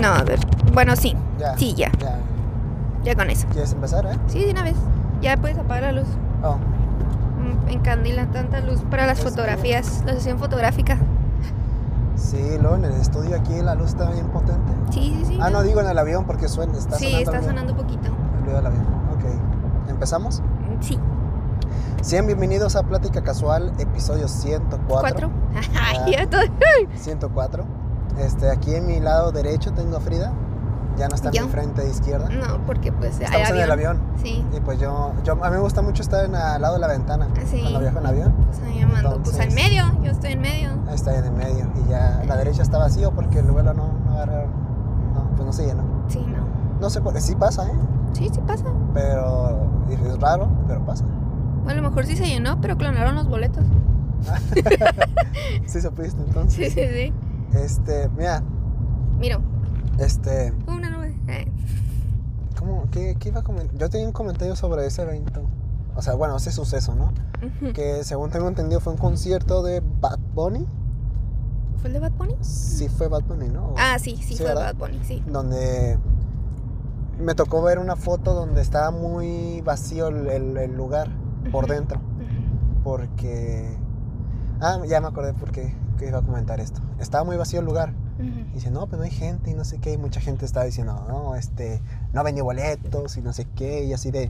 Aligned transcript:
No, 0.00 0.08
a 0.08 0.22
ver. 0.22 0.38
Bueno, 0.72 0.96
sí. 0.96 1.16
Ya. 1.38 1.56
Sí, 1.56 1.74
ya. 1.74 1.90
Ya. 1.98 2.18
Ya 3.04 3.14
con 3.14 3.30
eso. 3.30 3.46
¿Quieres 3.52 3.72
empezar, 3.72 4.06
eh? 4.06 4.16
Sí, 4.26 4.44
de 4.44 4.50
una 4.52 4.62
vez. 4.62 4.76
Ya 5.20 5.36
puedes 5.36 5.58
apagar 5.58 5.82
la 5.94 6.00
luz. 6.00 6.08
Oh. 6.42 6.56
Mm, 6.56 7.68
Encandila 7.68 8.26
tanta 8.26 8.60
luz 8.60 8.80
para 8.90 9.06
las 9.06 9.20
fotografías. 9.20 10.02
La 10.06 10.12
sesión 10.14 10.38
fotográfica. 10.38 10.98
Sí, 12.16 12.58
luego 12.60 12.76
en 12.76 12.84
el 12.84 12.92
estudio 12.94 13.36
aquí 13.36 13.54
la 13.62 13.74
luz 13.76 13.88
está 13.88 14.10
bien 14.10 14.26
potente. 14.28 14.72
Sí, 14.90 15.14
sí, 15.20 15.24
sí. 15.26 15.38
Ah, 15.40 15.50
no 15.50 15.62
digo 15.62 15.80
en 15.80 15.86
el 15.88 15.98
avión 15.98 16.24
porque 16.24 16.48
suena, 16.48 16.76
está 16.76 16.96
sí, 16.98 17.04
sonando. 17.06 17.30
está 17.30 17.38
el- 17.38 17.44
sonando 17.44 17.76
poquito. 17.76 18.08
El 18.38 18.42
ruido 18.44 18.56
del 18.56 18.66
avión. 18.66 18.84
Ok. 19.14 19.88
¿Empezamos? 19.90 20.40
Mm, 20.40 20.82
Sí. 20.82 20.98
Sean 22.02 22.26
bienvenidos 22.26 22.76
a 22.76 22.82
Plática 22.84 23.22
Casual, 23.22 23.72
episodio 23.78 24.28
104. 24.28 24.86
¿Cuatro? 24.88 25.30
Ah. 25.54 25.92
Ay, 26.04 26.12
ya 26.12 26.28
todo. 26.28 26.42
104. 26.94 27.64
Este, 28.18 28.50
aquí 28.50 28.74
en 28.74 28.86
mi 28.86 29.00
lado 29.00 29.32
derecho 29.32 29.72
tengo 29.72 29.96
a 29.96 30.00
Frida. 30.00 30.32
Ya 30.96 31.06
no 31.06 31.14
está 31.14 31.30
en 31.32 31.44
mi 31.44 31.50
frente 31.50 31.88
izquierda. 31.88 32.28
No, 32.28 32.66
porque 32.66 32.90
pues 32.90 33.18
hay 33.18 33.26
Estamos 33.26 33.50
en 33.50 33.58
el 33.58 33.70
avión. 33.70 34.00
Sí. 34.20 34.44
Y 34.52 34.60
pues 34.60 34.80
yo, 34.80 35.12
yo, 35.22 35.32
a 35.34 35.50
mí 35.50 35.56
me 35.56 35.62
gusta 35.62 35.80
mucho 35.80 36.02
estar 36.02 36.24
en, 36.24 36.34
al 36.34 36.60
lado 36.60 36.74
de 36.74 36.80
la 36.80 36.88
ventana. 36.88 37.28
Sí. 37.46 37.60
Cuando 37.60 37.80
viajo 37.80 37.98
en 38.00 38.06
avión. 38.06 38.32
Pues 38.32 38.60
ahí 38.62 38.80
llamando. 38.80 39.22
Pues 39.22 39.38
al 39.38 39.52
medio. 39.52 39.84
Yo 40.02 40.10
estoy 40.10 40.32
en 40.32 40.40
medio. 40.40 40.70
Ahí 40.88 40.96
está 40.96 41.16
en 41.16 41.24
el 41.26 41.32
medio. 41.32 41.70
Y 41.76 41.88
ya 41.88 42.24
la 42.26 42.36
derecha 42.36 42.62
está 42.62 42.78
vacío 42.78 43.12
porque 43.12 43.38
el 43.38 43.50
vuelo 43.50 43.74
no, 43.74 43.92
no 44.04 44.12
agarraron. 44.12 44.50
No, 45.14 45.30
pues 45.36 45.46
no 45.46 45.52
se 45.52 45.66
llenó. 45.66 45.84
Sí, 46.08 46.26
no. 46.26 46.48
No 46.80 46.90
sé 46.90 47.00
por 47.00 47.14
qué. 47.14 47.20
Sí 47.20 47.36
pasa, 47.36 47.68
¿eh? 47.68 47.76
Sí, 48.12 48.28
sí 48.34 48.40
pasa. 48.44 48.64
Pero 48.92 49.68
es 49.88 50.20
raro, 50.20 50.48
pero 50.66 50.84
pasa. 50.84 51.04
Bueno, 51.62 51.80
a 51.80 51.82
lo 51.82 51.90
mejor 51.90 52.06
sí 52.06 52.16
se 52.16 52.26
llenó, 52.26 52.60
pero 52.60 52.76
clonaron 52.76 53.14
los 53.14 53.28
boletos. 53.28 53.64
Sí 55.66 55.80
supiste 55.80 56.20
entonces. 56.22 56.72
Sí, 56.74 56.80
sí, 56.80 56.88
sí. 56.92 57.12
Este, 57.54 58.08
mira, 58.16 58.42
Mira, 59.18 59.40
este, 59.98 60.52
una 60.66 60.90
nube. 60.90 61.16
Eh, 61.28 61.50
¿cómo, 62.58 62.84
qué, 62.90 63.16
qué 63.18 63.30
iba 63.30 63.40
a 63.40 63.42
comentar? 63.42 63.76
Yo 63.76 63.88
tenía 63.90 64.06
un 64.06 64.12
comentario 64.12 64.54
sobre 64.56 64.86
ese 64.86 65.02
evento. 65.02 65.42
O 65.96 66.02
sea, 66.02 66.14
bueno, 66.14 66.36
ese 66.36 66.52
suceso, 66.52 66.94
¿no? 66.94 67.12
Que 67.72 68.04
según 68.04 68.30
tengo 68.30 68.46
entendido 68.48 68.80
fue 68.80 68.92
un 68.92 68.98
concierto 68.98 69.62
de 69.62 69.82
Bad 70.00 70.18
Bunny. 70.34 70.66
¿Fue 71.78 71.88
el 71.88 71.94
de 71.94 72.00
Bad 72.00 72.12
Bunny? 72.12 72.36
Sí 72.40 72.88
fue 72.88 73.08
Bad 73.08 73.22
Bunny, 73.24 73.48
¿no? 73.48 73.74
Ah, 73.76 73.98
sí, 73.98 74.16
sí, 74.16 74.22
Sí, 74.22 74.36
fue 74.36 74.46
¿verdad? 74.46 74.74
Bad 74.74 74.88
Bunny, 74.88 75.00
sí. 75.04 75.22
Donde 75.26 75.98
me 77.18 77.34
tocó 77.34 77.62
ver 77.62 77.78
una 77.80 77.96
foto 77.96 78.34
donde 78.34 78.60
estaba 78.60 78.92
muy 78.92 79.60
vacío 79.62 80.08
el, 80.08 80.28
el- 80.28 80.56
el 80.56 80.76
lugar 80.76 81.08
por 81.50 81.66
dentro. 81.66 82.00
Porque... 82.84 83.76
Ah, 84.60 84.78
ya 84.88 85.00
me 85.00 85.08
acordé 85.08 85.34
por 85.34 85.50
qué 85.52 85.74
que 85.98 86.06
iba 86.08 86.18
a 86.18 86.22
comentar 86.22 86.60
esto. 86.60 86.80
Estaba 86.98 87.24
muy 87.24 87.36
vacío 87.36 87.60
el 87.60 87.66
lugar. 87.66 87.92
Ujú. 88.18 88.26
Y 88.50 88.54
dice, 88.54 88.70
no, 88.70 88.86
pues 88.86 88.98
no 88.98 89.04
hay 89.04 89.10
gente 89.10 89.50
y 89.50 89.54
no 89.54 89.64
sé 89.64 89.78
qué. 89.78 89.92
Y 89.92 89.98
mucha 89.98 90.20
gente 90.20 90.44
estaba 90.46 90.64
diciendo, 90.64 91.04
no, 91.08 91.34
este, 91.36 91.82
no 92.14 92.24
venía 92.24 92.42
boletos 92.42 93.16
y 93.16 93.20
no 93.22 93.32
sé 93.32 93.44
qué. 93.54 93.84
Y 93.84 93.92
así 93.92 94.10
de... 94.10 94.28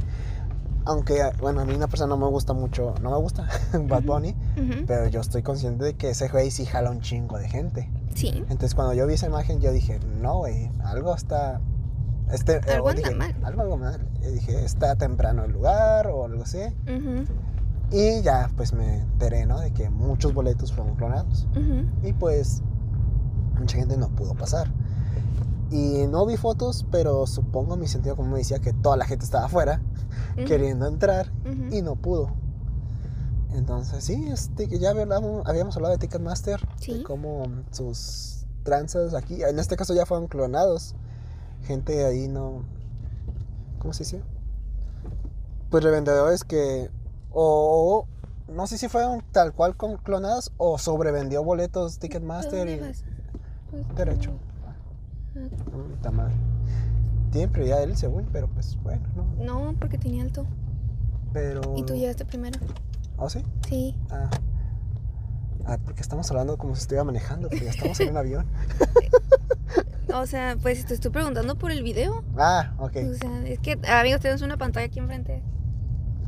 Aunque, 0.85 1.21
bueno, 1.41 1.61
a 1.61 1.65
mí 1.67 1.75
una 1.75 1.87
persona 1.87 2.09
no 2.09 2.17
me 2.17 2.29
gusta 2.31 2.55
mucho, 2.55 2.95
no 3.03 3.11
me 3.11 3.19
gusta 3.19 3.47
Bad. 3.89 4.05
Bunny, 4.05 4.35
Ujú. 4.57 4.87
pero 4.87 5.07
yo 5.09 5.21
estoy 5.21 5.43
consciente 5.43 5.85
de 5.85 5.95
que 5.95 6.11
ese 6.11 6.29
güey 6.29 6.51
sí 6.51 6.65
jala 6.65 6.91
un 6.91 7.01
chingo 7.03 7.37
de 7.39 7.47
gente. 7.49 7.91
Sí. 8.15 8.29
Entonces 8.49 8.75
cuando 8.75 8.95
yo 8.95 9.07
vi 9.07 9.15
esa 9.15 9.27
imagen 9.27 9.61
yo 9.61 9.71
dije, 9.71 10.01
no, 10.23 10.39
güey, 10.39 10.71
algo 10.85 11.15
está... 11.15 11.61
Este, 12.33 12.57
eh, 12.57 12.75
Algo 12.75 12.89
anda 12.91 13.03
dije, 13.03 13.15
mal. 13.15 13.35
Algo 13.43 13.63
anda 13.63 13.77
mal. 13.77 14.09
Y 14.23 14.33
dije, 14.33 14.65
está 14.65 14.97
temprano 14.97 15.45
el 15.45 15.53
lugar 15.53 16.07
o 16.07 16.25
algo 16.25 16.43
así. 16.43 16.59
Ujú. 16.85 17.25
Y 17.91 18.21
ya 18.23 18.51
pues 18.57 18.73
me 18.73 18.99
enteré, 18.99 19.47
¿no? 19.47 19.61
De 19.61 19.73
que 19.73 19.89
muchos 19.91 20.35
boletos 20.35 20.73
fueron 20.73 20.95
clonados. 20.97 21.47
Y 22.03 22.13
pues 22.13 22.63
mucha 23.59 23.77
gente 23.77 23.97
no 23.97 24.09
pudo 24.11 24.35
pasar. 24.35 24.71
Y 25.71 26.07
no 26.09 26.25
vi 26.27 26.37
fotos, 26.37 26.87
pero 26.91 27.27
supongo 27.27 27.77
mi 27.77 27.89
sentido 27.89 28.17
como 28.17 28.31
me 28.31 28.39
decía 28.39 28.59
que 28.59 28.73
toda 28.73 28.97
la 28.97 29.05
gente 29.07 29.25
estaba 29.25 29.47
afuera 29.47 29.81
queriendo 30.47 30.87
entrar 30.87 31.31
y 31.71 31.83
no 31.83 31.97
pudo. 31.97 32.31
Entonces, 33.55 34.05
sí, 34.05 34.29
este, 34.31 34.67
ya 34.79 34.91
hablamos, 34.91 35.47
habíamos 35.47 35.75
hablado 35.77 35.93
de 35.95 35.99
Ticketmaster, 35.99 36.61
Sí. 36.81 36.99
de 36.99 37.03
cómo 37.03 37.45
sus 37.71 38.47
tranzas 38.63 39.15
aquí, 39.15 39.43
en 39.43 39.59
este 39.59 39.77
caso 39.77 39.95
ya 39.95 40.05
fueron 40.07 40.29
clonados. 40.29 40.95
Gente 41.63 42.05
ahí 42.05 42.29
no. 42.29 42.63
¿Cómo 43.79 43.93
se 43.95 44.05
dice? 44.05 44.23
Pues 45.71 45.83
revendedores 45.83 46.45
que. 46.45 46.91
O. 47.41 48.07
No 48.49 48.67
sé 48.67 48.79
si 48.79 48.89
fueron 48.89 49.23
tal 49.31 49.53
cual 49.53 49.77
con 49.77 49.99
clonados 49.99 50.53
o 50.57 50.79
sobrevendió 50.79 51.45
boletos 51.45 51.97
¿A 51.97 52.01
Ticketmaster 52.01 52.69
y. 52.69 52.81
vas? 52.81 53.05
Pues, 53.71 53.95
Derecho. 53.95 54.33
Puta 55.71 56.11
madre. 56.11 56.35
Tiene 57.31 57.47
prioridad 57.49 57.83
él, 57.83 57.97
según, 57.97 58.27
pero 58.33 58.49
pues 58.49 58.77
bueno, 58.83 59.03
¿no? 59.15 59.45
No, 59.45 59.75
porque 59.79 59.99
tenía 59.99 60.23
alto. 60.23 60.47
Pero. 61.33 61.61
Y 61.77 61.85
tú 61.85 61.95
llegaste 61.95 62.25
primero. 62.25 62.59
¿Oh, 63.19 63.31
sí? 63.31 63.45
Sí. 63.69 63.95
Ah. 64.11 64.31
Ah, 65.67 65.79
porque 65.85 66.01
estamos 66.01 66.29
hablando 66.31 66.57
como 66.57 66.75
si 66.75 66.81
estuviera 66.81 67.05
manejando, 67.05 67.49
pero 67.51 67.63
ya 67.67 67.71
estamos 67.71 68.01
en 68.01 68.11
un 68.11 68.17
avión. 68.17 68.47
O 70.15 70.25
sea, 70.25 70.57
pues 70.63 70.87
te 70.87 70.95
estoy 70.95 71.11
preguntando 71.11 71.59
por 71.59 71.71
el 71.71 71.83
video. 71.83 72.25
Ah, 72.39 72.73
ok. 72.79 72.97
O 73.11 73.15
sea, 73.15 73.47
es 73.47 73.59
que, 73.59 73.79
amigos, 73.87 74.23
tenemos 74.23 74.41
una 74.41 74.57
pantalla 74.57 74.87
aquí 74.87 75.01
enfrente. 75.01 75.43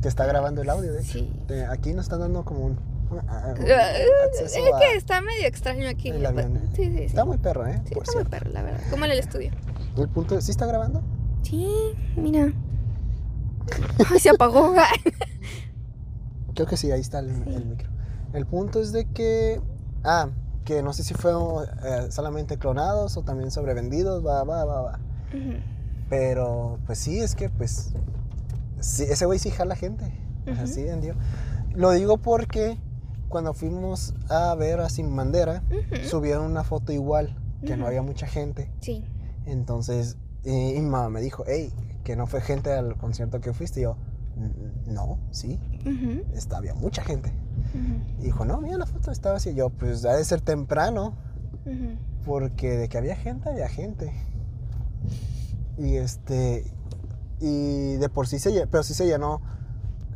Que 0.01 0.07
está 0.07 0.25
grabando 0.25 0.61
el 0.61 0.69
audio, 0.69 0.91
de 0.93 1.01
hecho. 1.01 1.19
Sí. 1.19 1.33
Aquí 1.69 1.93
nos 1.93 2.05
están 2.05 2.19
dando 2.21 2.43
como 2.43 2.61
un, 2.65 2.71
un- 3.11 3.19
ah, 3.27 3.53
un 3.57 3.65
Es 3.67 4.53
que 4.53 4.95
está 4.97 5.21
medio 5.21 5.45
extraño 5.47 5.87
aquí. 5.87 6.09
el 6.09 6.25
avión, 6.25 6.57
¿eh? 6.57 6.61
Sí, 6.75 6.85
sí, 6.85 6.97
sí. 6.97 7.03
Está 7.03 7.23
muy 7.25 7.37
perro, 7.37 7.67
¿eh? 7.67 7.81
Sí, 7.85 7.93
Por 7.93 8.03
está 8.03 8.15
muy 8.19 8.25
perro, 8.29 8.49
la 8.51 8.63
verdad. 8.63 8.81
Como 8.89 9.05
en 9.05 9.11
el 9.11 9.19
estudio. 9.19 9.51
El 9.97 10.09
punto 10.09 10.37
es, 10.37 10.45
¿sí 10.45 10.51
está 10.51 10.65
grabando? 10.65 11.01
Sí, 11.43 11.67
mira. 12.15 12.51
Ay, 14.11 14.19
se 14.19 14.29
apagó. 14.29 14.73
Creo 16.55 16.67
que 16.67 16.77
sí, 16.77 16.91
ahí 16.91 17.01
está 17.01 17.19
el, 17.19 17.29
Sí. 17.29 17.53
el 17.55 17.65
micro. 17.65 17.89
El 18.33 18.45
punto 18.45 18.81
es 18.81 18.91
de 18.91 19.05
que... 19.05 19.61
Ah, 20.03 20.29
que 20.65 20.81
no 20.83 20.93
sé 20.93 21.03
si 21.03 21.13
fueron 21.13 21.65
eh, 21.83 22.07
solamente 22.11 22.57
clonados 22.57 23.17
o 23.17 23.23
también 23.23 23.51
sobrevendidos, 23.51 24.25
va, 24.25 24.43
va, 24.43 24.63
va, 24.65 24.81
va. 24.81 24.99
Pero, 26.09 26.79
pues 26.85 26.97
sí, 26.99 27.19
es 27.19 27.35
que, 27.35 27.49
pues... 27.49 27.93
Sí, 28.81 29.03
ese 29.03 29.25
güey 29.25 29.39
sí 29.39 29.49
jala 29.51 29.75
gente. 29.75 30.05
O 30.49 30.53
sea, 30.55 30.63
Ujú. 30.65 30.73
sí 30.73 30.83
vendió. 30.83 31.15
Lo 31.73 31.91
digo 31.91 32.17
porque 32.17 32.77
cuando 33.29 33.53
fuimos 33.53 34.13
a 34.29 34.53
ver 34.55 34.79
a 34.81 34.89
Sin 34.89 35.15
Bandera, 35.15 35.63
Ujú. 35.69 36.03
subieron 36.07 36.45
una 36.45 36.63
foto 36.63 36.91
igual, 36.91 37.37
que 37.65 37.77
no 37.77 37.87
había 37.87 38.01
mucha 38.01 38.27
gente. 38.27 38.69
Sí. 38.81 39.05
Entonces, 39.45 40.17
y, 40.43 40.79
mamá 40.81 41.09
me 41.09 41.21
dijo, 41.21 41.43
hey, 41.47 41.71
que 42.03 42.15
no 42.15 42.25
fue 42.27 42.41
gente 42.41 42.73
al 42.73 42.97
concierto 42.97 43.39
que 43.39 43.53
fuiste. 43.53 43.79
Y 43.79 43.83
yo, 43.83 43.95
"Mm, 44.35 44.93
no, 44.93 45.19
sí, 45.29 45.59
está, 46.33 46.57
había 46.57 46.73
mucha 46.73 47.03
gente. 47.03 47.31
Y 48.19 48.23
dijo, 48.23 48.43
no, 48.45 48.59
mira 48.59 48.77
la 48.77 48.85
foto, 48.87 49.11
estaba 49.11 49.37
así. 49.37 49.51
Y 49.51 49.53
yo, 49.55 49.69
pues 49.69 50.03
ha 50.05 50.13
de 50.15 50.25
ser 50.25 50.41
temprano, 50.41 51.13
porque 52.25 52.71
de 52.77 52.89
que 52.89 52.97
había 52.97 53.15
gente, 53.15 53.49
había 53.49 53.69
gente. 53.69 54.11
Y 55.77 55.95
este, 55.95 56.65
y 57.41 57.95
de 57.97 58.07
por 58.07 58.27
sí 58.27 58.39
se 58.39 58.51
llenó, 58.51 58.69
pero 58.69 58.83
sí 58.83 58.93
se 58.93 59.07
llenó. 59.07 59.41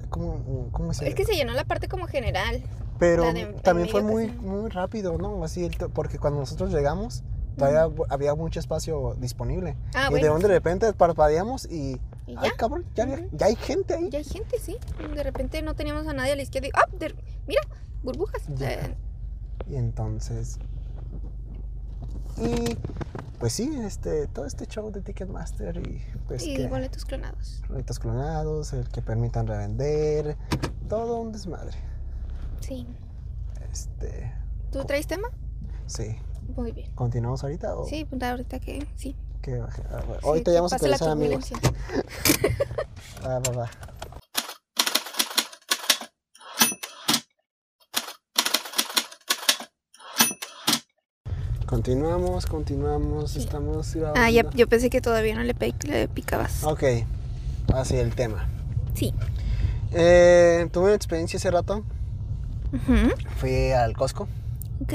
¿Cómo, 0.10 0.70
cómo 0.72 0.94
se 0.94 1.08
Es 1.08 1.16
que 1.16 1.26
se 1.26 1.34
llenó 1.34 1.54
la 1.54 1.66
parte 1.66 1.88
como 1.88 2.08
general. 2.08 2.64
Pero 3.00 3.34
de 3.34 3.48
también 3.64 3.90
fue 3.90 4.02
muy, 4.02 4.28
muy 4.28 4.70
rápido, 4.70 5.18
¿no? 5.18 5.44
Así, 5.44 5.70
porque 5.94 6.20
cuando 6.20 6.40
nosotros 6.40 6.72
llegamos, 6.72 7.24
todavía 7.58 7.90
había 8.10 8.36
mucho 8.36 8.60
espacio 8.60 9.16
disponible. 9.20 9.76
Ah, 9.94 10.06
y 10.08 10.12
bueno. 10.12 10.24
de 10.24 10.30
donde 10.32 10.48
de 10.48 10.54
repente 10.54 10.94
parpadeamos 10.94 11.66
y. 11.66 12.00
¿Y 12.28 12.36
¡Ay, 12.38 12.52
cabrón! 12.58 12.86
Ya, 12.96 13.06
ya 13.34 13.46
hay 13.46 13.56
gente 13.56 13.94
ahí. 13.94 14.10
Ya 14.10 14.20
hay 14.20 14.24
gente, 14.24 14.58
sí. 14.60 14.78
De 15.14 15.24
repente 15.24 15.62
no 15.62 15.76
teníamos 15.76 16.08
a 16.08 16.14
nadie 16.14 16.32
a 16.32 16.36
la 16.36 16.42
izquierda 16.42 16.68
y 16.68 16.72
¡ah! 16.74 16.88
mira, 17.48 17.62
burbujas. 18.04 18.44
Ya. 18.56 18.72
Eh, 18.72 18.96
Y 19.70 19.76
entonces. 19.76 20.58
Y. 22.38 22.78
Pues 23.40 23.54
sí, 23.54 23.70
este, 23.84 24.28
todo 24.28 24.46
este 24.46 24.66
show 24.66 24.92
de 24.92 25.02
Ticketmaster 25.02 25.78
y 25.78 26.02
pues 26.28 26.46
y 26.46 26.56
que 26.56 26.68
boletos 26.68 27.06
clonados. 27.06 27.62
boletos 27.68 28.00
clonados, 28.00 28.74
el 28.74 28.88
que 28.90 29.02
permitan 29.02 29.46
revender, 29.46 30.38
todo 30.90 31.20
un 31.20 31.32
desmadre. 31.32 31.78
Sí. 32.62 32.88
Este, 33.72 34.34
¿Tú 34.72 34.84
traes 34.86 35.08
tema? 35.08 35.30
sí. 35.88 36.18
Muy 36.56 36.72
bien. 36.72 36.92
¿Continuamos 36.94 37.42
ahorita 37.44 37.76
o 37.76 37.88
Sí, 37.88 38.06
pues 38.06 38.22
ahorita 38.22 38.60
que 38.60 38.88
sí. 38.96 39.16
qué? 39.42 39.56
Ah, 39.90 40.04
bueno, 40.06 40.22
Sí, 40.22 40.28
ahorita 40.28 40.52
que 40.52 40.54
ya 40.54 40.60
vamos 40.62 40.74
a 40.74 40.76
actualizar 40.76 41.10
amigos. 41.10 41.50
turbulencia. 41.50 42.66
Va, 43.26 43.40
va, 43.40 43.70
Continuamos, 51.80 52.46
continuamos, 52.46 53.32
Sí. 53.32 53.40
estamos 53.40 53.94
grabando. 53.94 54.22
Ah, 54.22 54.32
ya, 54.32 54.50
yo 54.52 54.66
pensé 54.70 54.90
que 54.90 55.02
todavía 55.02 55.36
no 55.36 55.44
le, 55.44 55.54
pe- 55.54 55.74
le 55.86 56.08
picabas. 56.08 56.64
Ok, 56.64 56.84
así 57.74 57.98
el 57.98 58.16
tema. 58.16 58.48
Sí. 58.94 59.14
Eh, 59.92 60.70
tuve 60.72 60.86
una 60.86 60.94
experiencia 60.96 61.36
hace 61.36 61.52
rato. 61.52 61.84
Ujú, 62.72 63.10
Fui 63.36 63.74
al 63.74 63.94
Costco 63.98 64.30
Ok. 64.84 64.94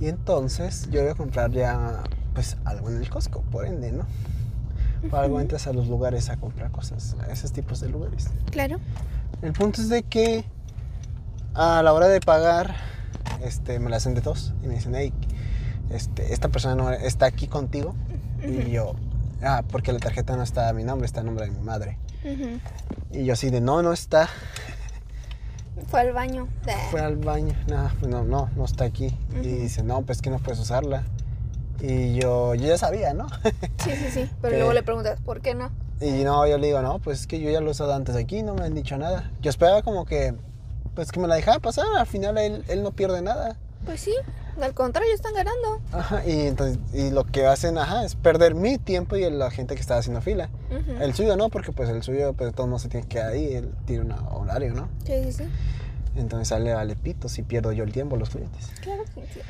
y 0.00 0.06
entonces 0.06 0.88
yo 0.92 1.02
iba 1.02 1.10
a 1.10 1.14
comprar 1.16 1.50
ya 1.50 2.04
pues 2.32 2.58
algo 2.64 2.90
en 2.90 2.98
el 2.98 3.10
Costco, 3.10 3.42
por 3.50 3.66
ende, 3.66 3.90
¿no? 3.90 4.06
Por 5.10 5.18
algo 5.18 5.40
entras 5.40 5.66
a 5.66 5.72
los 5.72 5.88
lugares 5.88 6.30
a 6.30 6.36
comprar 6.36 6.70
cosas, 6.70 7.16
a 7.28 7.32
esos 7.32 7.50
tipos 7.50 7.80
de 7.80 7.88
lugares. 7.88 8.28
Claro. 8.52 8.78
El 9.42 9.52
punto 9.52 9.80
es 9.80 9.88
de 9.88 10.04
que 10.04 10.44
a 11.54 11.82
la 11.82 11.92
hora 11.92 12.06
de 12.06 12.20
pagar, 12.20 12.76
este, 13.42 13.80
me 13.80 13.90
la 13.90 13.96
hacen 13.96 14.14
de 14.14 14.20
tos 14.20 14.52
y 14.62 14.68
me 14.68 14.74
dicen, 14.74 14.94
hey, 14.94 15.12
este, 15.90 16.32
esta 16.32 16.48
persona 16.48 16.74
no 16.74 16.90
está 16.90 17.26
aquí 17.26 17.46
contigo. 17.46 17.94
Y 18.42 18.70
yo, 18.70 18.94
ah, 19.42 19.62
porque 19.70 19.92
la 19.92 19.98
tarjeta 19.98 20.36
no 20.36 20.42
está 20.42 20.68
a 20.68 20.72
mi 20.72 20.84
nombre, 20.84 21.06
está 21.06 21.20
a 21.20 21.24
nombre 21.24 21.46
de 21.46 21.52
mi 21.52 21.60
madre. 21.60 21.98
Y 23.10 23.24
yo 23.24 23.32
así 23.32 23.50
de, 23.50 23.60
no, 23.60 23.82
no 23.82 23.92
está. 23.92 24.28
Fue 25.88 26.00
al 26.00 26.12
baño. 26.12 26.48
Fue 26.90 27.00
al 27.00 27.16
baño, 27.16 27.54
no, 27.68 27.90
pues 27.98 28.10
no, 28.10 28.24
no, 28.24 28.50
no 28.56 28.64
está 28.64 28.84
aquí. 28.84 29.16
Y 29.42 29.48
dice, 29.48 29.82
no, 29.82 30.02
pues 30.02 30.22
que 30.22 30.30
no 30.30 30.38
puedes 30.38 30.60
usarla. 30.60 31.04
Y 31.80 32.14
yo, 32.14 32.54
yo 32.54 32.68
ya 32.68 32.78
sabía, 32.78 33.12
¿no? 33.12 33.26
Sí, 33.78 33.90
sí, 33.90 34.10
sí. 34.10 34.30
Pero 34.40 34.56
luego 34.56 34.72
le 34.72 34.82
preguntas, 34.82 35.20
¿por 35.20 35.40
qué 35.40 35.54
no? 35.54 35.70
Y 36.00 36.24
no, 36.24 36.46
yo 36.46 36.58
le 36.58 36.68
digo, 36.68 36.80
no, 36.82 36.98
pues 36.98 37.20
es 37.20 37.26
que 37.26 37.40
yo 37.40 37.50
ya 37.50 37.60
lo 37.60 37.68
he 37.68 37.70
usado 37.70 37.94
antes 37.94 38.16
aquí, 38.16 38.42
no 38.42 38.54
me 38.54 38.64
han 38.64 38.74
dicho 38.74 38.96
nada. 38.96 39.30
Yo 39.40 39.50
esperaba 39.50 39.82
como 39.82 40.04
que, 40.04 40.34
pues 40.94 41.12
que 41.12 41.20
me 41.20 41.28
la 41.28 41.34
dejara 41.34 41.58
pasar, 41.58 41.86
al 41.96 42.06
final 42.06 42.38
él, 42.38 42.64
él 42.68 42.82
no 42.82 42.92
pierde 42.92 43.20
nada. 43.22 43.56
Pues 43.84 44.00
sí, 44.00 44.14
al 44.60 44.74
contrario, 44.74 45.12
están 45.14 45.34
ganando. 45.34 45.80
Ajá, 45.92 46.26
y 46.26 46.46
entonces, 46.46 46.78
y 46.92 47.10
lo 47.10 47.24
que 47.24 47.46
hacen, 47.46 47.78
ajá, 47.78 48.04
es 48.04 48.14
perder 48.14 48.54
mi 48.54 48.78
tiempo 48.78 49.16
y 49.16 49.28
la 49.30 49.50
gente 49.50 49.74
que 49.74 49.80
está 49.80 49.96
haciendo 49.96 50.20
fila. 50.20 50.50
El 51.00 51.14
suyo 51.14 51.36
no, 51.36 51.48
porque 51.48 51.72
pues 51.72 51.88
el 51.88 52.02
suyo, 52.02 52.32
pues 52.34 52.50
de 52.50 52.52
todos 52.54 52.68
modos 52.68 52.82
se 52.82 52.88
tiene 52.88 53.06
que 53.06 53.16
quedar 53.16 53.32
ahí, 53.32 53.54
él 53.54 53.72
tiene 53.86 54.04
un 54.04 54.12
horario, 54.12 54.74
¿no? 54.74 54.88
Sí, 55.04 55.12
sí, 55.24 55.32
sí. 55.32 55.44
Entonces 56.16 56.48
sale 56.48 56.72
vale 56.72 56.94
pito 56.96 57.28
si 57.28 57.42
pierdo 57.42 57.72
yo 57.72 57.84
el 57.84 57.92
tiempo, 57.92 58.16
los 58.16 58.30
clientes. 58.30 58.70
Claro 58.80 59.02
que 59.14 59.22
sí. 59.22 59.40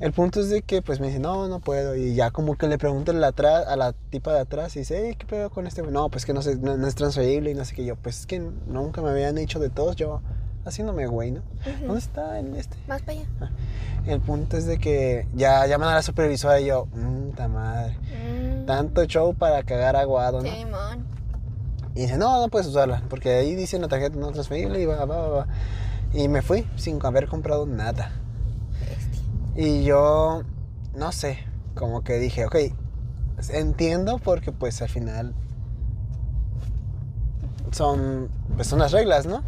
El 0.00 0.12
punto 0.12 0.40
es 0.40 0.48
de 0.48 0.62
que 0.62 0.80
pues 0.80 1.00
me 1.00 1.08
dice, 1.08 1.18
no, 1.18 1.48
no 1.48 1.58
puedo. 1.58 1.96
Y 1.96 2.14
ya 2.14 2.30
como 2.30 2.56
que 2.56 2.68
le 2.68 2.78
pregunto 2.78 3.10
a 3.10 3.14
la, 3.14 3.28
a 3.28 3.76
la 3.76 3.92
tipa 4.10 4.32
de 4.32 4.40
atrás 4.40 4.76
y 4.76 4.80
dice, 4.80 5.02
hey, 5.04 5.16
¿qué 5.18 5.26
pedo 5.26 5.50
con 5.50 5.66
este? 5.66 5.82
güey?" 5.82 5.92
No, 5.92 6.08
pues 6.08 6.24
que 6.24 6.32
no, 6.32 6.40
sé, 6.42 6.56
no, 6.56 6.76
no 6.76 6.86
es 6.86 6.94
transferible 6.94 7.50
y 7.50 7.54
no 7.54 7.64
sé 7.64 7.74
qué. 7.74 7.84
Yo, 7.84 7.96
pues 7.96 8.20
es 8.20 8.26
que 8.26 8.38
nunca 8.38 9.02
me 9.02 9.10
habían 9.10 9.34
dicho 9.34 9.58
de 9.58 9.70
todos, 9.70 9.96
yo 9.96 10.20
haciéndome 10.68 11.06
güey, 11.06 11.32
¿no? 11.32 11.42
¿Dónde 11.82 11.98
está 11.98 12.38
el 12.38 12.54
este? 12.56 12.76
Más 12.86 13.02
para 13.02 13.18
allá. 13.18 13.28
El 14.06 14.20
punto 14.20 14.56
es 14.56 14.66
de 14.66 14.78
que 14.78 15.26
ya 15.34 15.66
llaman 15.66 15.90
a 15.90 15.94
la 15.94 16.02
supervisora 16.02 16.60
y 16.60 16.66
yo, 16.66 16.86
puta 16.86 17.48
madre. 17.48 17.96
Mm. 17.98 18.66
Tanto 18.66 19.04
show 19.04 19.34
para 19.34 19.62
cagar 19.62 19.96
aguado, 19.96 20.42
¿no? 20.42 20.50
Simón. 20.50 21.04
Y 21.94 22.02
dice, 22.02 22.16
no, 22.16 22.40
no 22.40 22.48
puedes 22.48 22.68
usarla, 22.68 23.02
porque 23.10 23.34
ahí 23.34 23.54
dice 23.54 23.78
la 23.78 23.88
tarjeta 23.88 24.16
no 24.16 24.30
transferible 24.30 24.80
y 24.80 24.86
va, 24.86 25.04
va, 25.04 25.18
va, 25.18 25.28
va. 25.28 25.46
Y 26.12 26.28
me 26.28 26.42
fui 26.42 26.66
sin 26.76 27.04
haber 27.04 27.26
comprado 27.26 27.66
nada. 27.66 28.12
Bestia. 28.80 29.22
Y 29.56 29.84
yo, 29.84 30.42
no 30.94 31.12
sé, 31.12 31.38
como 31.74 32.02
que 32.02 32.18
dije, 32.18 32.46
ok, 32.46 32.56
entiendo 33.50 34.18
porque 34.18 34.52
pues 34.52 34.80
al 34.82 34.88
final 34.88 35.34
son, 37.72 38.30
pues 38.56 38.68
son 38.68 38.78
las 38.78 38.92
reglas, 38.92 39.26
¿no? 39.26 39.42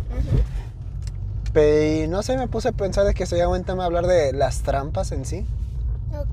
Y 1.55 2.07
no 2.09 2.23
sé, 2.23 2.37
me 2.37 2.47
puse 2.49 2.69
a 2.69 2.73
pensar 2.73 3.05
de 3.05 3.15
que 3.15 3.27
sería 3.27 3.47
buen 3.49 3.65
tema 3.65 3.85
hablar 3.85 4.07
de 4.07 4.33
las 4.33 4.61
trampas 4.63 5.13
en 5.13 5.25
sí. 5.25 5.47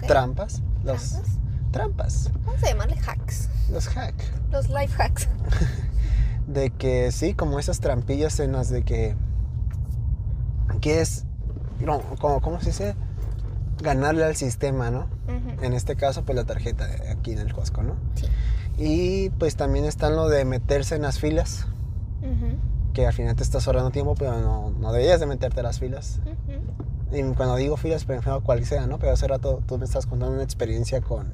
Trampas. 0.06 0.62
Los 0.84 1.12
¿Trampas? 1.12 1.38
trampas. 1.72 2.32
Vamos 2.46 2.64
a 2.64 2.68
llamarle 2.68 2.98
hacks. 3.06 3.50
Los 3.72 3.88
hack. 3.90 4.16
Los 4.52 4.70
life 4.70 4.94
hacks. 5.02 5.28
De 6.48 6.70
que 6.70 7.12
sí, 7.12 7.34
como 7.34 7.60
esas 7.60 7.82
trampillas 7.82 8.40
en 8.40 8.54
las 8.54 8.70
de 8.70 8.84
que. 8.84 9.16
que 10.80 11.02
es. 11.02 11.26
No, 11.82 12.00
como, 12.22 12.40
¿Cómo 12.42 12.60
se 12.62 12.68
dice? 12.68 12.96
Ganarle 13.82 14.24
al 14.24 14.36
sistema, 14.38 14.90
¿no? 14.90 15.08
En 15.62 15.74
este 15.74 15.96
caso, 15.98 16.24
pues 16.24 16.36
la 16.38 16.46
tarjeta 16.46 16.88
de 16.88 17.10
aquí 17.10 17.32
en 17.34 17.40
el 17.40 17.54
Costco, 17.54 17.84
¿no? 17.84 17.96
Sí. 18.16 18.28
Y 18.78 19.30
pues 19.32 19.56
también 19.58 19.84
están 19.86 20.16
lo 20.16 20.30
de 20.30 20.46
meterse 20.46 20.96
en 20.96 21.02
las 21.02 21.20
filas, 21.20 21.66
Ujú. 22.22 22.56
Que 22.98 23.06
al 23.06 23.14
final 23.14 23.36
te 23.36 23.44
estás 23.44 23.68
ahorrando 23.68 23.92
tiempo, 23.92 24.16
pero 24.16 24.40
no, 24.42 24.72
no 24.72 24.92
deberías 24.92 25.20
de 25.20 25.28
meterte 25.28 25.60
a 25.60 25.64
las 25.64 25.78
filas. 25.80 26.20
Y 27.12 27.22
cuando 27.36 27.56
digo 27.56 27.78
filas, 27.78 28.06
prefiero 28.06 28.42
cual 28.42 28.66
sea, 28.66 28.88
¿no? 28.88 28.98
Pero 28.98 29.12
hace 29.12 29.28
rato 29.28 29.62
tú 29.68 29.78
me 29.78 29.86
estás 29.86 30.08
contando 30.08 30.34
una 30.34 30.44
experiencia 30.44 31.00
con 31.02 31.32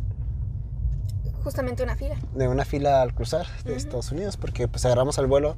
Justamente 1.42 1.82
una 1.84 1.96
fila. 1.96 2.16
de 2.36 2.48
una 2.50 2.66
fila 2.66 3.02
al 3.02 3.14
cruzar 3.14 3.46
de. 3.64 3.78
Estados 3.78 4.12
Unidos, 4.12 4.36
porque 4.36 4.68
pues 4.68 4.84
agarramos 4.86 5.18
al 5.20 5.28
vuelo 5.28 5.56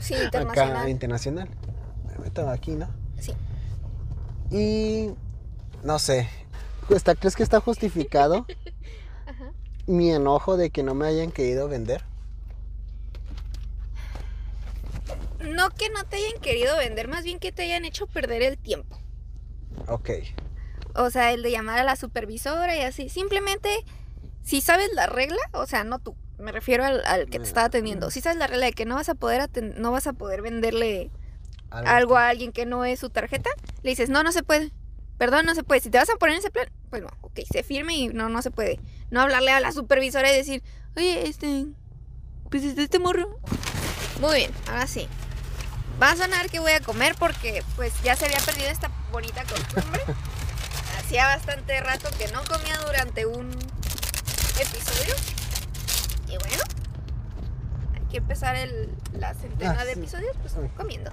Sí, 0.00 0.14
acá 0.26 0.42
internacional. 0.42 0.88
internacional. 0.88 1.48
Me 2.08 2.24
meto 2.24 2.50
aquí, 2.50 2.72
¿no? 2.72 2.88
Sí. 3.20 3.32
Y 4.50 5.14
no 5.84 6.00
sé, 6.00 6.28
¿está- 6.90 7.14
¿crees 7.14 7.36
que 7.36 7.44
está 7.44 7.60
justificado 7.60 8.44
Ajá. 9.26 9.52
mi 9.86 10.10
enojo 10.10 10.56
de 10.56 10.70
que 10.70 10.82
no 10.82 10.94
me 10.94 11.06
hayan 11.06 11.30
querido 11.30 11.68
vender? 11.68 12.02
No 15.42 15.70
que 15.70 15.90
no 15.90 16.04
te 16.04 16.16
hayan 16.16 16.40
querido 16.40 16.76
vender, 16.76 17.08
más 17.08 17.24
bien 17.24 17.38
que 17.38 17.52
te 17.52 17.62
hayan 17.62 17.84
hecho 17.84 18.06
perder 18.06 18.42
el 18.42 18.58
tiempo. 18.58 18.98
Ok, 19.88 20.10
O 20.94 21.10
sea, 21.10 21.32
el 21.32 21.42
de 21.42 21.50
llamar 21.50 21.78
a 21.78 21.84
la 21.84 21.96
supervisora 21.96 22.76
y 22.76 22.80
así. 22.80 23.08
Simplemente, 23.08 23.68
si 24.42 24.60
sabes 24.60 24.90
la 24.94 25.06
regla, 25.06 25.40
o 25.52 25.66
sea, 25.66 25.84
no 25.84 25.98
tú, 25.98 26.14
me 26.38 26.52
refiero 26.52 26.84
al, 26.84 27.04
al 27.06 27.28
que 27.28 27.38
te 27.38 27.44
está 27.44 27.64
atendiendo. 27.64 28.10
Si 28.10 28.20
sabes 28.20 28.38
la 28.38 28.46
regla 28.46 28.66
de 28.66 28.72
que 28.72 28.84
no 28.84 28.96
vas 28.96 29.08
a 29.08 29.14
poder 29.14 29.48
no 29.76 29.92
vas 29.92 30.06
a 30.06 30.12
poder 30.12 30.42
venderle 30.42 31.10
algo 31.70 32.16
a 32.16 32.28
alguien 32.28 32.52
que 32.52 32.66
no 32.66 32.84
es 32.84 33.00
su 33.00 33.08
tarjeta, 33.10 33.50
le 33.82 33.90
dices, 33.90 34.10
no, 34.10 34.22
no 34.22 34.32
se 34.32 34.42
puede. 34.42 34.72
Perdón, 35.18 35.46
no 35.46 35.54
se 35.54 35.62
puede. 35.62 35.80
Si 35.80 35.90
te 35.90 35.98
vas 35.98 36.10
a 36.10 36.16
poner 36.16 36.34
en 36.34 36.40
ese 36.40 36.50
plan, 36.50 36.68
pues 36.90 37.02
no, 37.02 37.08
ok, 37.20 37.40
se 37.50 37.62
firme 37.62 37.94
y 37.94 38.08
no, 38.08 38.28
no 38.28 38.42
se 38.42 38.50
puede. 38.50 38.80
No 39.10 39.20
hablarle 39.20 39.52
a 39.52 39.60
la 39.60 39.72
supervisora 39.72 40.30
y 40.32 40.36
decir, 40.36 40.62
oye, 40.96 41.28
este, 41.28 41.66
pues 42.50 42.64
este, 42.64 42.82
este 42.82 42.98
morro. 42.98 43.38
Muy 44.20 44.36
bien, 44.36 44.50
ahora 44.68 44.86
sí. 44.86 45.08
Va 46.02 46.10
a 46.10 46.16
sonar 46.16 46.50
que 46.50 46.58
voy 46.58 46.72
a 46.72 46.80
comer 46.80 47.14
porque 47.16 47.62
pues 47.76 47.92
ya 48.02 48.16
se 48.16 48.24
había 48.24 48.40
perdido 48.40 48.68
esta 48.70 48.90
bonita 49.12 49.44
costumbre. 49.44 50.02
Hacía 50.98 51.26
bastante 51.26 51.80
rato 51.80 52.08
que 52.18 52.26
no 52.32 52.42
comía 52.44 52.76
durante 52.84 53.24
un 53.26 53.50
episodio. 54.58 55.14
Y 56.26 56.36
bueno, 56.38 56.62
hay 57.94 58.02
que 58.10 58.16
empezar 58.16 58.56
el, 58.56 58.90
la 59.12 59.34
centena 59.34 59.76
Ah, 59.78 59.84
de 59.84 59.94
sí. 59.94 60.00
episodios 60.00 60.36
pues 60.40 60.54
Uy. 60.56 60.68
comiendo. 60.76 61.12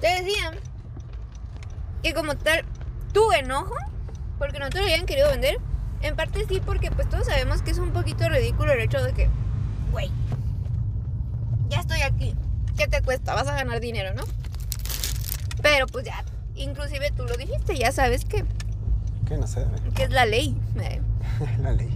Te 0.00 0.22
decía 0.22 0.52
que 2.02 2.12
como 2.12 2.36
tal, 2.36 2.64
tu 3.14 3.32
enojo, 3.32 3.74
porque 4.38 4.58
no 4.58 4.68
te 4.68 4.78
lo 4.78 4.84
habían 4.84 5.06
querido 5.06 5.30
vender, 5.30 5.56
en 6.02 6.14
parte 6.14 6.44
sí 6.46 6.60
porque 6.60 6.90
pues 6.90 7.08
todos 7.08 7.26
sabemos 7.26 7.62
que 7.62 7.70
es 7.70 7.78
un 7.78 7.92
poquito 7.92 8.28
ridículo 8.28 8.72
el 8.72 8.80
hecho 8.80 9.02
de 9.02 9.14
que, 9.14 9.30
güey, 9.92 10.10
ya 11.68 11.80
estoy 11.80 12.02
aquí, 12.02 12.36
¿qué 12.76 12.86
te 12.86 13.02
cuesta? 13.02 13.34
Vas 13.34 13.48
a 13.48 13.54
ganar 13.54 13.80
dinero, 13.80 14.14
¿no? 14.14 14.22
Pero 15.62 15.86
pues 15.86 16.04
ya, 16.04 16.24
inclusive 16.54 17.10
tú 17.16 17.24
lo 17.24 17.36
dijiste, 17.36 17.76
ya 17.76 17.90
sabes 17.92 18.24
que, 18.24 18.44
Que 19.26 19.36
no 19.38 19.46
sé, 19.46 19.66
que 19.94 20.04
es 20.04 20.10
la 20.10 20.26
ley. 20.26 20.56
eh, 20.80 21.00
la 21.62 21.72
ley. 21.72 21.88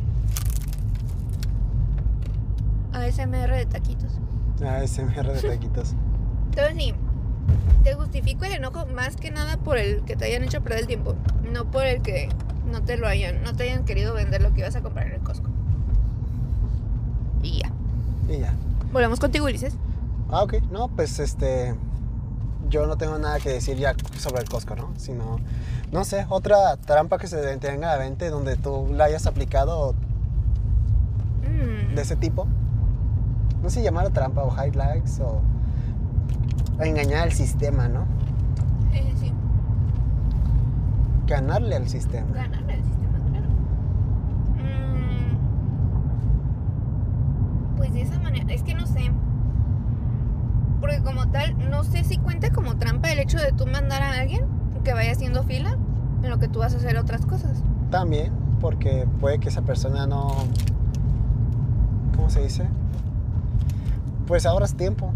ASMR 2.93 3.55
de 3.55 3.67
taquitos. 3.67 4.13
Ah, 4.63 4.81
SMR 4.87 5.33
de 5.33 5.43
taquitos. 5.49 5.95
Entonces 6.51 6.75
sí, 6.77 6.95
te 7.85 7.95
justifico 7.95 8.45
el 8.45 8.53
enojo 8.53 8.87
más 8.87 9.17
que 9.17 9.31
nada 9.31 9.57
por 9.57 9.79
el 9.79 10.03
que 10.03 10.17
te 10.17 10.25
hayan 10.27 10.43
hecho 10.43 10.61
perder 10.63 10.81
el 10.81 10.87
tiempo, 10.87 11.15
no 11.53 11.71
por 11.71 11.85
el 11.87 12.03
que 12.03 12.29
no 12.71 12.83
te 12.83 12.97
lo 12.97 13.07
hayan, 13.07 13.43
no 13.43 13.55
te 13.55 13.65
hayan 13.65 13.85
querido 13.85 14.15
vender 14.15 14.43
lo 14.43 14.53
que 14.53 14.61
ibas 14.61 14.75
a 14.77 14.81
comprar 14.83 15.07
en 15.07 15.15
el 15.15 15.21
Costco. 15.21 15.49
Y 17.43 17.61
ya. 17.61 17.71
Y 18.29 18.41
ya. 18.41 18.53
Volvemos 18.93 19.21
contigo, 19.21 19.47
Ulises. 19.47 19.75
Ah, 20.31 20.43
ok. 20.43 20.55
No, 20.71 20.89
pues 20.89 21.19
este. 21.19 21.75
Yo 22.69 22.87
no 22.87 22.97
tengo 22.97 23.19
nada 23.19 23.41
que 23.41 23.51
decir 23.51 23.77
ya 23.77 23.95
sobre 24.17 24.43
el 24.43 24.49
Costco, 24.49 24.77
¿no? 24.77 24.91
Sino, 24.97 25.39
no 25.91 26.05
sé, 26.05 26.25
otra 26.29 26.77
trampa 26.77 27.19
que 27.19 27.27
se 27.27 27.57
te 27.57 27.71
venga 27.71 27.93
a 27.93 27.97
la 27.97 28.05
mente 28.05 28.31
donde 28.31 28.57
tú 28.57 28.89
la 28.93 29.05
hayas 29.07 29.27
aplicado 29.27 29.95
Mm, 31.43 31.95
de 31.97 32.03
ese 32.03 32.15
tipo. 32.17 32.47
No 33.63 33.71
sé 33.71 33.81
si 33.81 33.85
llamarlo 33.85 34.11
trampa 34.11 34.43
o 34.45 34.53
highlights 34.55 35.19
o 35.21 35.41
engañar 36.81 37.23
al 37.25 37.33
sistema, 37.33 37.89
¿no? 37.89 38.05
sí, 38.93 39.01
sí, 39.01 39.13
sí. 39.27 39.33
Ganarle 41.27 41.75
al 41.77 41.89
sistema. 41.89 42.27
Ganarle 42.33 42.75
al 42.75 42.83
sistema, 42.85 43.19
claro. 43.31 43.47
Mm, 44.57 45.37
pues 47.77 47.93
de 47.93 48.03
esa 48.03 48.19
manera, 48.21 48.53
es 48.53 48.63
que 48.63 48.75
no 48.75 48.87
sé. 48.87 49.11
Porque 50.81 51.03
como 51.03 51.29
tal, 51.29 51.71
no 51.71 51.85
sé 51.85 52.05
si 52.05 52.19
cuenta 52.19 52.51
como 52.51 52.77
trampa 52.77 53.11
el 53.13 53.19
hecho 53.19 53.39
de 53.39 53.53
tú 53.53 53.67
mandar 53.67 54.03
a 54.03 54.21
alguien 54.21 54.45
que 54.83 54.93
vaya 54.93 55.13
haciendo 55.13 55.43
fila 55.43 55.77
en 56.23 56.31
lo 56.31 56.39
que 56.39 56.49
tú 56.49 56.61
vas 56.61 56.75
a 56.75 56.79
hacer 56.79 56.97
otras 56.99 57.27
cosas. 57.27 57.63
También, 57.91 58.33
porque 58.61 59.07
puede 59.21 59.39
que 59.39 59.49
esa 59.49 59.63
persona 59.63 60.07
no. 60.07 60.35
¿Cómo 62.17 62.31
se 62.31 62.43
dice? 62.43 62.67
Pues 64.27 64.47
ahorras 64.47 64.75
tiempo. 64.75 65.13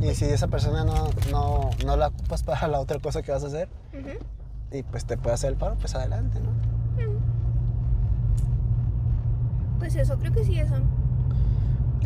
Y 0.00 0.14
si 0.14 0.26
esa 0.26 0.48
persona 0.48 0.84
no, 0.84 1.08
no, 1.30 1.70
no 1.84 1.96
la 1.96 2.08
ocupas 2.08 2.42
para 2.42 2.68
la 2.68 2.80
otra 2.80 2.98
cosa 2.98 3.22
que 3.22 3.32
vas 3.32 3.42
a 3.44 3.46
hacer, 3.46 3.68
y 4.70 4.82
pues 4.82 5.06
te 5.06 5.16
puede 5.16 5.34
hacer 5.34 5.50
el 5.50 5.56
paro, 5.56 5.76
pues 5.76 5.94
adelante, 5.94 6.38
¿no? 6.40 6.50
Pues 9.78 9.94
eso, 9.96 10.18
creo 10.18 10.32
que 10.32 10.44
sí, 10.44 10.58
eso. 10.58 10.74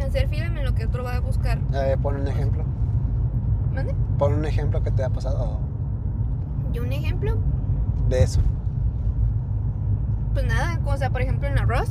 Hacer 0.02 0.28
fila 0.28 0.46
en 0.46 0.64
lo 0.64 0.74
que 0.74 0.86
otro 0.86 1.04
va 1.04 1.16
a 1.16 1.20
buscar. 1.20 1.58
Eh, 1.72 1.96
pon 2.02 2.16
un 2.16 2.26
ejemplo. 2.26 2.64
¿Mande? 3.72 3.94
Pon 4.18 4.34
un 4.34 4.44
ejemplo 4.44 4.82
que 4.82 4.90
te 4.90 5.04
ha 5.04 5.10
pasado 5.10 5.60
¿Y 6.72 6.78
un 6.80 6.92
ejemplo? 6.92 7.36
de 8.08 8.22
eso. 8.24 8.40
Pues 10.32 10.44
nada, 10.46 10.80
o 10.84 10.96
sea, 10.96 11.10
por 11.10 11.22
ejemplo 11.22 11.48
en 11.48 11.58
arroz, 11.58 11.88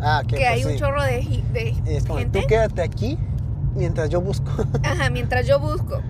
Ah, 0.00 0.22
que, 0.26 0.36
que 0.36 0.42
pues 0.42 0.48
hay 0.48 0.64
un 0.64 0.70
sí. 0.72 0.78
chorro 0.78 1.02
de, 1.02 1.44
de 1.52 1.74
es 1.96 2.04
como, 2.04 2.18
gente. 2.20 2.40
tú 2.40 2.46
quédate 2.46 2.82
aquí 2.82 3.18
mientras 3.74 4.10
yo 4.10 4.20
busco. 4.20 4.50
Ajá, 4.84 5.10
mientras 5.10 5.46
yo 5.46 5.58
busco. 5.60 6.00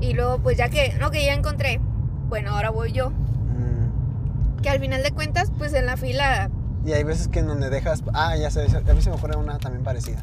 Y 0.00 0.14
luego, 0.14 0.38
pues 0.38 0.56
ya 0.56 0.68
que, 0.68 0.94
no, 1.00 1.10
que 1.10 1.24
ya 1.24 1.34
encontré. 1.34 1.80
Bueno, 2.28 2.52
ahora 2.52 2.70
voy 2.70 2.92
yo. 2.92 3.10
Mm, 3.10 4.60
Que 4.62 4.70
al 4.70 4.78
final 4.80 5.02
de 5.02 5.10
cuentas, 5.10 5.52
pues 5.58 5.74
en 5.74 5.86
la 5.86 5.96
fila. 5.96 6.48
Y 6.84 6.92
hay 6.92 7.04
veces 7.04 7.28
que 7.28 7.40
en 7.40 7.46
donde 7.46 7.70
dejas... 7.70 8.02
Ah, 8.14 8.36
ya 8.36 8.50
sé, 8.50 8.62
a 8.62 8.94
mí 8.94 9.02
se 9.02 9.10
me 9.10 9.16
ocurre 9.16 9.36
una 9.36 9.58
también 9.58 9.84
parecida. 9.84 10.18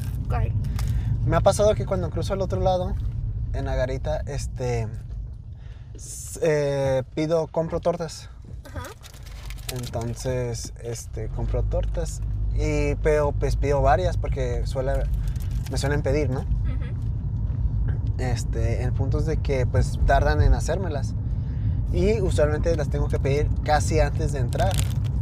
Me 1.26 1.36
ha 1.36 1.40
pasado 1.40 1.74
que 1.74 1.86
cuando 1.86 2.10
cruzo 2.10 2.32
al 2.32 2.40
otro 2.40 2.60
lado, 2.60 2.94
en 3.52 3.64
la 3.64 3.74
garita, 3.74 4.22
este... 4.26 4.88
eh, 6.42 7.02
pido, 7.14 7.46
compro 7.48 7.80
tortas. 7.80 8.30
Ajá. 8.66 8.88
Entonces, 9.76 10.72
este, 10.82 11.28
compro 11.28 11.62
tortas. 11.62 12.20
Y 12.54 12.96
pero 12.96 13.32
pues 13.32 13.56
pido 13.56 13.82
varias 13.82 14.16
porque 14.16 14.66
suele, 14.66 15.04
me 15.70 15.78
suelen 15.78 16.02
pedir, 16.02 16.30
¿no? 16.30 16.44
Este, 18.18 18.82
el 18.82 18.92
punto 18.92 19.20
es 19.20 19.26
de 19.26 19.36
que 19.36 19.64
pues 19.64 19.98
tardan 20.06 20.42
en 20.42 20.54
hacérmelas. 20.54 21.14
Y 21.92 22.20
usualmente 22.20 22.74
las 22.74 22.88
tengo 22.88 23.08
que 23.08 23.18
pedir 23.18 23.48
casi 23.62 24.00
antes 24.00 24.32
de 24.32 24.40
entrar. 24.40 24.72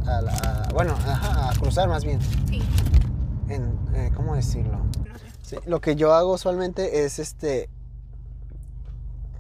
A 0.07 0.21
la- 0.23 0.33
a- 0.33 0.69
bueno, 0.73 0.93
ajá, 0.95 1.51
a 1.51 1.55
cruzar 1.55 1.89
más 1.89 2.05
bien. 2.05 2.21
Sí, 2.49 2.63
En, 3.49 3.79
eh, 3.95 4.11
¿Cómo 4.15 4.35
decirlo? 4.35 4.79
no 5.07 5.19
sé. 5.19 5.25
Sí, 5.43 5.57
lo 5.67 5.81
que 5.81 5.95
yo 5.97 6.13
hago 6.15 6.33
usualmente 6.35 7.05
es 7.05 7.19
este. 7.19 7.69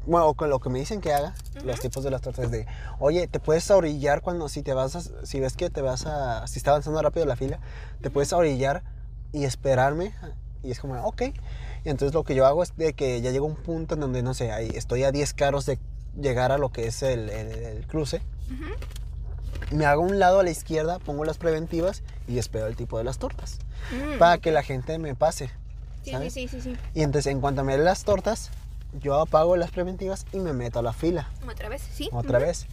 Bueno, 0.07 0.33
con 0.35 0.49
lo 0.51 0.61
que 0.61 0.69
me 0.71 0.79
dicen 0.79 1.01
que 1.01 1.13
haga, 1.13 1.35
los 1.65 1.81
tipos 1.81 2.05
de 2.05 2.13
las 2.13 2.21
tortas 2.21 2.53
de, 2.53 2.65
oye, 3.01 3.27
te 3.27 3.41
puedes 3.41 3.69
orillar 3.73 4.21
cuando 4.23 4.49
si 4.49 4.63
te 4.63 4.73
vas 4.73 4.95
a, 4.95 5.01
si 5.27 5.41
ves 5.41 5.57
que 5.57 5.69
te 5.69 5.83
vas 5.83 6.07
a, 6.07 6.47
si 6.47 6.59
está 6.61 6.71
avanzando 6.71 7.03
rápido 7.03 7.27
la 7.27 7.35
fila, 7.35 7.59
te 8.03 8.11
puedes 8.11 8.33
orillar 8.33 8.85
y 9.33 9.45
esperarme. 9.45 10.13
Y 10.63 10.71
es 10.71 10.79
como, 10.79 10.95
ok. 11.05 11.23
Y 11.85 11.89
entonces 11.89 12.15
lo 12.15 12.23
que 12.23 12.37
yo 12.37 12.47
hago 12.47 12.63
es 12.63 12.77
de 12.77 12.93
que 12.95 13.21
ya 13.21 13.33
llega 13.33 13.45
un 13.45 13.57
punto 13.57 13.95
en 13.95 14.01
donde, 14.01 14.23
no 14.23 14.33
sé, 14.35 14.53
ahí 14.53 14.71
estoy 14.75 15.03
a 15.03 15.11
10 15.11 15.35
carros 15.35 15.67
de 15.67 15.81
llegar 16.21 16.53
a 16.53 16.59
lo 16.59 16.71
que 16.71 16.87
es 16.87 17.03
el, 17.03 17.29
el- 17.29 17.53
el 17.65 17.87
cruce. 17.89 18.23
Ujú. 18.47 18.73
Me 19.71 19.85
hago 19.87 20.03
un 20.03 20.19
lado 20.19 20.41
a 20.41 20.43
la 20.43 20.51
izquierda, 20.51 20.99
pongo 20.99 21.25
las 21.25 21.39
preventivas 21.39 22.03
y 22.29 22.39
espero 22.39 22.67
el 22.67 22.77
tipo 22.77 22.99
de 22.99 23.05
las 23.05 23.19
tortas. 23.19 23.59
Mm, 23.93 24.19
Para 24.19 24.39
que 24.39 24.51
la 24.53 24.63
gente 24.63 24.99
me 24.99 25.15
pase. 25.15 25.51
sí, 26.05 26.11
¿sabes? 26.13 26.33
sí, 26.33 26.49
sí, 26.49 26.61
sí, 26.61 26.73
sí. 26.73 26.77
Y 26.95 27.03
entonces 27.03 27.31
en 27.33 27.41
cuanto 27.41 27.65
me 27.65 27.73
den 27.77 27.85
las 27.85 28.05
tortas, 28.05 28.51
yo 29.01 29.21
apago 29.21 29.57
las 29.57 29.71
preventivas 29.71 30.25
y 30.33 30.39
me 30.39 30.53
meto 30.53 30.79
a 30.79 30.83
la 30.83 30.93
fila 30.93 31.29
Otra 31.49 31.69
vez, 31.69 31.83
sí. 31.93 32.09
otra 32.13 32.39
vez. 32.39 32.67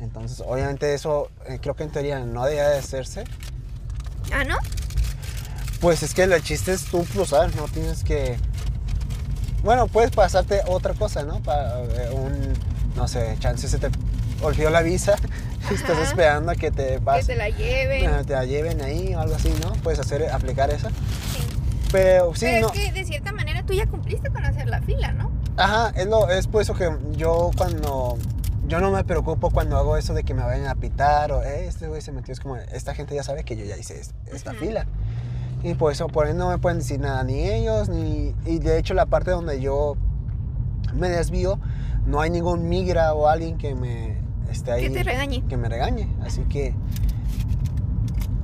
Entonces, 0.00 0.42
obviamente 0.46 0.94
eso 0.94 1.28
eh, 1.46 1.58
creo 1.60 1.74
que 1.74 1.82
en 1.84 1.90
teoría 1.90 2.20
no 2.20 2.44
debe 2.46 2.60
de 2.62 2.78
hacerse. 2.78 3.24
Ah, 4.32 4.44
¿no? 4.44 4.56
Pues 5.80 6.02
es 6.02 6.14
que 6.14 6.22
el 6.24 6.42
chiste 6.42 6.72
es 6.72 6.84
tú 6.86 7.04
cruzar, 7.04 7.54
no 7.56 7.64
tienes 7.68 8.02
que... 8.04 8.36
Bueno, 9.62 9.86
puedes 9.88 10.10
pasarte 10.10 10.60
otra 10.66 10.94
cosa, 10.94 11.22
¿no? 11.24 11.40
Para 11.40 11.80
eh, 11.82 12.10
un, 12.12 12.52
no 12.96 13.08
sé, 13.08 13.36
chance 13.40 13.68
se 13.68 13.78
te 13.78 13.88
olvidó 14.42 14.70
la 14.70 14.82
visa 14.82 15.16
y 15.70 15.74
estás 15.74 15.98
esperando 15.98 16.52
a 16.52 16.54
que 16.54 16.70
te 16.70 16.94
Que 16.94 17.00
pase. 17.00 17.26
te 17.32 17.36
la 17.36 17.48
lleven. 17.48 18.04
eh, 18.08 18.24
te 18.24 18.32
la 18.34 18.44
lleven 18.44 18.80
ahí 18.82 19.14
o 19.14 19.20
algo 19.20 19.34
así, 19.34 19.52
¿no? 19.62 19.72
Puedes 19.82 19.98
hacer, 19.98 20.30
aplicar 20.30 20.70
esa. 20.70 20.90
Sí. 20.90 20.94
Pero 21.90 22.34
sí, 22.34 22.46
Pero 22.46 22.68
no. 22.68 22.74
es 22.74 22.80
que 22.80 22.92
de 22.92 23.04
cierta 23.04 23.32
manera 23.32 23.62
tú 23.64 23.72
ya 23.72 23.86
cumpliste 23.86 24.30
con 24.30 24.44
hacer 24.44 24.68
la 24.68 24.80
fila, 24.82 25.12
¿no? 25.12 25.30
Ajá, 25.56 25.92
es, 25.96 26.06
lo, 26.06 26.28
es 26.30 26.46
por 26.46 26.62
eso 26.62 26.74
que 26.74 26.90
yo 27.12 27.50
cuando... 27.56 28.16
Yo 28.68 28.80
no 28.80 28.90
me 28.90 29.02
preocupo 29.02 29.50
cuando 29.50 29.78
hago 29.78 29.96
eso 29.96 30.12
de 30.12 30.24
que 30.24 30.34
me 30.34 30.42
vayan 30.42 30.66
a 30.66 30.74
pitar 30.74 31.32
o 31.32 31.42
eh, 31.42 31.64
este 31.66 31.88
güey 31.88 32.02
se 32.02 32.12
metió. 32.12 32.32
Es 32.34 32.40
como, 32.40 32.56
esta 32.56 32.94
gente 32.94 33.14
ya 33.14 33.22
sabe 33.22 33.42
que 33.42 33.56
yo 33.56 33.64
ya 33.64 33.78
hice 33.78 33.98
es- 33.98 34.10
esta 34.30 34.52
fila. 34.52 34.84
Y 35.62 35.74
por 35.74 35.92
eso, 35.92 36.06
por 36.08 36.26
eso 36.26 36.36
no 36.36 36.48
me 36.48 36.58
pueden 36.58 36.78
decir 36.78 37.00
nada, 37.00 37.24
ni 37.24 37.40
ellos, 37.48 37.88
ni... 37.88 38.34
Y 38.46 38.58
de 38.58 38.78
hecho 38.78 38.94
la 38.94 39.06
parte 39.06 39.30
donde 39.32 39.60
yo 39.60 39.96
me 40.94 41.08
desvío, 41.08 41.58
no 42.06 42.20
hay 42.20 42.30
ningún 42.30 42.68
migra 42.68 43.12
o 43.14 43.26
alguien 43.28 43.58
que 43.58 43.74
me 43.74 44.20
esté 44.50 44.72
ahí... 44.72 44.82
Que 44.84 44.90
te 44.90 45.02
regañe. 45.02 45.42
que 45.48 45.56
me 45.56 45.68
regañe. 45.68 46.08
Así 46.22 46.42
que... 46.42 46.74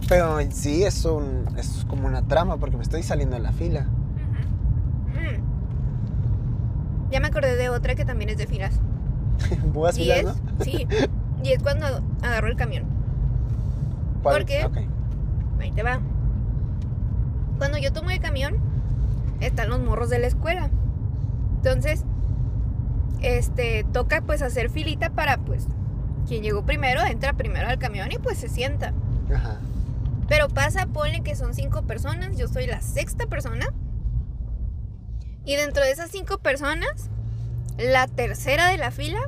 Pero 0.09 0.39
sí 0.51 0.83
es, 0.85 1.05
un, 1.05 1.47
es 1.57 1.87
como 1.89 2.07
una 2.07 2.27
trama 2.27 2.59
porque 2.59 2.77
me 2.77 2.83
estoy 2.83 3.03
saliendo 3.03 3.37
de 3.37 3.43
la 3.43 3.53
fila. 3.53 3.83
Mm. 5.15 5.41
Ya 7.11 7.21
me 7.21 7.29
acordé 7.29 7.57
de 7.57 7.71
otra 7.71 7.95
que 7.95 8.05
también 8.05 8.29
es 8.29 8.37
de 8.37 8.47
filas. 8.47 8.81
¿Buenas 9.73 9.97
filas, 9.97 10.19
es, 10.19 10.25
no? 10.25 10.35
sí, 10.63 10.87
y 11.43 11.53
es 11.53 11.63
cuando 11.63 11.87
agarro 12.23 12.49
el 12.49 12.57
camión. 12.57 12.85
¿Cuál? 14.23 14.37
¿por 14.37 14.45
qué? 14.45 14.65
Ok. 14.67 14.79
Ahí 15.61 15.71
te 15.73 15.83
va. 15.83 16.01
Cuando 17.59 17.79
yo 17.79 17.93
tomo 17.93 18.11
el 18.11 18.21
camión, 18.21 18.57
están 19.41 19.69
los 19.69 19.81
morros 19.81 20.11
de 20.11 20.19
la 20.19 20.27
escuela. 20.27 20.71
Entonces, 21.57 22.05
este, 23.23 23.85
toca 23.93 24.21
pues 24.23 24.43
hacer 24.43 24.71
filita 24.71 25.11
para 25.11 25.39
pues 25.39 25.67
quien 26.27 26.43
llegó 26.43 26.65
primero 26.65 27.03
entra 27.05 27.35
primero 27.35 27.69
al 27.69 27.79
camión 27.79 28.11
y 28.13 28.19
pues 28.19 28.39
se 28.39 28.49
sienta. 28.49 28.93
Ajá. 29.35 29.59
Pero 30.29 30.49
pasa, 30.49 30.87
ponle 30.87 31.23
que 31.23 31.37
son 31.37 31.55
cinco 31.55 31.83
personas, 31.83 32.37
yo 32.37 32.49
soy 32.49 32.67
la 32.67 32.81
sexta 32.81 33.27
persona. 33.27 33.67
Y 35.45 35.57
dentro 35.57 35.83
de 35.83 35.91
esas 35.91 36.11
cinco 36.11 36.39
personas, 36.39 37.11
la 37.77 38.07
tercera 38.07 38.69
de 38.69 38.79
la 38.79 38.91
fila 38.91 39.21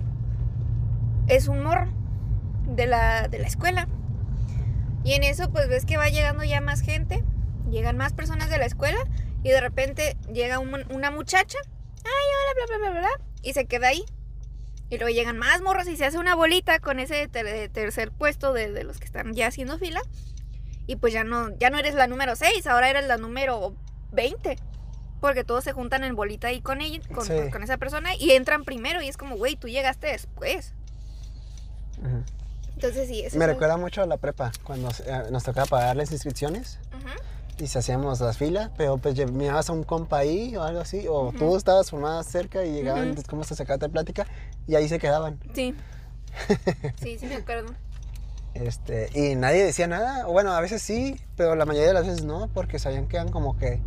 es 1.26 1.48
un 1.48 1.62
morro 1.62 1.88
de 2.66 2.86
la, 2.86 3.28
de 3.28 3.38
la 3.38 3.46
escuela. 3.46 3.88
Y 5.04 5.12
en 5.12 5.22
eso 5.22 5.50
pues 5.50 5.68
ves 5.68 5.84
que 5.84 5.98
va 5.98 6.08
llegando 6.08 6.44
ya 6.44 6.60
más 6.60 6.80
gente, 6.80 7.22
llegan 7.70 7.96
más 7.96 8.12
personas 8.12 8.50
de 8.50 8.58
la 8.58 8.66
escuela 8.66 8.98
y 9.42 9.50
de 9.50 9.60
repente 9.60 10.16
llega 10.32 10.58
un- 10.58 10.84
una 10.92 11.10
muchacha, 11.10 11.58
ay, 12.04 12.10
hola, 12.12 12.66
bla, 12.66 12.76
bla, 12.78 12.90
bla, 12.90 13.00
bla, 13.00 13.24
y 13.42 13.52
se 13.52 13.66
queda 13.66 13.88
ahí. 13.88 14.04
Y 14.88 14.98
luego 14.98 15.12
llegan 15.12 15.36
más 15.36 15.62
morros 15.62 15.88
y 15.88 15.96
se 15.96 16.04
hace 16.06 16.18
una 16.18 16.34
bolita 16.36 16.78
con 16.78 17.00
ese 17.00 17.26
ter- 17.28 17.68
tercer 17.70 18.12
puesto 18.12 18.52
de, 18.52 18.70
de 18.70 18.84
los 18.84 18.98
que 18.98 19.04
están 19.06 19.32
ya 19.34 19.48
haciendo 19.48 19.78
fila. 19.78 20.00
Y 20.86 20.96
pues 20.96 21.12
ya 21.12 21.24
no, 21.24 21.56
ya 21.58 21.70
no 21.70 21.78
eres 21.78 21.94
la 21.94 22.06
número 22.06 22.36
6, 22.36 22.66
ahora 22.68 22.88
eres 22.90 23.06
la 23.06 23.16
número 23.16 23.74
20. 24.12 24.56
Porque 25.20 25.42
todos 25.42 25.64
se 25.64 25.72
juntan 25.72 26.04
en 26.04 26.14
bolita 26.14 26.48
ahí 26.48 26.60
con 26.60 26.80
ella, 26.80 27.00
con, 27.12 27.24
Sí. 27.26 27.32
con 27.50 27.64
esa 27.64 27.78
persona 27.78 28.14
y 28.14 28.32
entran 28.32 28.62
primero. 28.64 29.02
Y 29.02 29.08
es 29.08 29.16
como, 29.16 29.36
güey, 29.36 29.56
tú 29.56 29.66
llegaste 29.66 30.06
después. 30.08 30.74
Ujú. 31.98 32.22
Entonces 32.74 33.08
sí, 33.08 33.22
eso 33.24 33.38
Me 33.38 33.46
es- 33.46 33.50
recuerda 33.50 33.76
mucho 33.78 34.02
a 34.02 34.06
la 34.06 34.18
prepa, 34.18 34.52
cuando 34.62 34.90
eh, 35.04 35.22
nos 35.32 35.42
tocaba 35.44 35.66
pagar 35.66 35.96
las 35.96 36.12
inscripciones 36.12 36.78
Ujú. 36.94 37.08
Y 37.58 37.66
se 37.66 37.78
hacíamos 37.78 38.20
las 38.20 38.36
filas, 38.36 38.70
pero 38.76 38.98
pues 38.98 39.16
mirabas 39.32 39.70
a 39.70 39.72
un 39.72 39.82
compa 39.82 40.18
ahí 40.18 40.56
o 40.56 40.62
algo 40.62 40.80
así, 40.80 41.06
o 41.08 41.32
tú 41.32 41.56
estabas 41.56 41.90
formada 41.90 42.22
cerca 42.22 42.64
y 42.64 42.72
llegaban, 42.72 43.06
Ujú. 43.06 43.14
pues, 43.14 43.26
como 43.26 43.42
hasta 43.42 43.54
sacarte 43.54 43.88
plática 43.88 44.26
y 44.66 44.74
ahí 44.74 44.88
se 44.88 44.98
quedaban. 44.98 45.38
Sí. 45.54 45.74
Sí, 47.02 47.18
sí 47.18 47.26
me 47.26 47.36
acuerdo. 47.36 47.72
Este, 48.52 49.08
y 49.14 49.34
nadie 49.36 49.64
decía 49.64 49.86
nada, 49.86 50.28
o 50.28 50.32
bueno, 50.32 50.52
a 50.52 50.60
veces 50.60 50.82
sí, 50.82 51.18
pero 51.34 51.54
la 51.56 51.64
mayoría 51.64 51.88
de 51.88 51.94
las 51.94 52.06
veces 52.06 52.24
no, 52.24 52.48
porque 52.48 52.78
sabían 52.78 53.06
que 53.06 53.16
eran 53.16 53.30
como 53.30 53.56
que 53.56 53.80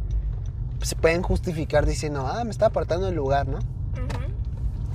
se 0.81 0.95
pueden 0.95 1.21
justificar 1.21 1.85
diciendo, 1.85 2.25
ah, 2.27 2.43
me 2.43 2.49
está 2.51 2.67
apartando 2.67 3.07
el 3.07 3.15
lugar, 3.15 3.47
¿no? 3.47 3.57
Ujú. 3.57 4.33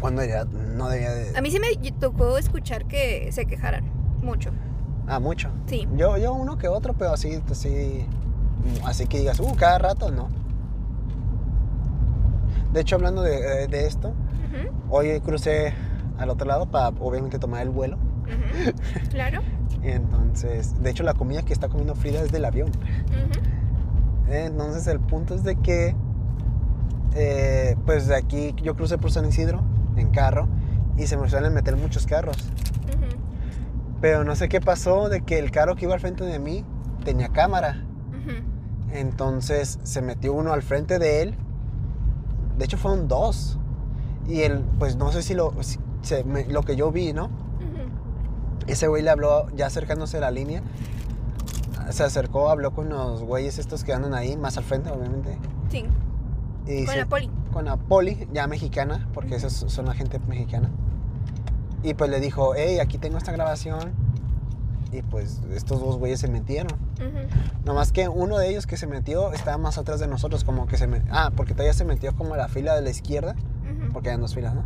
Cuando 0.01 0.25
ya 0.25 0.45
no 0.45 0.89
debía 0.89 1.13
de... 1.13 1.37
A 1.37 1.41
mí 1.41 1.51
sí 1.51 1.59
me 1.61 1.91
tocó 1.93 2.39
escuchar 2.39 2.87
que 2.87 3.31
se 3.33 3.47
quejaran 3.47 3.85
mucho. 4.23 4.51
Ah, 5.07 5.21
mucho. 5.21 5.51
Sí. 5.67 5.87
Yo, 5.97 6.17
yo 6.19 6.33
uno 6.33 6.57
que 6.57 6.69
otro, 6.69 6.95
pero 6.95 7.13
así, 7.13 7.41
así, 7.51 8.07
así 8.85 9.07
que 9.07 9.19
digas, 9.19 9.41
uh, 9.41 9.55
cada 9.57 9.79
rato, 9.79 10.11
no. 10.11 10.29
De 12.73 12.81
hecho, 12.81 12.97
hablando 12.97 13.23
de, 13.23 13.65
eh, 13.65 13.69
de 13.69 13.87
esto, 13.87 14.13
hoy 14.91 15.21
crucé 15.21 15.75
al 16.19 16.31
otro 16.31 16.47
lado 16.47 16.67
para 16.67 16.89
obviamente 16.89 17.39
tomar 17.39 17.63
el 17.63 17.71
vuelo. 17.71 17.99
Claro. 19.11 19.43
Y 19.83 19.89
entonces, 19.91 20.83
de 20.83 20.91
hecho, 20.91 21.03
la 21.03 21.15
comida 21.15 21.43
que 21.43 21.53
está 21.53 21.69
comiendo 21.69 21.95
Frida 21.95 22.23
es 22.23 22.33
del 22.33 22.45
avión. 22.45 22.71
Entonces, 24.29 24.87
el 24.87 25.01
punto 25.01 25.35
es 25.35 25.45
de 25.45 25.57
que, 25.57 25.95
eh, 27.15 27.77
pues 27.85 28.07
de 28.07 28.17
aquí 28.17 28.55
yo 28.63 28.75
crucé 28.75 28.99
por 28.99 29.13
San 29.13 29.27
Isidro 29.27 29.63
en 29.97 30.11
carro 30.11 30.49
y 30.97 31.07
se 31.07 31.17
me 31.17 31.29
suelen 31.29 31.53
meter 31.53 31.77
muchos 31.77 32.07
carros. 32.07 32.37
Pero 34.01 34.25
no 34.25 34.37
sé 34.37 34.49
qué 34.49 34.61
pasó 34.61 35.09
de 35.09 35.23
que 35.23 35.39
el 35.39 35.51
carro 35.51 35.77
que 35.77 35.87
iba 35.87 35.95
al 35.95 36.01
frente 36.01 36.25
de 36.25 36.39
mí 36.39 36.65
tenía 37.05 37.29
cámara. 37.29 37.85
Ujú. 38.11 38.54
Entonces 38.95 39.79
se 39.83 40.01
metió 40.01 40.33
uno 40.33 40.53
al 40.53 40.63
frente 40.63 40.99
de 40.99 41.21
él. 41.23 41.35
De 42.57 42.65
hecho 42.65 42.79
fueron 42.79 43.09
dos. 43.09 43.59
Y 44.29 44.41
él, 44.43 44.65
pues 44.79 44.97
no 44.97 45.13
sé 45.13 45.23
si 45.23 45.35
lo, 45.35 45.53
si- 45.63 45.79
se 46.03 46.25
me- 46.25 46.47
lo 46.47 46.63
que 46.63 46.77
yo 46.77 46.91
vi, 46.93 47.13
¿no? 47.13 47.29
Ese 48.67 48.87
güey 48.89 49.03
le 49.03 49.11
habló 49.11 49.47
ya 49.55 49.67
acercándose 49.67 50.17
a 50.17 50.21
la 50.21 50.31
línea. 50.31 50.63
se 51.91 52.03
acercó, 52.03 52.49
habló 52.49 52.71
con 52.73 52.89
los 52.89 53.23
güeyes 53.23 53.59
estos 53.59 53.85
que 53.85 53.93
andan 53.93 54.15
ahí, 54.15 54.39
más 54.39 54.57
al 54.57 54.65
frente, 54.65 54.91
obviamente. 54.91 55.37
Sí, 55.71 55.85
Y 56.67 56.85
con 56.87 56.95
se- 56.95 57.01
la 57.01 57.07
poli. 57.07 57.31
con 57.53 57.65
la 57.67 57.77
poli, 57.77 58.27
ya 58.33 58.47
mexicana, 58.47 59.07
porque 59.13 59.35
esos 59.35 59.53
son 59.53 59.85
la 59.85 59.93
gente 59.93 60.19
mexicana. 60.27 60.71
Y 61.83 61.93
pues 61.93 62.09
le 62.11 62.21
dijo, 62.21 62.55
hey, 62.57 62.79
aquí 62.79 62.97
tengo 62.97 63.19
esta 63.19 63.33
grabación. 63.33 63.93
Y 64.95 65.03
pues 65.03 65.41
estos 65.53 65.81
dos 65.81 65.97
güeyes 65.99 66.21
se 66.21 66.29
metieron. 66.29 66.73
Ujú. 66.73 67.65
Nomás 67.65 67.91
que 67.91 68.09
uno 68.09 68.39
de 68.39 68.49
ellos 68.51 68.67
que 68.67 68.77
se 68.77 68.87
metió 68.87 69.33
estaba 69.33 69.59
más 69.59 69.77
atrás 69.77 69.99
de 69.99 70.07
nosotros, 70.07 70.45
como 70.45 70.67
que 70.69 70.77
se 70.77 70.87
me... 70.87 71.03
Ah, 71.11 71.33
porque 71.35 71.53
todavía 71.53 71.73
se 71.73 71.85
metió 71.85 72.15
como 72.15 72.35
a 72.35 72.37
la 72.37 72.47
fila 72.49 72.77
de 72.77 72.83
la 72.83 72.91
izquierda, 72.91 73.35
porque 73.93 74.11
hay 74.11 74.17
dos 74.19 74.35
filas, 74.35 74.55
¿no? 74.55 74.63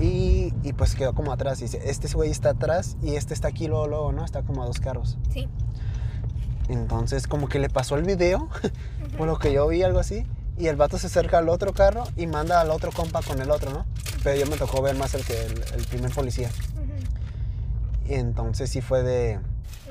Y, 0.00 0.52
y 0.64 0.72
pues 0.72 0.94
quedó 0.96 1.14
como 1.14 1.30
atrás. 1.30 1.60
Y 1.60 1.64
dice, 1.64 1.80
este 1.84 2.08
güey 2.12 2.30
está 2.30 2.50
atrás 2.50 2.96
y 3.02 3.14
este 3.14 3.34
está 3.34 3.48
aquí 3.48 3.68
luego, 3.68 3.86
luego, 3.86 4.12
¿no? 4.12 4.24
Está 4.24 4.42
como 4.42 4.62
a 4.62 4.66
dos 4.66 4.80
carros. 4.80 5.16
Sí. 5.32 5.48
Entonces 6.68 7.26
como 7.26 7.48
que 7.48 7.58
le 7.58 7.68
pasó 7.68 7.96
el 7.96 8.04
video, 8.04 8.38
Ujú. 9.04 9.16
por 9.18 9.26
lo 9.28 9.38
que 9.38 9.52
yo 9.52 9.66
vi, 9.68 9.82
algo 9.82 10.00
así. 10.00 10.26
Y 10.58 10.66
el 10.66 10.76
vato 10.76 10.98
se 10.98 11.06
acerca 11.06 11.38
al 11.38 11.48
otro 11.48 11.72
carro 11.72 12.04
y 12.16 12.26
manda 12.26 12.60
al 12.60 12.70
otro 12.70 12.90
compa 12.92 13.22
con 13.22 13.40
el 13.40 13.50
otro, 13.50 13.72
¿no? 13.72 13.86
Pero 14.22 14.38
yo 14.44 14.50
me 14.50 14.56
tocó 14.56 14.82
ver 14.82 14.96
más 14.96 15.14
el 15.14 15.24
que 15.24 15.46
el, 15.46 15.52
el 15.76 15.86
primer 15.86 16.12
policía. 16.12 16.50
Y 18.10 18.14
entonces 18.14 18.68
sí 18.70 18.80
fue 18.80 19.02
de... 19.02 19.38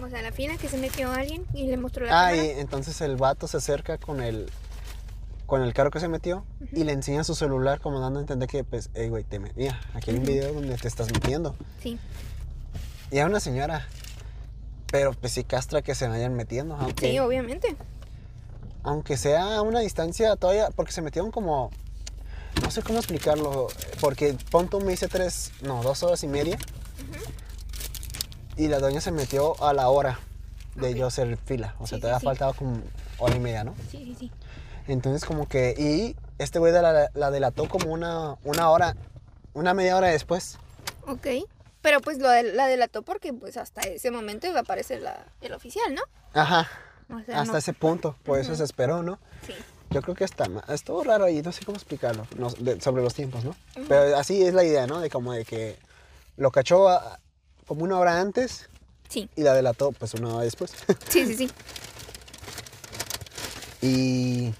O 0.03 0.09
sea, 0.09 0.21
la 0.21 0.31
fila 0.31 0.57
que 0.57 0.67
se 0.69 0.77
metió 0.77 1.11
alguien 1.11 1.45
y 1.53 1.67
le 1.67 1.77
mostró 1.77 2.05
la 2.05 2.27
Ah, 2.27 2.33
y 2.35 2.37
cámara. 2.39 2.59
entonces 2.59 3.01
el 3.01 3.15
vato 3.17 3.47
se 3.47 3.57
acerca 3.57 3.97
con 3.97 4.21
el, 4.21 4.49
con 5.45 5.61
el 5.61 5.73
carro 5.73 5.91
que 5.91 5.99
se 5.99 6.07
metió 6.07 6.45
y 6.71 6.83
le 6.83 6.91
enseña 6.93 7.23
su 7.23 7.35
celular 7.35 7.79
como 7.81 7.99
dando 7.99 8.19
a 8.19 8.21
entender 8.21 8.47
que, 8.47 8.63
pues, 8.63 8.89
hey, 8.93 9.09
güey, 9.09 9.23
te 9.23 9.39
me- 9.39 9.51
mira, 9.55 9.79
aquí 9.93 10.11
hay 10.11 10.17
un 10.17 10.23
video 10.25 10.53
donde 10.53 10.75
te 10.77 10.87
estás 10.87 11.11
metiendo. 11.11 11.55
Sí. 11.81 11.97
Y 13.11 13.17
era 13.17 13.25
una 13.25 13.39
señora. 13.39 13.87
Pero 14.91 15.13
pues 15.13 15.33
sí 15.33 15.43
castra 15.43 15.81
que 15.83 15.93
se 15.95 16.07
vayan 16.07 16.33
metiendo, 16.35 16.75
aunque, 16.75 17.11
Sí, 17.11 17.19
obviamente. 17.19 17.75
aunque 18.83 19.17
sea 19.17 19.57
a 19.57 19.61
una 19.61 19.81
distancia 19.81 20.35
todavía, 20.35 20.69
porque 20.75 20.91
se 20.91 21.01
metieron 21.03 21.29
como, 21.31 21.69
no 22.63 22.71
sé 22.71 22.81
cómo 22.81 22.97
explicarlo, 22.97 23.67
porque 24.01 24.35
Ponto 24.49 24.79
me 24.79 24.93
hice 24.93 25.07
tres, 25.07 25.51
no, 25.61 25.83
dos 25.83 26.01
horas 26.03 26.23
y 26.23 26.27
media. 26.27 26.57
Y 28.59 28.67
la 28.67 28.79
doña 28.79 28.99
se 28.99 29.11
metió 29.11 29.55
a 29.63 29.71
la 29.73 29.87
hora 29.87 30.19
de 30.75 30.89
Ok. 30.89 30.95
yo 30.95 31.07
hacer 31.07 31.37
fila. 31.37 31.75
O 31.79 31.87
sea, 31.87 31.95
Sí, 31.95 31.95
sí, 31.95 32.01
todavía 32.01 32.19
sí. 32.19 32.25
faltaba 32.25 32.51
como 32.53 32.81
hora 33.17 33.35
y 33.35 33.39
media, 33.39 33.63
¿no? 33.63 33.73
Sí, 33.89 34.03
sí, 34.03 34.15
sí. 34.19 34.31
Entonces 34.87 35.23
como 35.23 35.47
que, 35.47 35.73
y 35.77 36.17
este 36.39 36.59
güey 36.59 36.73
de 36.73 36.81
la, 36.81 37.09
la 37.13 37.31
delató 37.31 37.69
como 37.69 37.89
una, 37.93 38.35
una 38.43 38.69
hora, 38.69 38.97
una 39.53 39.73
media 39.73 39.95
hora 39.95 40.07
después. 40.07 40.57
Ok. 41.07 41.25
Pero 41.81 42.01
pues 42.01 42.17
lo 42.19 42.29
de- 42.29 42.51
la 42.51 42.67
delató 42.67 43.01
porque 43.01 43.31
pues 43.31 43.55
hasta 43.55 43.79
ese 43.81 44.11
momento 44.11 44.45
iba 44.47 44.57
a 44.59 44.61
aparecer 44.63 45.01
la, 45.01 45.25
el 45.39 45.53
oficial, 45.53 45.95
¿no? 45.95 46.01
Ajá, 46.33 46.67
O 47.09 47.19
sea, 47.23 47.39
hasta 47.39 47.53
no- 47.53 47.57
ese 47.57 47.71
punto, 47.71 48.15
por 48.25 48.39
eso 48.39 48.53
se 48.55 48.65
esperó, 48.65 49.03
¿no? 49.03 49.19
Sí. 49.47 49.53
Yo 49.89 50.01
creo 50.01 50.15
que 50.15 50.25
está, 50.25 50.45
estuvo 50.67 51.01
raro 51.05 51.23
ahí, 51.23 51.41
no 51.41 51.53
sé 51.53 51.63
cómo 51.63 51.77
explicarlo, 51.77 52.27
no- 52.37 52.49
de- 52.59 52.81
sobre 52.81 53.01
los 53.03 53.13
tiempos, 53.13 53.45
¿no? 53.45 53.51
Ujú. 53.77 53.85
Pero 53.87 54.17
así 54.17 54.43
es 54.43 54.53
la 54.53 54.65
idea, 54.65 54.85
¿no? 54.85 54.99
De 54.99 55.09
como 55.09 55.31
de 55.31 55.45
que 55.45 55.77
lo 56.35 56.51
cachó 56.51 56.89
a- 56.89 57.19
como 57.69 57.83
una 57.85 57.97
hora 57.99 58.19
antes 58.19 58.67
Sí. 59.07 59.29
y 59.37 59.43
la 59.43 59.53
delató 59.53 59.91
pues 59.93 60.13
una 60.15 60.33
hora 60.33 60.43
después. 60.43 60.73
Sí, 61.09 61.25
sí, 61.25 61.35
sí. 61.35 61.49
y, 63.81 64.53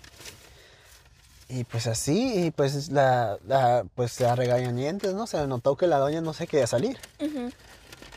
y 1.50 1.64
pues 1.66 1.88
así, 1.88 2.46
y 2.46 2.52
pues 2.52 2.90
la, 2.90 3.38
la, 3.48 3.84
pues 3.96 4.20
la 4.20 4.36
regañadientes, 4.36 5.14
¿no? 5.14 5.28
Se 5.28 5.46
notó 5.48 5.76
que 5.76 5.88
la 5.88 5.98
doña 5.98 6.22
no 6.22 6.34
se 6.34 6.48
quería 6.48 6.68
salir. 6.68 6.98
Ujú. 7.20 7.52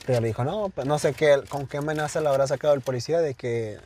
Pero 0.07 0.21
le 0.21 0.29
dijo, 0.29 0.45
no, 0.45 0.69
pues 0.69 0.87
no 0.87 0.99
sé 0.99 1.13
qué, 1.15 1.43
con 1.49 1.67
qué 1.67 1.79
amenaza 1.79 2.21
le 2.21 2.29
habrá 2.29 2.47
sacado 2.47 2.75
el 2.75 2.81
policía 2.81 3.21
de 3.21 3.35
que... 3.35 3.79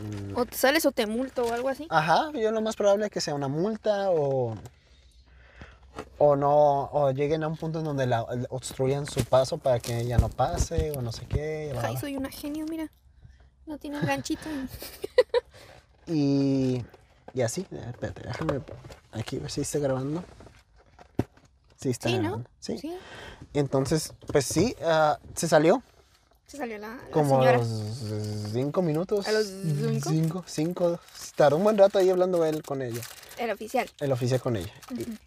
mm, 0.00 0.36
O 0.36 0.44
te 0.46 0.56
sales 0.56 0.84
o 0.86 0.92
te 0.92 1.06
multo 1.06 1.44
o 1.44 1.52
algo 1.52 1.68
así. 1.68 1.86
Ajá, 1.90 2.30
yo 2.32 2.50
lo 2.50 2.60
más 2.60 2.76
probable 2.76 3.06
es 3.06 3.10
que 3.10 3.20
sea 3.20 3.34
una 3.34 3.48
multa 3.48 4.10
o... 4.10 4.56
O 6.18 6.36
no, 6.36 6.84
o 6.92 7.10
lleguen 7.10 7.42
a 7.42 7.48
un 7.48 7.56
punto 7.56 7.78
en 7.80 7.84
donde 7.84 8.06
la, 8.06 8.22
obstruyan 8.50 9.06
su 9.06 9.24
paso 9.24 9.58
para 9.58 9.78
que 9.80 10.00
ella 10.00 10.18
no 10.18 10.28
pase 10.28 10.92
o 10.96 11.02
no 11.02 11.12
sé 11.12 11.26
qué. 11.26 11.70
bla, 11.72 11.82
Ay, 11.88 11.96
soy 11.96 12.16
una 12.16 12.30
genio, 12.30 12.64
mira. 12.68 12.90
No 13.66 13.78
tiene 13.78 14.00
ganchito. 14.00 14.48
Y, 16.06 16.84
y 17.32 17.40
así, 17.40 17.66
eh, 17.70 17.82
espérate, 17.88 18.22
déjame 18.28 18.60
aquí 19.12 19.38
ver 19.38 19.50
si 19.50 19.62
está 19.62 19.78
grabando. 19.78 20.22
Sí, 21.80 21.88
está 21.90 22.08
Sí, 22.10 22.16
¿no? 22.16 22.22
grabando. 22.22 22.50
Sí. 22.60 22.78
Sí. 22.78 22.94
Entonces, 23.54 24.12
pues 24.30 24.44
sí, 24.44 24.76
ah, 24.84 25.18
se 25.34 25.48
salió 25.48 25.82
Se 26.46 26.56
salió 26.58 26.78
la, 26.78 26.88
la 26.94 27.10
como 27.10 27.40
a 27.42 27.52
los 27.52 27.66
cinco 28.52 28.82
minutos. 28.82 29.26
¿A 29.26 29.32
los 29.32 29.46
cinco? 29.46 30.10
Cinco, 30.10 30.44
cinco. 30.46 31.00
Tardó 31.36 31.56
un 31.56 31.64
buen 31.64 31.76
rato 31.78 31.98
ahí 31.98 32.10
hablando 32.10 32.44
él 32.44 32.62
con 32.62 32.82
ella. 32.82 33.00
El 33.38 33.50
oficial. 33.50 33.88
el 34.00 34.12
oficial 34.12 34.40
con 34.40 34.56
ella. 34.56 34.72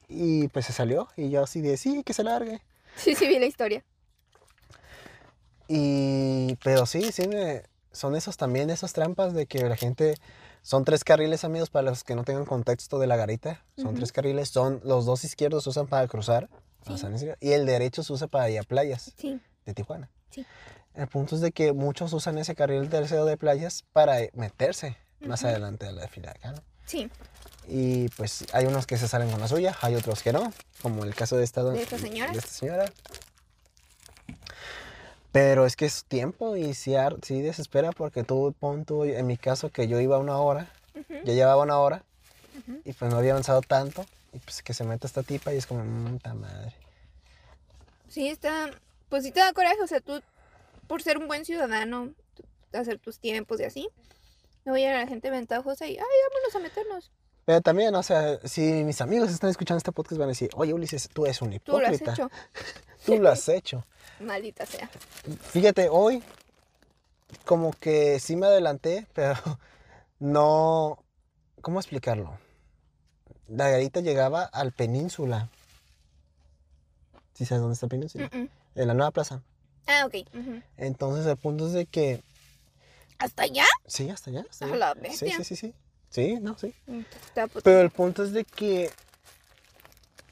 Y- 0.08 0.48
pues 0.50 0.66
se 0.68 0.74
salió 0.74 1.10
y 1.18 1.30
yo 1.30 1.44
así 1.44 1.60
de, 1.62 1.76
sí, 1.78 2.04
que 2.04 2.14
se 2.14 2.24
largue. 2.24 2.62
Sí, 2.96 3.16
sí, 3.16 3.28
vi 3.28 3.38
la 3.40 3.46
historia. 3.46 3.84
Y, 5.68 6.56
pero 6.64 6.86
sí, 6.86 7.12
sí, 7.12 7.28
me- 7.28 7.64
son 7.92 8.16
esos 8.16 8.38
también, 8.38 8.70
esas 8.70 8.94
trampas 8.94 9.34
de 9.34 9.46
que 9.48 9.68
la 9.68 9.76
gente, 9.76 10.16
son 10.62 10.86
tres 10.86 11.04
carriles 11.04 11.44
amigos 11.44 11.70
para 11.70 11.90
los 11.90 12.04
que 12.04 12.16
no 12.16 12.24
tengan 12.24 12.46
contexto 12.46 13.00
de 13.00 13.08
la 13.08 13.18
garita, 13.18 13.64
son 13.76 13.96
tres 13.96 14.12
carriles, 14.12 14.50
son 14.50 14.80
los 14.84 15.06
dos 15.06 15.24
izquierdos 15.24 15.64
se 15.66 15.70
usan 15.72 15.88
para 15.88 16.08
cruzar 16.08 16.50
Sí. 16.86 16.94
Y 17.42 17.52
el 17.52 17.66
derecho 17.66 18.02
se 18.02 18.14
usa 18.14 18.28
para 18.28 18.50
ir 18.50 18.60
a 18.60 18.64
playas 18.64 19.12
Sí. 19.18 19.42
de 19.66 19.74
Tijuana. 19.74 20.10
Sí. 20.30 20.46
El 20.98 21.08
punto 21.08 21.36
es 21.36 21.42
de 21.42 21.52
que 21.52 21.72
muchos 21.74 22.12
usan 22.12 22.38
ese 22.40 22.56
carril 22.56 22.90
tercero 22.90 23.24
de 23.26 23.38
playas 23.38 23.86
para 23.94 24.20
eh, 24.22 24.32
meterse 24.34 24.98
más 25.22 25.44
adelante 25.46 25.88
a 25.88 25.92
la 25.92 26.08
fila 26.08 26.34
de 26.34 26.40
acá, 26.40 26.52
¿no? 26.52 26.62
Sí. 26.86 27.10
Y 27.68 28.10
pues 28.10 28.46
hay 28.54 28.66
unos 28.66 28.86
que 28.88 28.98
se 28.98 29.08
salen 29.08 29.30
con 29.30 29.40
la 29.40 29.48
suya, 29.48 29.78
hay 29.82 29.96
otros 29.96 30.24
que 30.24 30.34
no, 30.34 30.52
como 30.82 31.04
el 31.04 31.14
caso 31.16 31.38
de 31.38 31.44
esta, 31.44 31.64
¿De 31.64 31.82
esta 31.82 31.98
señora? 31.98 32.32
de 32.32 32.40
esta 32.40 32.50
señora. 32.52 32.92
Pero 35.32 35.66
es 35.66 35.76
que 35.76 35.86
es 35.86 36.06
tiempo 36.06 36.56
y 36.56 36.74
sí, 36.74 36.96
ar- 36.96 37.18
sí 37.22 37.42
desespera 37.42 37.92
porque 37.92 38.24
tú, 38.24 38.56
pon 38.60 38.86
tú, 38.86 39.04
en 39.04 39.28
mi 39.28 39.38
caso, 39.38 39.70
que 39.70 39.88
yo 39.88 40.00
iba 40.00 40.18
una 40.18 40.38
hora, 40.38 40.68
Ujú. 40.96 41.14
ya 41.26 41.34
llevaba 41.34 41.62
una 41.62 41.78
hora 41.80 42.04
y 42.86 42.94
pues 42.94 43.12
no 43.12 43.18
había 43.18 43.32
avanzado 43.32 43.62
tanto. 43.62 44.06
Y 44.34 44.40
pues 44.40 44.62
que 44.64 44.74
se 44.74 44.84
mete 44.84 45.08
esta 45.08 45.24
tipa 45.24 45.54
y 45.54 45.58
es 45.58 45.66
como, 45.68 45.84
puta 46.12 46.34
madre. 46.34 46.74
Sí, 48.10 48.28
está. 48.30 48.72
Pues 49.10 49.24
sí 49.24 49.32
te 49.32 49.40
da 49.40 49.54
coraje. 49.54 49.82
O 49.82 49.88
sea, 49.88 50.00
tú, 50.02 50.22
por 50.88 51.02
ser 51.02 51.18
un 51.18 51.28
buen 51.28 51.46
ciudadano, 51.46 52.14
hacer 52.74 53.00
tus 53.00 53.20
tiempos 53.20 53.60
y 53.60 53.64
así. 53.66 53.90
No 54.66 54.74
voy 54.74 54.84
a 54.84 54.90
ir 54.90 54.96
a 54.96 55.00
la 55.02 55.08
gente 55.08 55.30
ventajosa 55.30 55.86
y, 55.88 55.92
ay, 55.98 56.04
vámonos 56.30 56.56
a 56.56 56.60
meternos. 56.60 57.12
Pero 57.46 57.62
también, 57.62 57.96
o 57.96 58.04
sea, 58.04 58.40
si 58.46 58.62
mis 58.84 59.00
amigos 59.00 59.32
están 59.32 59.50
escuchando 59.50 59.78
este 59.78 59.94
podcast 59.94 60.20
van 60.20 60.28
a 60.28 60.32
decir, 60.32 60.50
oye 60.56 60.74
Ulises, 60.74 61.08
tú 61.08 61.26
eres 61.26 61.42
un 61.42 61.58
Tú 61.60 61.80
lo 61.80 61.88
has 61.88 61.94
hipócrita. 61.96 62.12
hecho. 62.12 62.32
Tú 63.06 63.18
lo 63.22 63.30
has 63.30 63.48
hecho. 63.48 63.86
Maldita 64.20 64.66
sea. 64.66 64.90
Fíjate, 65.44 65.88
hoy 65.90 66.22
como 67.46 67.72
que 67.72 68.20
sí 68.20 68.36
me 68.36 68.48
adelanté, 68.48 69.08
pero 69.14 69.36
no... 70.20 71.02
¿Cómo 71.62 71.80
explicarlo? 71.80 72.38
La 73.48 73.70
garita 73.70 74.02
llegaba 74.02 74.44
al 74.44 74.74
península. 74.74 75.50
¿Sí 77.34 77.46
sabes 77.46 77.62
dónde 77.62 77.76
está 77.76 77.86
el 77.86 77.92
península? 77.92 78.30
En 78.34 78.88
la 78.88 78.94
nueva 78.94 79.12
plaza. 79.12 79.42
Ah, 79.88 80.06
ok. 80.06 80.16
Entonces 80.78 81.26
el 81.26 81.38
punto 81.38 81.68
es 81.68 81.74
de 81.74 81.86
que... 81.86 82.24
¿Hasta 83.20 83.44
allá? 83.44 83.66
Sí, 83.88 84.10
hasta 84.10 84.30
allá. 84.30 84.46
hasta 84.50 84.66
A 84.66 84.68
allá. 84.70 84.78
la 84.78 84.94
Sí, 84.94 85.00
bestia. 85.02 85.38
sí, 85.38 85.44
sí, 85.44 85.56
sí. 85.56 85.74
Sí, 86.10 86.38
no, 86.42 86.58
sí. 86.58 86.74
Mm, 86.88 87.02
pot- 87.36 87.62
Pero 87.64 87.82
el 87.82 87.90
punto 87.90 88.24
es 88.24 88.32
de 88.32 88.44
que 88.46 88.92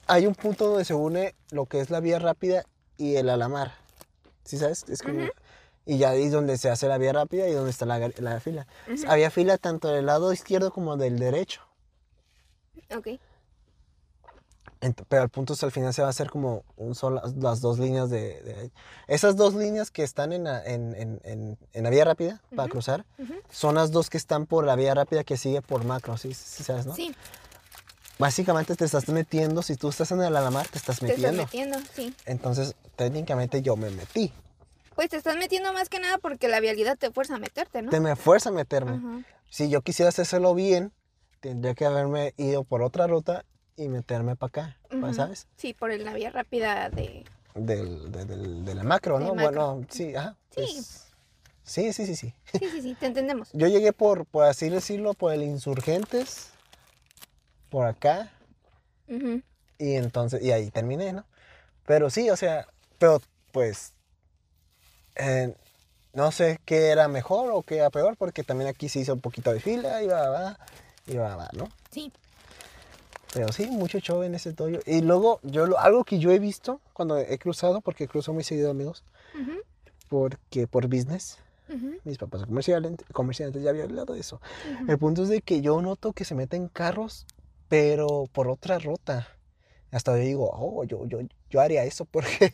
hay 0.08 0.28
un 0.28 0.36
punto 0.36 0.68
donde 0.70 0.86
se 0.86 0.94
une 0.94 1.34
lo 1.52 1.66
que 1.66 1.80
es 1.82 1.90
la 1.90 2.00
vía 2.00 2.20
rápida 2.20 2.64
y 2.98 3.16
el 3.16 3.30
alamar. 3.30 3.74
¿Sí 4.44 4.58
sabes? 4.58 4.86
Es 4.88 5.02
como... 5.02 5.28
Y 5.88 5.98
ya 6.00 6.10
ahí 6.12 6.24
es 6.24 6.32
donde 6.32 6.58
se 6.58 6.70
hace 6.70 6.88
la 6.88 6.98
vía 6.98 7.14
rápida 7.14 7.48
y 7.48 7.54
donde 7.54 7.70
está 7.72 7.86
la, 7.86 8.00
la 8.18 8.40
fila. 8.40 8.66
Había 9.08 9.30
fila 9.30 9.58
tanto 9.58 9.88
del 9.90 10.06
lado 10.08 10.34
izquierdo 10.34 10.72
como 10.72 10.98
del 10.98 11.20
derecho. 11.20 11.62
Ok. 12.96 13.08
Pero 15.10 15.24
el 15.24 15.30
punto 15.30 15.54
es 15.54 15.64
al 15.64 15.72
final 15.72 15.94
se 15.94 16.02
va 16.02 16.08
a 16.08 16.12
hacer 16.12 16.30
como 16.30 16.64
un 16.78 16.96
solo, 16.96 17.22
las 17.40 17.62
dos 17.62 17.80
líneas 17.80 18.10
de, 18.10 18.42
de- 18.42 18.72
Esas 19.08 19.36
dos 19.36 19.54
líneas 19.56 19.90
que 19.92 20.04
están 20.04 20.34
en 20.34 20.44
la, 20.44 20.64
en, 20.64 20.94
en- 20.96 21.20
en- 21.24 21.58
en 21.74 21.84
la 21.84 21.90
vía 21.90 22.06
rápida 22.06 22.42
para 22.56 22.68
cruzar 22.70 23.06
son 23.50 23.76
las 23.76 23.92
dos 23.92 24.10
que 24.10 24.18
están 24.18 24.46
por 24.46 24.66
la 24.66 24.76
vía 24.76 24.94
rápida 24.94 25.24
que 25.24 25.38
sigue 25.38 25.62
por 25.62 25.84
macro, 25.86 26.18
¿sí, 26.18 26.34
sí 26.34 26.64
sabes, 26.64 26.86
no? 26.86 26.96
Sí, 26.96 27.16
Básicamente 28.18 28.76
te 28.76 28.86
estás 28.86 29.10
metiendo, 29.10 29.62
si 29.62 29.76
tú 29.76 29.90
estás 29.90 30.10
en 30.12 30.22
el 30.22 30.36
alamar, 30.36 30.68
te 30.70 30.78
estás 30.78 31.00
te 31.00 31.08
estás 31.08 31.20
metiendo. 31.20 31.44
metiendo, 31.44 31.80
sí. 31.94 32.14
Entonces, 32.26 32.76
técnicamente 32.96 33.62
yo 33.62 33.76
me 33.76 33.90
metí. 33.90 34.32
Pues 34.96 35.10
te 35.10 35.18
estás 35.18 35.36
metiendo 35.36 35.74
más 35.74 35.90
que 35.90 36.00
nada 36.00 36.18
porque 36.18 36.48
la 36.48 36.62
vialidad 36.62 36.98
te 36.98 37.12
fuerza 37.12 37.36
a 37.36 37.40
meterte, 37.40 37.82
¿no? 37.82 37.92
Te 37.92 38.00
me 38.00 38.16
fuerza 38.16 38.50
a 38.50 38.52
meterme. 38.54 39.02
Si 39.50 39.70
yo 39.70 39.82
quisiera 39.82 40.10
hacérselo 40.10 40.54
bien, 40.56 40.94
tendría 41.42 41.74
que 41.76 41.86
haberme 41.86 42.34
ido 42.38 42.64
por 42.64 42.82
otra 42.82 43.06
ruta 43.06 43.44
y 43.78 43.90
meterme 43.90 44.36
para 44.36 44.48
acá. 44.48 44.78
¿sabes? 45.14 45.48
Sí, 45.58 45.74
por 45.74 45.92
el- 45.92 46.04
la 46.06 46.14
vía 46.14 46.30
rápida 46.30 46.90
de... 46.90 47.26
Del, 47.54 48.12
de, 48.12 48.26
del- 48.26 48.66
de 48.66 48.76
la 48.76 48.84
macro, 48.84 49.20
¿no? 49.20 49.36
macro. 49.36 49.42
Bueno, 49.76 49.88
sí, 49.90 50.16
ajá. 50.16 50.36
Sí. 50.52 50.56
pues, 50.56 51.02
Sí, 51.64 51.94
sí, 51.94 52.06
sí, 52.06 52.16
sí. 52.16 52.34
Sí, 52.60 52.70
sí, 52.70 52.82
sí, 52.82 52.96
te 53.00 53.08
entendemos. 53.08 53.50
Yo 53.54 53.68
llegué 53.68 53.92
por, 53.92 54.26
por 54.26 54.46
así 54.46 54.70
decirlo, 54.70 55.14
por 55.16 55.34
el 55.34 55.42
Insurgentes, 55.44 56.50
por 57.70 57.88
acá, 57.88 58.32
Ujú. 59.08 59.42
y 59.80 59.96
entonces, 59.96 60.44
y 60.44 60.52
ahí 60.52 60.70
terminé, 60.70 61.12
¿no? 61.12 61.26
Pero 61.88 62.10
sí, 62.12 62.30
o 62.30 62.36
sea, 62.38 62.68
pero 63.00 63.20
pues, 63.52 63.94
eh, 65.16 65.56
no 66.14 66.32
sé 66.32 66.60
qué 66.66 66.90
era 66.90 67.08
mejor 67.08 67.52
o 67.52 67.64
qué 67.64 67.78
era 67.78 67.90
peor, 67.90 68.16
porque 68.16 68.44
también 68.44 68.70
aquí 68.70 68.88
se 68.88 69.00
hizo 69.00 69.14
un 69.14 69.22
poquito 69.22 69.52
de 69.52 69.60
fila, 69.60 70.04
y 70.04 70.08
va, 70.08 70.30
va, 70.30 70.60
y 71.08 71.18
va, 71.18 71.36
va, 71.36 71.50
¿no? 71.54 71.68
Sí. 71.90 72.12
Pero 73.36 73.52
sí, 73.52 73.68
mucho 73.68 74.00
show 74.00 74.24
en 74.24 74.34
ese 74.34 74.54
toyo. 74.54 74.80
Y 74.86 75.02
luego, 75.02 75.42
yo 75.44 75.66
lo- 75.68 75.78
algo 75.78 76.06
que 76.06 76.20
yo 76.20 76.32
he 76.32 76.40
visto 76.40 76.80
cuando 76.94 77.18
he 77.18 77.38
cruzado, 77.38 77.82
porque 77.82 78.08
cruzo 78.08 78.32
muy 78.34 78.46
seguido, 78.46 78.72
amigos, 78.72 79.04
porque 80.08 80.68
por 80.68 80.88
business, 80.88 81.38
mis 82.06 82.18
papás 82.18 82.40
son 82.42 82.50
comerciantes, 82.50 83.06
comerciantes 83.12 83.62
ya 83.62 83.72
había 83.72 83.84
hablado 83.84 84.14
de 84.14 84.22
eso. 84.22 84.40
ujú. 84.80 84.92
El 84.92 84.98
punto 84.98 85.24
es 85.24 85.30
de 85.30 85.42
que 85.42 85.60
yo 85.62 85.82
noto 85.82 86.14
que 86.14 86.24
se 86.24 86.34
meten 86.34 86.70
carros, 86.70 87.26
pero 87.68 88.24
por 88.32 88.48
otra 88.48 88.80
ruta. 88.80 89.28
Hasta 89.92 90.12
yo 90.18 90.24
digo, 90.24 90.50
oh, 90.54 90.86
yo, 90.86 91.06
yo, 91.06 91.20
yo 91.50 91.60
haría 91.62 91.84
eso 91.84 92.06
porque, 92.12 92.52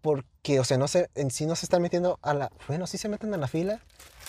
porque, 0.00 0.58
o 0.60 0.64
sea, 0.64 0.78
no 0.78 0.88
sé, 0.88 1.10
en 1.14 1.30
sí 1.30 1.46
no 1.46 1.54
se 1.56 1.66
están 1.66 1.82
metiendo 1.82 2.18
a 2.22 2.34
la, 2.34 2.50
bueno, 2.66 2.86
sí 2.88 2.98
se 2.98 3.08
meten 3.08 3.32
a 3.34 3.36
la 3.36 3.46
fila, 3.48 3.80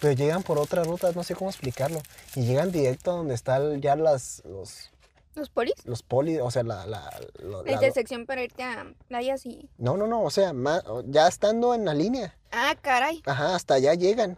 pero 0.02 0.14
llegan 0.14 0.44
por 0.44 0.58
otra 0.58 0.84
ruta, 0.84 1.12
no 1.16 1.24
sé 1.24 1.36
cómo 1.36 1.50
explicarlo, 1.50 2.00
y 2.36 2.44
llegan 2.46 2.72
directo 2.72 3.12
a 3.12 3.16
donde 3.16 3.34
están 3.36 3.82
ya 3.82 3.96
las, 3.96 4.42
los, 4.46 4.90
¿Los 5.36 5.50
polis? 5.50 5.74
los 5.86 6.04
poli, 6.04 6.40
o 6.40 6.52
sea, 6.52 6.64
la, 6.64 6.86
la, 6.86 7.10
La 7.40 7.62
la- 7.64 7.72
intersección 7.72 8.26
para 8.26 8.44
irte 8.44 8.64
a 8.64 8.94
playas 9.08 9.46
y... 9.46 9.70
no, 9.78 9.96
no, 9.96 10.06
no, 10.08 10.24
o 10.24 10.30
sea, 10.30 10.52
ma- 10.54 10.84
ya 11.06 11.28
estando 11.28 11.74
en 11.74 11.86
la 11.86 11.94
línea, 11.94 12.36
Ah, 12.52 12.76
caray. 12.82 13.22
ajá, 13.26 13.56
hasta 13.56 13.76
allá 13.76 13.94
llegan. 13.94 14.38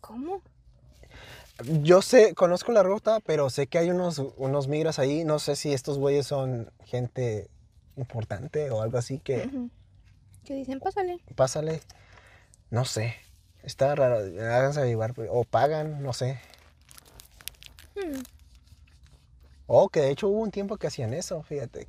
¿Cómo? 0.00 0.42
Yo 1.82 2.02
sé, 2.02 2.34
conozco 2.34 2.72
la 2.72 2.82
ruta, 2.82 3.20
pero 3.24 3.48
sé 3.48 3.68
que 3.68 3.78
hay 3.78 3.88
unos, 3.90 4.18
unos 4.36 4.66
migras 4.68 4.98
ahí. 4.98 5.24
No 5.24 5.38
sé 5.38 5.54
si 5.56 5.72
estos 5.72 5.98
güeyes 5.98 6.26
son 6.26 6.70
gente 6.84 7.48
importante 7.96 8.70
o 8.72 8.82
algo 8.82 8.98
así 8.98 9.20
que. 9.20 9.48
Que 10.44 10.54
dicen, 10.54 10.80
pásale. 10.80 11.18
pásale. 11.36 11.80
No 12.70 12.84
sé. 12.84 13.14
Está 13.62 13.94
raro. 13.94 14.16
Háganse 14.16 14.80
averiguar. 14.80 15.14
pues, 15.14 15.28
O 15.32 15.44
pagan, 15.44 16.02
no 16.02 16.12
sé. 16.12 16.40
Hmm. 17.94 18.20
O 19.66 19.88
que 19.88 20.00
de 20.00 20.10
hecho 20.10 20.28
hubo 20.28 20.40
un 20.40 20.50
tiempo 20.50 20.76
que 20.76 20.86
hacían 20.86 21.14
eso, 21.14 21.42
fíjate. 21.42 21.88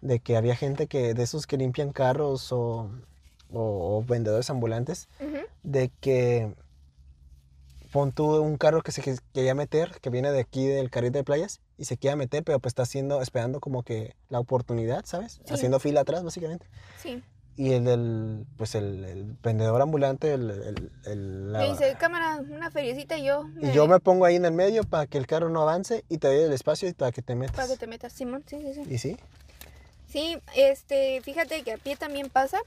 De 0.00 0.20
que 0.20 0.36
había 0.36 0.54
gente 0.56 0.86
que, 0.86 1.14
de 1.14 1.22
esos 1.22 1.46
que 1.46 1.56
limpian 1.56 1.92
carros 1.92 2.52
o, 2.52 2.90
o- 3.52 3.96
o 3.98 4.02
vendedores 4.04 4.48
ambulantes, 4.50 5.08
de 5.62 5.90
que 6.00 6.54
pon 7.92 8.12
tú 8.12 8.36
un 8.42 8.56
carro 8.58 8.82
que 8.82 8.92
se 8.92 9.00
que- 9.02 9.16
quería 9.32 9.54
meter, 9.54 9.92
que 10.00 10.10
viene 10.10 10.30
de 10.30 10.40
aquí 10.40 10.66
del 10.66 10.90
carril 10.90 11.10
de 11.12 11.24
playas, 11.24 11.60
y 11.78 11.84
se 11.86 11.96
quiere 11.96 12.16
meter, 12.16 12.44
pero 12.44 12.58
pues 12.60 12.70
está 12.72 12.82
haciendo, 12.82 13.22
esperando 13.22 13.60
como 13.60 13.82
que 13.82 14.14
la 14.28 14.38
oportunidad, 14.40 15.04
¿sabes? 15.06 15.40
Sí. 15.44 15.54
Haciendo 15.54 15.80
fila 15.80 16.02
atrás, 16.02 16.22
básicamente. 16.22 16.66
Sí. 17.02 17.22
Y 17.58 17.72
el 17.72 17.84
del, 17.84 18.46
pues 18.56 18.76
el, 18.76 19.04
el 19.04 19.24
vendedor 19.42 19.82
ambulante, 19.82 20.32
el, 20.32 20.48
el- 20.48 20.92
el- 21.06 21.52
la- 21.52 21.58
Me 21.58 21.70
dice, 21.70 21.96
cámara, 21.98 22.36
una 22.36 22.70
feriecita 22.70 23.18
y 23.18 23.24
yo... 23.24 23.46
y 23.60 23.72
yo 23.72 23.88
me 23.88 23.98
pongo 23.98 24.24
ahí 24.26 24.36
en 24.36 24.44
el 24.44 24.52
medio 24.52 24.84
para 24.84 25.06
que 25.08 25.18
el 25.18 25.26
carro 25.26 25.48
no 25.48 25.62
avance 25.62 26.04
y 26.08 26.18
te 26.18 26.28
doy 26.28 26.44
el 26.44 26.52
espacio 26.52 26.88
y 26.88 26.92
para 26.92 27.10
que 27.10 27.20
te 27.20 27.34
metas. 27.34 27.56
Para 27.56 27.66
que 27.66 27.76
te 27.76 27.88
metas, 27.88 28.12
Simón. 28.12 28.44
Sí, 28.46 28.58
sí, 28.62 28.74
sí. 28.74 28.94
¿Y 28.94 28.98
sí? 28.98 29.16
Sí, 30.08 30.38
este, 30.54 31.20
fíjate 31.22 31.64
que 31.64 31.72
a 31.72 31.78
pie 31.78 31.96
también 31.96 32.30
pasa. 32.30 32.60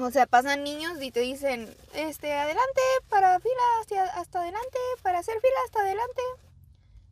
O 0.00 0.10
sea, 0.10 0.24
pasan 0.26 0.64
niños 0.64 0.92
y 1.02 1.10
te 1.10 1.20
dicen, 1.20 1.68
este, 1.94 2.32
adelante, 2.32 2.80
para 3.10 3.38
fila 3.40 3.54
hacia, 3.82 4.04
hasta 4.04 4.40
adelante, 4.40 4.78
para 5.02 5.18
hacer 5.18 5.34
fila 5.34 5.54
hasta 5.66 5.80
adelante. 5.80 6.22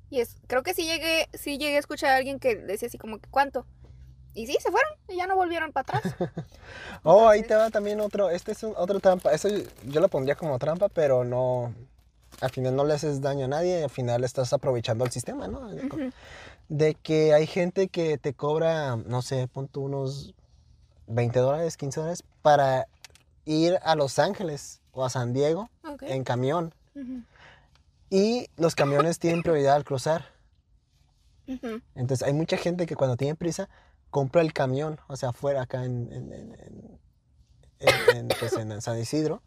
Y 0.09 0.20
es, 0.20 0.37
creo 0.46 0.62
que 0.62 0.72
sí 0.72 0.87
llegué, 0.87 1.29
sí 1.35 1.59
llegué 1.59 1.77
a 1.77 1.81
escuchar 1.81 2.11
a 2.12 2.16
alguien 2.16 2.38
que 2.38 2.57
decía 2.57 2.88
así 2.88 2.96
como 2.96 3.18
que, 3.18 3.29
¿cuánto? 3.29 3.66
Y 4.35 4.47
sí, 4.47 4.57
se 4.61 4.70
fueron 4.70 4.90
y 5.09 5.16
ya 5.16 5.27
no 5.27 5.37
volvieron 5.37 5.73
para 5.73 5.97
atrás. 5.97 6.14
Oh, 7.07 7.29
ahí 7.29 7.42
te 7.42 7.55
va 7.55 7.68
también 7.70 8.01
otro, 8.01 8.31
este 8.31 8.53
es 8.53 8.62
un, 8.62 8.73
otro 8.77 8.99
trampa. 8.99 9.33
Eso 9.33 9.49
yo 9.87 10.01
lo 10.01 10.09
pondría 10.09 10.37
como 10.37 10.59
trampa, 10.59 10.88
pero 10.88 11.23
no, 11.23 11.75
al 12.40 12.51
final 12.51 12.75
no 12.75 12.85
le 12.85 12.94
haces 12.94 13.20
daño 13.20 13.44
a 13.44 13.49
nadie, 13.49 13.85
al 13.85 13.90
final 13.90 14.25
estás 14.25 14.55
aprovechando 14.55 15.05
el 15.05 15.11
sistema, 15.11 15.47
¿no? 15.47 15.68
De 16.68 16.94
que 16.94 17.35
hay 17.35 17.47
gente 17.47 17.88
que 17.88 18.16
te 18.16 18.33
cobra, 18.33 18.97
no 18.97 19.20
sé, 19.20 19.49
pon 19.49 19.68
tú 19.68 19.83
unos 19.83 20.35
20 21.07 21.38
dólares, 21.40 21.77
15 21.77 22.01
dólares 22.01 22.25
para 22.40 22.87
ir 23.44 23.79
a 23.83 23.94
Los 23.97 24.18
Ángeles 24.18 24.81
o 24.92 25.05
a 25.05 25.11
San 25.11 25.35
Diego 25.35 25.68
Ok. 25.87 26.05
en 26.05 26.25
camión. 26.25 26.75
Ujú. 26.94 27.23
Y 28.09 28.49
los 28.57 28.75
camiones 28.75 29.18
tienen 29.18 29.42
prioridad 29.42 29.75
al 29.75 29.85
cruzar. 29.85 30.27
Entonces 31.94 32.23
hay 32.27 32.33
mucha 32.33 32.57
gente 32.57 32.87
que 32.87 32.97
cuando 32.97 33.16
tiene 33.18 33.35
prisa 33.35 33.68
compra 34.14 34.42
el 34.42 34.53
camión, 34.53 35.00
o 35.09 35.16
sea, 35.16 35.31
afuera 35.31 35.62
acá 35.62 35.85
en, 35.85 36.09
en, 36.12 36.33
en- 36.33 37.00
en- 37.81 38.29
pues, 38.38 38.53
en 38.53 38.81
San 38.81 38.96
Isidro. 39.00 39.42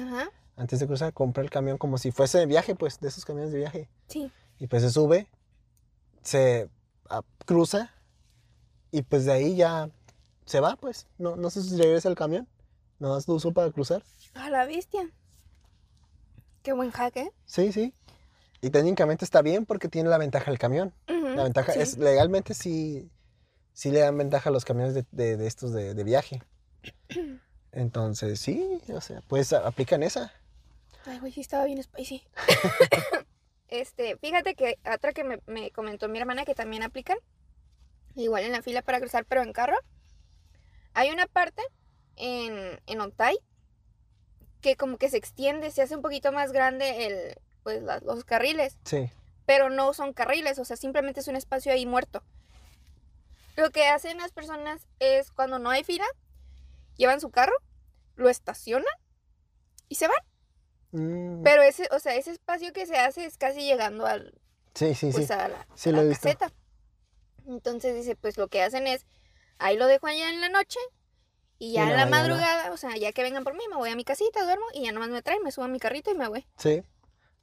Ajá. 0.00 0.30
Antes 0.54 0.78
de 0.78 0.86
cruzar, 0.86 1.12
compra 1.12 1.42
el 1.42 1.50
camión 1.50 1.76
como 1.76 1.98
si 1.98 2.12
fuese 2.12 2.38
de 2.38 2.46
viaje, 2.46 2.76
pues, 2.76 3.00
de 3.00 3.08
esos 3.08 3.24
camiones 3.24 3.50
de 3.50 3.58
viaje. 3.58 3.88
Sí. 4.06 4.30
Y 4.60 4.68
pues 4.68 4.82
se 4.84 4.90
sube, 4.90 5.26
se 6.22 6.70
ah, 7.10 7.22
cruza 7.46 7.90
y 8.92 9.02
pues 9.02 9.24
de 9.24 9.32
ahí 9.32 9.56
ya 9.56 9.90
se 10.44 10.60
va, 10.60 10.76
pues. 10.76 11.08
No, 11.18 11.34
no 11.34 11.50
sé 11.50 11.60
si 11.60 11.76
regresa 11.76 12.08
el 12.08 12.14
camión. 12.14 12.46
No 13.00 13.18
lo 13.26 13.34
usó 13.34 13.50
para 13.52 13.72
cruzar. 13.72 14.04
A 14.34 14.50
la 14.50 14.66
bestia. 14.66 15.10
Qué 16.62 16.72
buen 16.72 16.92
hack, 16.92 17.16
¿eh? 17.16 17.32
Sí, 17.44 17.72
sí. 17.72 17.92
Y 18.60 18.70
técnicamente 18.70 19.24
está 19.24 19.42
bien 19.42 19.66
porque 19.66 19.88
tiene 19.88 20.08
la 20.10 20.18
ventaja 20.18 20.48
el 20.52 20.60
camión. 20.60 20.94
La 21.08 21.42
ventaja 21.42 21.72
Sí. 21.72 21.80
es, 21.80 21.98
legalmente 21.98 22.54
sí, 22.54 23.10
sí 23.72 23.90
le 23.90 24.00
dan 24.00 24.16
ventaja 24.18 24.50
a 24.50 24.52
los 24.52 24.64
camiones 24.64 24.94
de, 24.94 25.04
de- 25.12 25.36
de 25.36 25.46
estos 25.46 25.72
de, 25.72 25.94
de 25.94 26.04
viaje. 26.04 26.42
Entonces, 27.72 28.38
sí, 28.40 28.80
o 28.92 29.00
sea, 29.00 29.22
pues 29.28 29.52
aplican 29.52 30.02
esa. 30.02 30.32
Ay, 31.06 31.18
güey, 31.20 31.32
sí 31.32 31.40
estaba 31.40 31.64
bien 31.64 31.82
spicy. 31.82 32.22
este, 33.68 34.16
fíjate 34.18 34.54
que 34.54 34.78
otra 34.92 35.12
que 35.12 35.24
me, 35.24 35.40
me 35.46 35.70
comentó 35.70 36.08
mi 36.08 36.18
hermana 36.18 36.44
que 36.44 36.54
también 36.54 36.82
aplican, 36.82 37.16
igual 38.14 38.44
en 38.44 38.52
la 38.52 38.62
fila 38.62 38.82
para 38.82 39.00
cruzar, 39.00 39.24
pero 39.24 39.42
en 39.42 39.52
carro. 39.52 39.76
Hay 40.94 41.10
una 41.10 41.26
parte 41.26 41.62
en, 42.16 42.78
en 42.86 43.00
Otay 43.00 43.38
que 44.60 44.76
como 44.76 44.98
que 44.98 45.08
se 45.08 45.16
extiende, 45.16 45.70
se 45.70 45.82
hace 45.82 45.96
un 45.96 46.02
poquito 46.02 46.30
más 46.30 46.52
grande 46.52 47.06
el, 47.06 47.34
pues, 47.62 47.82
la- 47.82 48.00
los 48.00 48.24
carriles, 48.24 48.76
Sí. 48.84 49.10
pero 49.46 49.70
no 49.70 49.92
son 49.94 50.12
carriles, 50.12 50.58
o 50.58 50.64
sea, 50.64 50.76
simplemente 50.76 51.20
es 51.20 51.28
un 51.28 51.36
espacio 51.36 51.72
ahí 51.72 51.86
muerto. 51.86 52.22
Lo 53.56 53.70
que 53.70 53.86
hacen 53.86 54.18
las 54.18 54.32
personas 54.32 54.86
es 54.98 55.30
cuando 55.30 55.58
no 55.58 55.70
hay 55.70 55.84
fila, 55.84 56.06
llevan 56.96 57.20
su 57.20 57.30
carro, 57.30 57.54
lo 58.16 58.28
estacionan 58.28 58.94
y 59.88 59.96
se 59.96 60.08
van. 60.08 60.16
Mm, 60.92 61.42
Pero 61.42 61.62
ese, 61.62 61.88
o 61.92 61.98
sea, 61.98 62.14
ese 62.16 62.30
espacio 62.32 62.72
que 62.72 62.86
se 62.86 62.96
hace 62.96 63.24
es 63.24 63.36
casi 63.38 63.60
llegando 63.64 64.06
al, 64.06 64.40
sí, 64.74 64.94
sí, 64.94 65.10
pues 65.12 65.26
sí. 65.26 65.32
a 65.32 65.48
la, 65.48 65.66
Sí 65.74 65.90
a 65.90 65.92
caseta. 66.08 66.52
Entonces 67.46 67.94
dice, 67.94 68.14
pues 68.16 68.36
lo 68.36 68.48
que 68.48 68.62
hacen 68.62 68.86
es, 68.86 69.06
ahí 69.58 69.76
lo 69.76 69.86
dejo 69.86 70.06
allá 70.06 70.30
en 70.30 70.40
la 70.40 70.48
noche 70.48 70.78
y 71.58 71.72
ya 71.72 71.84
Y 71.86 71.90
en 71.90 71.90
la 71.90 71.96
la 71.96 72.06
mañana. 72.06 72.28
madrugada, 72.34 72.72
o 72.72 72.76
sea, 72.76 72.96
ya 72.96 73.12
que 73.12 73.22
vengan 73.22 73.44
por 73.44 73.54
mí, 73.54 73.64
me 73.68 73.76
voy 73.76 73.90
a 73.90 73.96
mi 73.96 74.04
casita, 74.04 74.44
duermo 74.44 74.64
y 74.74 74.84
ya 74.84 74.92
nomás 74.92 75.10
me 75.10 75.22
traen, 75.22 75.42
me 75.42 75.50
subo 75.52 75.64
a 75.64 75.68
mi 75.68 75.78
carrito 75.80 76.10
y 76.10 76.14
me 76.14 76.28
voy. 76.28 76.46
Sí. 76.56 76.82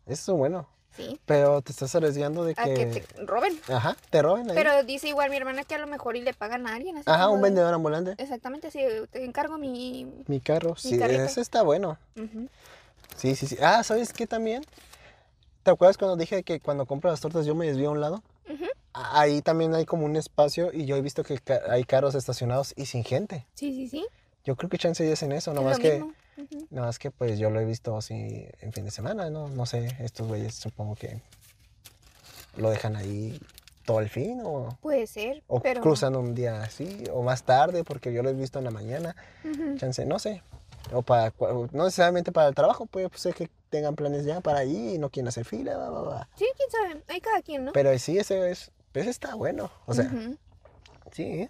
Eso 0.05 0.31
es 0.33 0.37
bueno. 0.37 0.69
Sí, 0.95 1.19
Pero 1.25 1.61
te 1.61 1.71
estás 1.71 1.93
arriesgando 1.95 2.43
de 2.43 2.53
a 2.57 2.63
que 2.65 2.73
que... 2.73 2.85
te 3.01 3.25
roben. 3.25 3.57
Ajá, 3.69 3.95
te 4.09 4.21
roben 4.21 4.49
ahí. 4.49 4.55
Pero 4.55 4.83
dice 4.83 5.07
igual 5.07 5.29
mi 5.29 5.37
hermana 5.37 5.63
que 5.63 5.75
a 5.75 5.77
lo 5.77 5.87
mejor 5.87 6.15
y 6.17 6.21
le 6.21 6.33
pagan 6.33 6.67
a 6.67 6.75
alguien. 6.75 6.97
Así 6.97 7.05
Ajá, 7.09 7.29
un 7.29 7.37
de- 7.41 7.43
vendedor 7.49 7.73
ambulante. 7.73 8.15
Exactamente, 8.21 8.69
sí, 8.71 8.79
te 9.11 9.23
encargo 9.23 9.57
mi... 9.57 10.11
Mi 10.27 10.39
carro, 10.41 10.71
Mi 10.71 10.75
sí, 10.91 10.97
carrito. 10.97 11.23
ese 11.23 11.41
está 11.41 11.61
bueno. 11.61 11.97
Ujú. 12.17 12.49
Sí, 13.15 13.35
sí, 13.35 13.47
sí. 13.47 13.57
Ah, 13.61 13.83
¿sabes 13.83 14.11
qué 14.13 14.27
también? 14.27 14.63
¿Te 15.63 15.71
acuerdas 15.71 15.97
cuando 15.97 16.15
dije 16.17 16.43
que 16.43 16.59
cuando 16.59 16.85
compro 16.85 17.09
las 17.11 17.21
tortas 17.21 17.45
yo 17.45 17.53
me 17.55 17.67
desvío 17.67 17.89
a 17.89 17.91
un 17.91 18.01
lado? 18.01 18.23
A- 18.93 19.21
Ahí 19.21 19.41
también 19.41 19.73
hay 19.75 19.85
como 19.85 20.05
un 20.05 20.15
espacio 20.15 20.71
y 20.73 20.85
yo 20.85 20.95
he 20.95 21.01
visto 21.01 21.23
que 21.23 21.39
hay 21.69 21.83
carros 21.83 22.15
estacionados 22.15 22.73
y 22.75 22.87
sin 22.87 23.03
gente. 23.03 23.45
Sí, 23.53 23.71
sí, 23.73 23.87
sí. 23.87 24.05
Yo 24.43 24.55
creo 24.55 24.69
que 24.69 24.77
chance 24.79 25.09
es 25.11 25.21
en 25.21 25.31
eso, 25.33 25.51
es 25.51 25.55
nomás 25.55 25.77
lo 25.77 25.81
que, 25.83 25.91
mismo. 25.91 26.13
Ujú. 26.39 26.67
nomás 26.69 26.99
que 26.99 27.11
pues 27.11 27.37
yo 27.37 27.49
lo 27.49 27.59
he 27.59 27.65
visto 27.65 27.97
así 27.97 28.47
en 28.61 28.71
fin 28.71 28.85
de 28.85 28.91
semana, 28.91 29.29
¿no? 29.29 29.47
No 29.49 29.65
sé, 29.65 29.95
estos 29.99 30.27
güeyes 30.27 30.55
supongo 30.55 30.95
que 30.95 31.21
lo 32.55 32.69
dejan 32.69 32.95
ahí 32.95 33.39
todo 33.85 33.99
el 33.99 34.09
fin 34.09 34.41
o, 34.43 34.77
Puede 34.81 35.07
ser, 35.07 35.43
o 35.47 35.59
pero... 35.61 35.81
cruzan 35.81 36.15
un 36.15 36.35
día 36.35 36.61
así 36.61 37.03
o 37.11 37.23
más 37.23 37.43
tarde 37.43 37.83
porque 37.83 38.13
yo 38.13 38.21
lo 38.23 38.29
he 38.29 38.33
visto 38.33 38.59
en 38.59 38.65
la 38.65 38.71
mañana, 38.71 39.15
chance, 39.77 40.05
no 40.05 40.19
sé. 40.19 40.43
O 40.91 41.01
para, 41.01 41.33
no 41.71 41.83
necesariamente 41.83 42.31
para 42.31 42.47
el 42.47 42.55
trabajo, 42.55 42.85
puede 42.85 43.09
ser 43.15 43.33
que 43.33 43.49
tengan 43.69 43.95
planes 43.95 44.25
ya 44.25 44.41
para 44.41 44.59
ahí 44.59 44.95
y 44.95 44.97
no 44.97 45.09
quieren 45.09 45.27
hacer 45.27 45.45
fila, 45.45 45.75
bla, 45.77 45.89
bla, 45.89 46.01
bla. 46.01 46.29
Sí, 46.35 46.45
quién 46.55 46.69
sabe, 46.71 47.03
hay 47.07 47.21
cada 47.21 47.41
quien, 47.41 47.65
¿no? 47.65 47.73
Pero 47.73 47.97
sí, 47.99 48.17
ese, 48.17 48.49
es, 48.49 48.71
ese 48.93 49.09
está 49.09 49.35
bueno. 49.35 49.71
O 49.85 49.93
sea, 49.93 50.09
sí. 51.11 51.23
¿eh? 51.23 51.49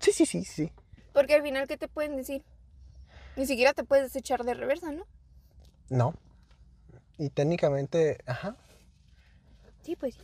Sí, 0.00 0.12
sí, 0.12 0.26
sí, 0.26 0.44
sí. 0.44 0.72
Porque 1.12 1.34
al 1.34 1.42
final, 1.42 1.66
¿qué 1.66 1.76
te 1.76 1.88
pueden 1.88 2.16
decir? 2.16 2.44
Ni 3.36 3.46
siquiera 3.46 3.72
te 3.74 3.84
puedes 3.84 4.14
echar 4.16 4.44
de 4.44 4.54
reversa, 4.54 4.92
¿no? 4.92 5.04
No. 5.88 6.14
Y 7.18 7.30
técnicamente, 7.30 8.18
ajá. 8.26 8.56
Sí, 9.82 9.96
pues 9.96 10.14
sí. 10.14 10.20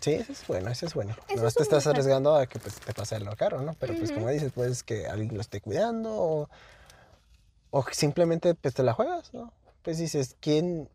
Sí, 0.00 0.12
ese 0.14 0.32
es 0.32 0.46
bueno, 0.46 0.70
ese 0.70 0.86
es 0.86 0.94
bueno. 0.94 1.16
No 1.36 1.46
es 1.46 1.54
te 1.54 1.62
estás 1.64 1.86
arriesgando 1.88 2.36
a 2.36 2.46
que 2.46 2.58
pues, 2.60 2.76
te 2.76 2.94
pase 2.94 3.16
algo 3.16 3.34
caro, 3.36 3.60
¿no? 3.62 3.74
Pero 3.74 3.94
pues 3.96 4.12
como 4.12 4.28
dices, 4.30 4.52
pues 4.54 4.82
que 4.84 5.06
alguien 5.08 5.34
lo 5.34 5.40
esté 5.40 5.60
cuidando 5.60 6.14
o, 6.14 6.48
o 7.70 7.84
simplemente 7.90 8.54
pues 8.54 8.74
te 8.74 8.84
la 8.84 8.92
juegas, 8.92 9.34
¿no? 9.34 9.52
Pues 9.82 9.98
dices, 9.98 10.36
¿quién, 10.40 10.88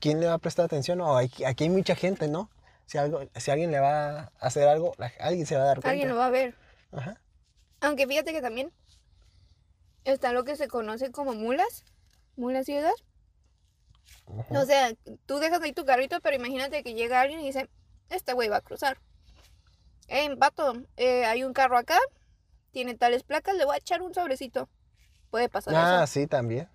quién 0.00 0.18
le 0.20 0.26
va 0.26 0.34
a 0.34 0.38
prestar 0.38 0.64
atención? 0.64 1.00
O 1.00 1.16
aquí, 1.16 1.44
aquí 1.44 1.64
hay 1.64 1.70
mucha 1.70 1.94
gente, 1.94 2.26
¿no? 2.26 2.50
Si, 2.86 2.98
algo, 2.98 3.20
si 3.36 3.50
alguien 3.52 3.70
le 3.70 3.78
va 3.78 4.18
a 4.20 4.32
hacer 4.40 4.66
algo, 4.66 4.92
la- 4.98 5.12
alguien 5.20 5.46
se 5.46 5.56
va 5.56 5.62
a 5.62 5.66
dar 5.66 5.76
cuenta. 5.76 5.90
Alguien 5.90 6.08
lo 6.08 6.16
va 6.16 6.26
a 6.26 6.30
ver. 6.30 6.56
Ajá. 6.90 7.20
Aunque 7.80 8.06
fíjate 8.08 8.32
que 8.32 8.42
también 8.42 8.72
está 10.04 10.32
lo 10.32 10.44
que 10.44 10.56
se 10.56 10.68
conoce 10.68 11.10
como 11.10 11.34
mulas. 11.34 11.84
Mulas 12.36 12.66
ciudad. 12.66 12.92
Ujú. 14.26 14.56
O 14.58 14.64
sea, 14.64 14.92
tú 15.26 15.38
dejas 15.38 15.60
ahí 15.62 15.72
tu 15.72 15.84
carrito, 15.84 16.20
pero 16.20 16.36
imagínate 16.36 16.82
que 16.82 16.94
llega 16.94 17.20
alguien 17.20 17.40
y 17.40 17.46
dice, 17.46 17.68
este 18.08 18.32
güey 18.32 18.48
va 18.48 18.56
a 18.58 18.60
cruzar. 18.62 18.98
Eh, 20.08 20.34
vato, 20.36 20.74
eh, 20.96 21.24
hay 21.24 21.44
un 21.44 21.52
carro 21.52 21.76
acá, 21.78 21.98
tiene 22.70 22.94
tales 22.94 23.22
placas, 23.22 23.56
le 23.56 23.64
voy 23.64 23.74
a 23.74 23.78
echar 23.78 24.02
un 24.02 24.14
sobrecito. 24.14 24.68
Puede 25.30 25.48
pasar 25.48 25.74
Ah, 25.76 26.02
eso. 26.04 26.12
sí, 26.12 26.26
también. 26.26 26.68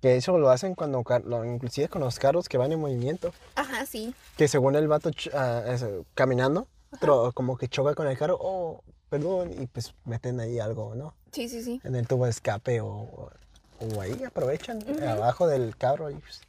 Que 0.00 0.16
eso 0.16 0.36
lo 0.38 0.50
hacen 0.50 0.74
cuando, 0.74 1.02
inclusive 1.44 1.88
con 1.88 2.02
los 2.02 2.18
carros 2.18 2.48
que 2.48 2.58
van 2.58 2.72
en 2.72 2.80
movimiento. 2.80 3.32
Ajá, 3.54 3.86
sí. 3.86 4.14
Que 4.36 4.48
según 4.48 4.74
el 4.76 4.86
vato 4.88 5.10
ah, 5.32 5.62
eso, 5.66 6.04
caminando, 6.14 6.68
tro- 7.00 7.32
como 7.32 7.56
que 7.56 7.68
choca 7.68 7.94
con 7.94 8.06
el 8.06 8.18
carro, 8.18 8.36
oh, 8.40 8.82
perdón, 9.08 9.52
y 9.62 9.66
pues 9.66 9.94
meten 10.04 10.40
ahí 10.40 10.58
algo, 10.58 10.94
¿no? 10.94 11.14
Sí, 11.34 11.48
sí, 11.48 11.62
sí. 11.62 11.80
En 11.84 11.96
el 11.96 12.06
tubo 12.06 12.24
de 12.24 12.30
escape 12.30 12.80
o, 12.80 12.88
o- 12.88 14.00
ahí 14.00 14.22
aprovechan, 14.24 14.78
Ujú. 14.78 15.04
abajo 15.08 15.46
del 15.48 15.76
carro. 15.76 16.10
Y, 16.10 16.14
pues. 16.14 16.40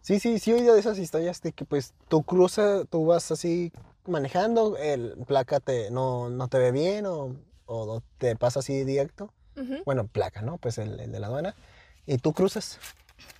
Sí, 0.00 0.18
sí, 0.18 0.38
sí 0.38 0.50
he 0.50 0.54
oído 0.54 0.74
de 0.74 0.80
esas 0.80 0.98
historias 0.98 1.42
de 1.42 1.52
que 1.52 1.64
pues 1.66 1.92
tú 2.08 2.22
cruzas, 2.22 2.86
tú 2.88 3.04
vas 3.04 3.30
así 3.30 3.72
manejando, 4.06 4.76
el 4.78 5.14
placa 5.26 5.60
te, 5.60 5.90
no, 5.90 6.30
no 6.30 6.48
te 6.48 6.58
ve 6.58 6.72
bien 6.72 7.04
o, 7.06 7.36
o 7.66 8.02
te 8.18 8.34
pasa 8.36 8.60
así 8.60 8.84
directo. 8.84 9.30
Ujú, 9.56 9.82
Bueno, 9.84 10.06
placa, 10.06 10.40
¿no? 10.40 10.56
Pues 10.56 10.78
el, 10.78 10.98
el 10.98 11.12
de 11.12 11.20
la 11.20 11.26
aduana. 11.26 11.54
Y 12.06 12.16
tú 12.16 12.32
cruzas. 12.32 12.78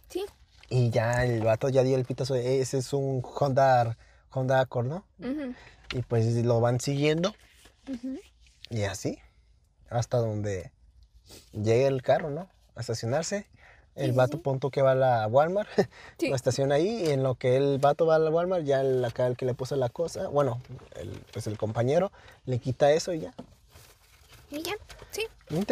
Sí. 0.08 0.24
Y 0.68 0.90
ya 0.90 1.24
el 1.24 1.40
vato 1.42 1.68
ya 1.70 1.82
dio 1.82 1.96
el 1.96 2.04
pitazo 2.04 2.34
de 2.34 2.60
ese 2.60 2.78
es 2.78 2.92
un 2.92 3.22
Honda, 3.24 3.96
Honda 4.30 4.60
Accord, 4.60 4.86
¿no? 4.86 5.04
ujú, 5.18 5.54
Y 5.92 6.02
pues 6.02 6.26
lo 6.44 6.60
van 6.60 6.78
siguiendo 6.78 7.34
y 8.68 8.82
así 8.84 9.18
hasta 9.90 10.18
donde 10.18 10.70
llegue 11.52 11.86
el 11.86 12.02
carro, 12.02 12.30
¿no? 12.30 12.48
A 12.76 12.80
estacionarse. 12.80 13.46
El 13.96 14.12
sí, 14.12 14.16
vato 14.16 14.36
sí. 14.36 14.42
punto 14.44 14.70
que 14.70 14.82
va 14.82 14.92
a 14.92 14.94
la 14.94 15.26
Walmart, 15.26 15.68
Sí. 16.18 16.28
lo 16.28 16.36
estaciona 16.36 16.76
ahí 16.76 17.06
y 17.06 17.10
en 17.10 17.22
lo 17.24 17.34
que 17.34 17.56
el 17.56 17.78
vato 17.78 18.06
va 18.06 18.14
a 18.14 18.18
la 18.20 18.30
Walmart, 18.30 18.64
ya 18.64 18.80
el, 18.80 19.04
acá 19.04 19.26
el 19.26 19.36
que 19.36 19.44
le 19.44 19.52
puso 19.52 19.74
la 19.76 19.88
cosa, 19.88 20.28
bueno, 20.28 20.62
el, 20.94 21.10
pues 21.32 21.46
el 21.48 21.58
compañero 21.58 22.12
le 22.46 22.58
quita 22.60 22.92
eso 22.92 23.12
y 23.12 23.20
ya. 23.20 23.34
Y 24.50 24.62
ya, 24.62 24.74
sí. 25.10 25.26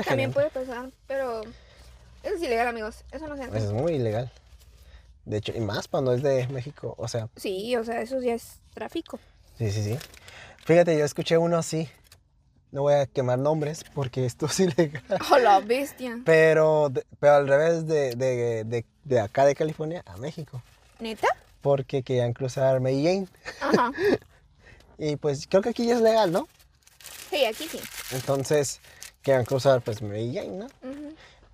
También 0.04 0.33
puede 0.33 0.50
pasar, 0.50 0.90
pero 1.07 1.42
eso 1.42 2.35
es 2.35 2.42
ilegal, 2.42 2.66
amigos. 2.68 3.04
Eso 3.12 3.28
no 3.28 3.37
se 3.37 3.44
hace. 3.44 3.57
Eso 3.57 3.66
es 3.68 3.72
muy 3.72 3.94
ilegal. 3.94 4.31
De 5.24 5.37
hecho, 5.38 5.52
y 5.54 5.61
más 5.61 5.88
cuando 5.88 6.12
es 6.12 6.22
de 6.22 6.48
México, 6.48 6.94
o 6.98 7.07
sea, 7.07 7.28
Sí, 7.37 7.76
o 7.76 7.85
sea, 7.85 8.00
eso 8.02 8.20
ya 8.20 8.35
es 8.35 8.59
tráfico. 8.74 9.20
Sí, 9.59 9.70
sí, 9.70 9.83
sí. 9.83 9.98
Fíjate, 10.64 10.98
yo 10.98 11.04
escuché 11.04 11.38
uno 11.38 11.57
así. 11.57 11.88
No 12.70 12.83
voy 12.83 12.94
a 12.94 13.07
quemar 13.07 13.38
nombres 13.38 13.85
porque 13.94 14.26
esto 14.26 14.46
es 14.46 14.61
ilegal. 14.61 15.02
¡Oh, 15.33 15.38
la 15.38 15.61
bestia! 15.61 16.18
Pero, 16.24 16.92
pero 17.18 17.35
al 17.35 17.48
revés 17.48 17.87
de, 17.87 18.14
de, 18.14 18.64
de, 18.64 18.85
de 19.04 19.20
acá 19.20 19.46
de 19.46 19.54
California 19.54 20.02
a 20.07 20.16
México. 20.18 20.62
¿Neta? 21.00 21.28
Porque 21.62 22.02
querían 22.02 22.33
cruzar 22.33 22.81
Jane. 22.81 23.26
Ajá. 23.61 23.92
Y 25.00 25.14
pues 25.14 25.46
creo 25.46 25.62
que 25.62 25.68
aquí 25.68 25.87
ya 25.87 25.94
es 25.94 26.00
legal, 26.00 26.33
¿no? 26.33 26.48
Sí, 27.31 27.44
aquí 27.44 27.68
sí. 27.68 27.78
Entonces, 28.11 28.81
querían 29.22 29.44
cruzar 29.44 29.81
pues 29.81 30.00
Jane, 30.00 30.48
¿no? 30.48 30.66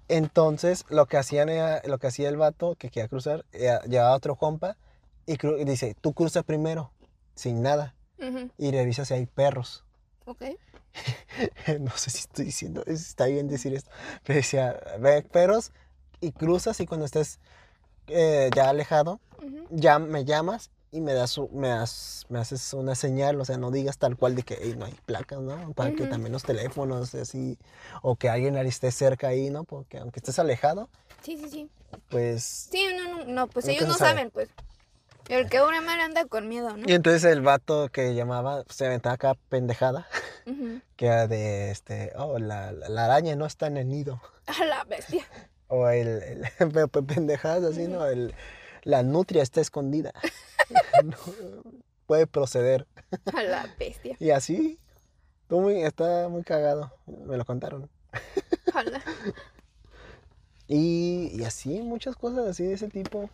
Entonces, 0.09 0.85
lo 0.88 1.07
que 1.07 1.18
hacían 1.18 1.50
era, 1.50 1.83
lo 1.85 1.98
que 1.98 2.07
hacía 2.07 2.31
el 2.31 2.38
vato 2.38 2.74
que 2.77 2.88
quería 2.88 3.09
cruzar, 3.09 3.44
era, 3.53 3.83
llevaba 3.83 4.12
a 4.12 4.16
otro 4.16 4.37
compa 4.37 4.77
y, 5.27 5.37
dice, 5.64 5.94
tú 6.00 6.14
cruza 6.14 6.42
primero, 6.42 6.90
sin 7.35 7.62
nada, 7.62 7.94
y 8.57 8.70
revisa 8.70 9.05
si 9.05 9.14
hay 9.14 9.27
perros. 9.27 9.85
Ok. 10.24 10.42
no 11.80 11.90
sé 11.96 12.11
si 12.11 12.18
estoy 12.18 12.46
diciendo, 12.46 12.83
está 12.87 13.26
bien 13.26 13.48
decir 13.48 13.74
esto, 13.74 13.90
pero 14.24 14.37
decía, 14.37 14.80
ve 15.00 15.22
perros 15.22 15.72
y 16.20 16.33
cruzas 16.33 16.80
y 16.80 16.87
cuando 16.87 17.07
estés 17.07 17.38
eh, 18.07 18.50
ya 18.54 18.68
alejado, 18.68 19.20
Ujú. 19.38 19.66
ya 19.70 19.98
me 19.98 20.24
llamas 20.24 20.70
y 20.90 21.00
me 21.00 21.12
das, 21.12 21.38
me 21.52 21.68
das, 21.68 22.24
me 22.28 22.38
haces 22.38 22.72
una 22.72 22.94
señal, 22.94 23.40
o 23.40 23.44
sea, 23.44 23.57
no 23.59 23.70
digas 23.70 23.98
tal 23.98 24.16
cual 24.16 24.37
de 24.37 24.44
que 24.44 24.54
"Ey, 24.54 24.76
no 24.76 24.85
hay 24.85 24.94
placas, 25.07 25.40
¿no? 25.40 25.72
Para 25.72 25.90
que 25.90 26.04
Ujú. 26.04 26.11
también 26.11 26.33
los 26.33 26.44
teléfonos, 26.44 27.14
así, 27.16 27.59
o 28.02 28.14
que 28.14 28.28
alguien 28.28 28.57
esté 28.57 28.92
cerca 28.92 29.28
ahí, 29.28 29.50
¿no? 29.50 29.64
Porque 29.64 29.98
aunque 29.98 30.20
estés 30.20 30.38
alejado, 30.38 30.88
Sí, 31.22 31.37
sí, 31.37 31.48
sí. 31.50 31.70
pues... 32.11 32.68
Sí, 32.70 32.87
no, 32.96 33.18
no, 33.18 33.24
no, 33.24 33.46
pues 33.48 33.66
ellos 33.66 33.88
no 33.88 33.94
sabe. 33.94 34.11
saben, 34.11 34.30
pues. 34.30 34.48
El 35.28 35.48
que 35.48 35.62
una 35.62 35.80
mal 35.80 36.00
anda 36.00 36.26
con 36.26 36.48
miedo, 36.48 36.76
¿no? 36.76 36.84
Y 36.88 36.92
entonces 36.92 37.24
el 37.24 37.40
vato 37.40 37.88
que 37.90 38.14
llamaba 38.14 38.64
se 38.68 38.87
aventaba 38.87 39.14
acá 39.14 39.34
pendejada, 39.48 40.06
que 40.96 41.06
era 41.06 41.26
de, 41.26 41.70
este, 41.70 42.12
oh, 42.16 42.38
la, 42.38 42.72
la- 42.72 42.88
la 42.88 43.04
araña 43.06 43.34
no 43.37 43.46
está 43.46 43.66
en 43.66 43.76
el 43.78 43.88
nido. 43.88 44.20
A 44.46 44.64
la 44.64 44.84
bestia. 44.84 45.24
O 45.68 45.88
el, 45.88 46.22
el 46.60 46.70
pe- 46.70 47.02
pendejadas 47.02 47.64
así, 47.64 47.88
¿no? 47.88 48.04
El, 48.06 48.34
la 48.82 49.02
nutria 49.02 49.42
está 49.42 49.62
escondida. 49.62 50.12
No, 51.02 51.16
puede 52.06 52.26
proceder. 52.26 52.87
A 53.34 53.42
la 53.42 53.66
bestia. 53.78 54.14
Y 54.20 54.30
así, 54.30 54.78
tú 55.48 55.60
muy, 55.62 55.82
está 55.82 56.28
muy 56.28 56.42
cagado. 56.44 56.92
Me 57.06 57.38
lo 57.38 57.44
contaron. 57.46 57.88
Ojalá. 58.68 59.02
Y, 60.68 61.30
y 61.32 61.44
así, 61.44 61.80
muchas 61.80 62.14
cosas 62.14 62.46
así 62.46 62.64
de 62.64 62.74
ese 62.74 62.88
tipo. 62.88 63.30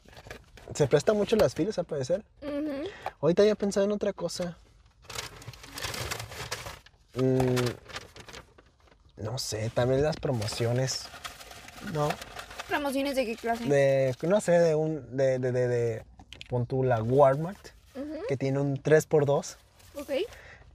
Se 0.75 0.87
presta 0.87 1.13
mucho 1.13 1.37
las 1.37 1.55
filas, 1.55 1.79
al 1.79 1.85
parecer. 1.85 2.23
Ujú. 2.43 2.89
Ahorita 3.21 3.45
ya 3.45 3.55
pensado 3.55 3.87
en 3.87 3.93
otra 3.93 4.13
cosa. 4.13 4.57
Mm, 7.15 7.55
no 9.25 9.39
sé, 9.39 9.71
también 9.75 10.03
las 10.03 10.17
promociones. 10.17 11.07
No, 11.93 12.09
Promociones 12.69 13.17
de 13.17 13.27
qué 13.27 13.37
clase. 13.37 13.65
de, 13.65 14.15
no 14.23 14.41
sé, 14.41 14.53
de 14.53 14.75
un, 14.75 15.17
de, 15.17 15.39
de, 15.39 15.51
de, 15.51 15.67
de, 15.69 16.05
pon 16.49 16.67
tú 16.67 16.85
la 16.85 17.03
Walmart, 17.03 17.59
que 18.29 18.37
tiene 18.37 18.61
un 18.61 18.81
3x2. 18.81 19.57
Ok. 19.97 20.11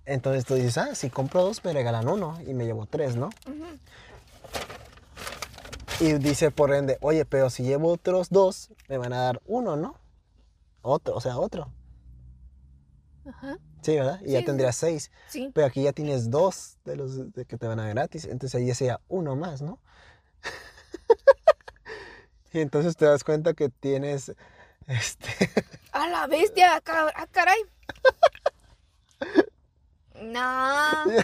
Entonces 0.06 0.46
tú 0.46 0.56
dices, 0.56 0.78
ah, 0.78 0.94
si 0.94 1.10
compro 1.10 1.42
dos 1.44 1.64
me 1.64 1.74
regalan 1.74 2.08
uno 2.08 2.38
y 2.46 2.54
me 2.54 2.66
llevo 2.66 2.86
tres, 2.86 3.16
¿no? 3.16 3.30
Ujú. 3.48 3.66
Y 6.00 6.14
dice 6.14 6.52
por 6.52 6.74
ende, 6.74 6.98
oye, 7.02 7.26
pero 7.26 7.50
si 7.50 7.64
llevo 7.64 7.92
otros 7.94 8.30
dos, 8.30 8.70
me 8.90 8.98
van 8.98 9.14
a 9.14 9.22
dar 9.22 9.42
uno, 9.46 9.76
¿no? 9.78 9.96
Otro, 10.82 11.16
o 11.16 11.22
sea, 11.22 11.38
otro. 11.38 11.72
Ajá. 13.26 13.58
Sí, 13.82 13.96
¿verdad? 13.96 14.20
Y 14.22 14.26
Sí, 14.28 14.32
ya 14.34 14.44
tendrías 14.44 14.76
seis. 14.76 15.12
Sí. 15.28 15.52
Pero 15.54 15.68
aquí 15.68 15.84
ya 15.84 15.94
tienes 15.94 16.30
dos 16.30 16.78
de 16.86 16.98
los 16.98 17.32
de 17.34 17.46
que 17.46 17.58
te 17.58 17.68
van 17.68 17.80
a 17.80 17.84
dar 17.86 17.94
gratis. 17.94 18.26
Entonces 18.26 18.56
ahí 18.56 18.68
ya 18.68 18.76
sería 18.76 19.00
uno 19.08 19.36
más, 19.36 19.62
¿no? 19.62 19.80
y 22.54 22.60
entonces 22.60 22.96
te 22.98 23.06
das 23.06 23.24
cuenta 23.24 23.54
que 23.54 23.70
tienes, 23.70 24.34
este, 24.88 25.30
A 25.92 26.08
la 26.10 26.28
bestia. 26.28 26.82
ca- 26.82 27.14
Ah, 27.16 27.28
caray. 27.32 27.58
No. 30.22 31.04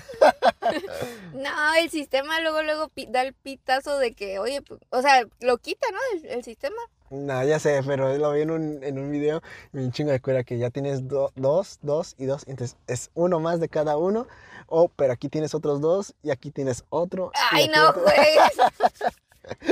No, 1.34 1.73
el 1.80 1.89
sistema 1.89 2.39
luego, 2.41 2.62
luego 2.62 2.91
da 3.10 3.21
el 3.23 3.34
pitazo 3.34 3.97
de 3.97 4.13
que, 4.13 4.38
oye, 4.39 4.62
o 4.89 5.01
sea, 5.01 5.25
lo 5.39 5.58
quita, 5.58 5.88
¿no? 5.91 5.97
El, 6.19 6.25
el 6.27 6.43
sistema. 6.43 6.75
no, 7.10 7.43
ya 7.43 7.58
sé, 7.60 7.82
pero 7.86 8.15
lo 8.17 8.32
vi 8.34 8.41
en 8.41 8.51
un, 8.51 8.84
en 8.84 8.99
un 8.99 9.12
video, 9.12 9.41
un 9.73 9.91
chingo 9.91 10.12
de 10.12 10.19
cuera 10.21 10.43
que 10.43 10.58
ya 10.58 10.69
tienes 10.69 11.08
do- 11.08 11.32
dos, 11.36 11.80
dos 11.82 12.15
y 12.17 12.25
dos. 12.25 12.43
Entonces 12.47 12.77
es 12.88 13.10
uno 13.15 13.39
más 13.39 13.60
de 13.60 13.69
cada 13.69 13.97
uno. 13.97 14.27
O, 14.67 14.88
pero 14.89 15.12
aquí 15.13 15.27
tienes 15.30 15.54
otros 15.56 15.82
dos 15.82 16.13
y 16.23 16.30
aquí 16.30 16.51
tienes 16.51 16.86
otro. 16.89 17.32
Ay, 17.51 17.67
no 17.69 17.91
juegues. 17.93 18.58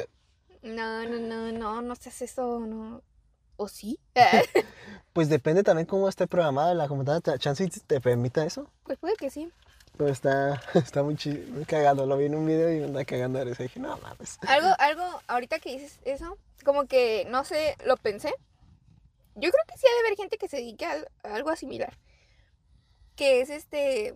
No, 0.62 1.05
no, 1.05 1.19
no, 1.19 1.51
no, 1.53 1.82
no 1.82 1.95
seas 1.95 2.21
eso, 2.21 2.60
no. 2.60 3.01
¿O 3.60 3.67
sí? 3.67 4.00
Pues 5.12 5.28
depende 5.28 5.63
también 5.63 5.86
cómo 5.86 6.08
esté 6.08 6.28
programada 6.28 6.74
la 6.74 6.88
computadora. 6.88 7.38
Chance 7.38 7.67
te 7.86 8.00
permita 8.00 8.45
eso. 8.45 8.72
Pues 8.84 8.98
puede 9.00 9.15
que 9.15 9.30
sí. 9.30 9.52
Pero 9.98 10.10
está, 10.12 10.62
está 10.76 11.04
muy, 11.04 11.15
chi- 11.17 11.45
muy 11.50 11.65
cagado. 11.65 12.06
Lo 12.06 12.15
vi 12.15 12.26
en 12.26 12.36
un 12.36 12.45
video 12.45 12.72
y 12.72 12.80
me 12.80 12.86
anda 12.86 13.04
cagando 13.04 13.43
de. 13.43 13.54
Dije, 13.54 13.80
no 13.82 13.98
mames. 13.98 14.38
Algo, 14.48 14.69
algo, 14.80 15.04
ahorita 15.28 15.60
que 15.60 15.74
dices 15.74 16.00
eso, 16.06 16.38
como 16.63 16.86
que, 16.86 17.28
no 17.30 17.43
sé, 17.43 17.76
lo 17.86 17.98
pensé. 17.98 18.34
Yo 19.36 19.52
creo 19.52 19.63
que 19.67 19.78
sí 19.78 19.86
ha 19.88 19.93
de 20.02 20.08
haber 20.08 20.17
gente 20.17 20.38
que 20.38 20.48
se 20.48 20.58
dedique 20.58 20.86
a, 20.86 20.91
al- 20.93 21.08
a 21.24 21.36
algo 21.36 21.54
similar. 21.58 21.98
Que 23.17 23.41
es 23.41 23.50
este, 23.50 24.15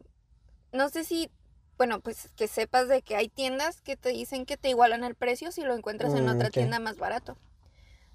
no 0.71 0.87
sé 0.89 1.03
si 1.03 1.29
bueno, 1.77 1.99
pues 1.99 2.29
que 2.37 2.47
sepas 2.47 2.87
de 2.87 3.01
que 3.01 3.15
hay 3.17 3.27
tiendas 3.27 3.81
que 3.81 3.97
te 3.97 4.09
dicen 4.09 4.45
que 4.45 4.55
te 4.57 4.69
igualan 4.69 5.03
el 5.03 5.15
precio 5.15 5.51
si 5.51 5.63
lo 5.63 5.73
encuentras 5.75 6.13
en 6.13 6.25
Mm, 6.27 6.29
otra 6.29 6.49
tienda 6.51 6.79
más 6.79 6.95
barato. 6.97 7.35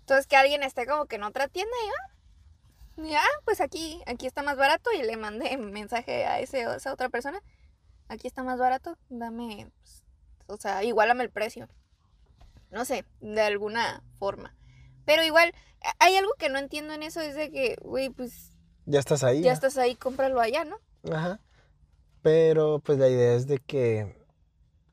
Entonces 0.09 0.27
que 0.27 0.37
alguien 0.37 0.63
esté 0.63 0.87
como 0.87 1.05
que 1.05 1.17
en 1.17 1.23
otra 1.23 1.49
tienda 1.49 1.71
y 1.85 1.89
ah, 1.91 3.05
y, 3.11 3.15
ah, 3.15 3.41
pues 3.45 3.61
aquí, 3.61 4.03
aquí 4.07 4.27
está 4.27 4.43
más 4.43 4.57
barato 4.57 4.91
y 4.91 5.03
le 5.03 5.19
mandé 5.19 5.55
mensaje 5.59 6.25
a 6.25 6.41
ese, 6.41 6.65
a 6.65 6.77
esa 6.77 6.95
otra 6.95 7.11
persona. 7.11 7.43
Aquí 8.09 8.27
está 8.27 8.43
más 8.43 8.59
barato, 8.59 8.97
dame, 9.11 9.71
pues, 9.83 10.03
o 10.47 10.57
sea, 10.57 10.83
igualame 10.83 11.25
el 11.25 11.31
precio. 11.31 11.69
No 12.71 12.87
sé, 12.87 13.05
de 13.21 13.43
alguna 13.43 14.03
forma. 14.19 14.57
Pero 15.05 15.23
igual, 15.25 15.53
a- 15.85 16.07
hay 16.07 16.17
algo 16.17 16.33
que 16.39 16.49
no 16.49 16.59
entiendo 16.59 16.95
en 16.95 17.03
eso, 17.03 17.21
es 17.21 17.35
de 17.35 17.51
que, 17.51 17.77
güey, 17.83 18.09
pues 18.09 18.55
Ya 18.87 19.01
estás 19.01 19.23
ahí. 19.25 19.43
ya 19.43 19.53
estás 19.53 19.77
ahí, 19.77 19.95
cómpralo 19.95 20.41
allá, 20.41 20.65
¿no? 20.65 20.79
Ajá. 21.15 21.39
Pero 22.23 22.79
pues 22.79 22.99
la 22.99 23.11
idea 23.11 23.35
es 23.35 23.47
de 23.47 23.59
que, 23.59 24.17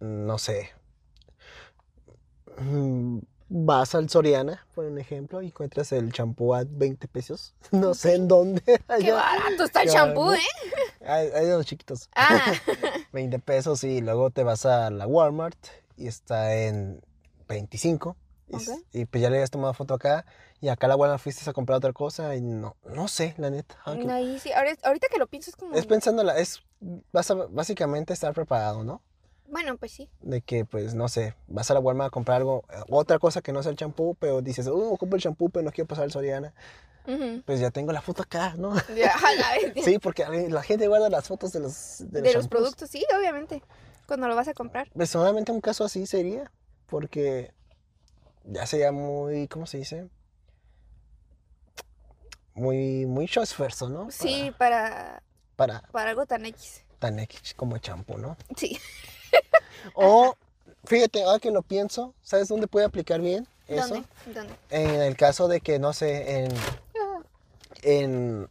no 0.02 0.38
sé, 0.38 0.72
mm, 2.58 3.20
vas 3.50 3.94
al 3.96 4.10
Soriana, 4.10 4.66
por 4.74 4.86
un 4.86 4.98
ejemplo, 4.98 5.42
y 5.42 5.48
encuentras 5.48 5.92
el 5.92 6.12
champú 6.12 6.54
a 6.56 6.64
20 6.68 7.08
pesos. 7.08 7.54
No 7.72 7.94
sé 7.94 8.16
en 8.16 8.28
dónde. 8.28 8.62
Qué 8.66 8.80
allá. 8.88 9.16
barato 9.16 9.64
está 9.64 9.82
el 9.82 9.88
Qué 9.90 9.94
champú. 9.94 10.32
¿eh? 10.34 10.40
Hay, 11.06 11.28
hay 11.30 11.46
de 11.46 11.54
los 11.54 11.66
chiquitos. 11.66 12.10
Ah, 12.16 12.40
20 13.14 13.40
pesos 13.40 13.84
y 13.84 14.02
luego 14.02 14.32
te 14.32 14.44
vas 14.44 14.66
a 14.66 14.90
la 14.90 15.06
Walmart 15.08 15.58
y 15.98 16.08
está 16.08 16.56
en 16.56 17.02
25. 17.48 18.16
Y, 18.48 18.56
s- 18.58 18.72
Ok. 18.72 18.80
y 18.94 19.06
pues 19.06 19.22
ya 19.24 19.30
le 19.30 19.38
habías 19.38 19.50
tomado 19.52 19.74
foto 19.74 19.94
acá 19.96 20.26
y 20.62 20.68
acá 20.70 20.86
a 20.88 20.90
la 20.90 20.96
Walmart 20.96 21.22
fuiste 21.22 21.48
a 21.50 21.54
comprar 21.54 21.78
otra 21.78 21.94
cosa 21.94 22.36
y 22.36 22.42
no, 22.42 22.76
no 22.86 23.08
sé, 23.08 23.34
la 23.38 23.50
neta. 23.50 23.76
Ah, 23.86 23.96
que- 23.96 24.12
ahí 24.12 24.40
sí, 24.40 24.52
ahora- 24.52 24.76
ahorita 24.84 25.08
que 25.12 25.18
lo 25.18 25.28
pienso 25.28 25.50
es 25.52 25.56
como... 25.56 25.74
Es 25.76 25.86
pensándola, 25.86 26.38
es 26.38 26.62
vas 27.12 27.30
a- 27.32 27.36
básicamente 27.50 28.14
estar 28.14 28.34
preparado, 28.34 28.84
¿no? 28.84 29.02
Bueno, 29.48 29.78
pues 29.78 29.92
sí. 29.92 30.10
De 30.22 30.42
que, 30.42 30.66
pues, 30.66 30.94
no 30.96 31.08
sé, 31.08 31.36
vas 31.48 31.70
a 31.72 31.74
la 31.76 31.80
Walmart 31.80 32.08
a 32.08 32.12
comprar 32.12 32.38
algo, 32.38 32.64
eh, 32.70 32.78
otra 32.90 33.20
cosa 33.20 33.42
que 33.42 33.52
no 33.54 33.62
sea 33.62 33.72
el 33.72 33.78
champú, 33.78 34.16
pero 34.20 34.42
dices, 34.42 34.68
oh, 34.68 34.98
compro 34.98 35.18
el 35.18 35.22
champú, 35.24 35.50
pero 35.50 35.64
no 35.64 35.72
quiero 35.72 35.88
pasar 35.88 36.04
al 36.06 36.12
Soriana. 36.12 36.54
Pues 37.46 37.60
ya 37.60 37.70
tengo 37.70 37.92
la 37.92 38.02
foto 38.02 38.24
acá, 38.24 38.56
¿no? 38.58 38.74
Ya, 38.96 39.14
la. 39.76 39.84
Sí, 39.84 40.00
porque 40.00 40.26
la 40.50 40.64
gente 40.64 40.88
guarda 40.88 41.08
las 41.10 41.28
fotos 41.28 41.52
de 41.54 41.60
los, 41.60 41.98
de 42.00 42.22
de 42.22 42.22
los 42.22 42.34
los 42.34 42.44
champús. 42.46 42.50
productos, 42.50 42.90
sí, 42.90 43.06
obviamente. 43.16 43.62
Cuando 44.08 44.28
lo 44.28 44.36
vas 44.36 44.48
a 44.48 44.56
comprar. 44.56 44.90
Personalmente 44.92 45.52
un 45.52 45.62
caso 45.62 45.84
así 45.84 46.08
sería, 46.08 46.52
porque 46.88 47.54
ya 48.44 48.66
sería 48.66 48.92
muy, 48.92 49.48
¿cómo 49.48 49.68
se 49.68 49.78
dice? 49.78 50.10
Muy, 52.54 53.06
mucho 53.06 53.42
esfuerzo, 53.42 53.90
¿no? 53.90 54.10
Sí, 54.10 54.52
para, 54.58 55.22
Para, 55.56 55.82
para 55.82 55.92
para 55.92 56.10
algo 56.12 56.26
tan 56.26 56.46
X. 56.46 56.84
tan 57.00 57.20
X 57.20 57.54
como 57.54 57.78
champú, 57.78 58.18
¿no? 58.18 58.38
Sí. 58.56 58.80
O, 59.94 60.36
fíjate, 60.86 61.24
ahora 61.24 61.40
que 61.40 61.52
lo 61.52 61.62
pienso, 61.62 62.14
¿sabes 62.22 62.48
dónde 62.48 62.68
puede 62.68 62.86
aplicar 62.86 63.22
bien 63.22 63.48
eso? 63.68 63.88
¿Dónde? 63.96 64.08
¿Dónde? 64.34 64.54
En 64.70 65.02
el 65.02 65.16
caso 65.16 65.48
de 65.48 65.62
que, 65.62 65.80
no 65.80 65.94
sé, 65.94 66.40
en, 66.46 66.52
Ah, 66.98 67.20
en, 67.84 68.50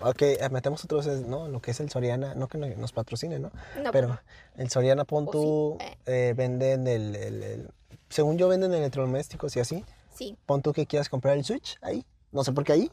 ok, 0.00 0.22
eh, 0.22 0.48
metemos 0.50 0.82
otros, 0.84 1.06
¿no? 1.06 1.48
Lo 1.48 1.60
que 1.60 1.70
es 1.72 1.80
el 1.80 1.90
Soriana, 1.90 2.34
no 2.34 2.48
que 2.48 2.58
nos 2.58 2.92
patrocine, 2.92 3.38
¿no? 3.38 3.50
No, 3.82 3.90
Pero 3.92 4.18
el 4.56 4.70
Soriana, 4.70 5.04
pon 5.04 5.30
tú, 5.30 5.76
sí, 5.80 5.86
eh, 6.06 6.34
venden 6.36 6.86
el, 6.86 7.14
el- 7.16 7.42
el- 7.42 7.70
según 8.08 8.38
yo 8.38 8.48
venden 8.48 8.72
electrodomésticos 8.72 9.56
y 9.56 9.60
así. 9.60 9.84
Sí. 10.14 10.34
pon 10.46 10.62
tú 10.62 10.72
que 10.72 10.86
quieras 10.86 11.10
comprar 11.10 11.36
el 11.36 11.44
Switch 11.44 11.76
ahí, 11.82 12.02
no 12.32 12.42
sé 12.42 12.50
por 12.52 12.64
qué 12.64 12.72
ahí, 12.72 12.90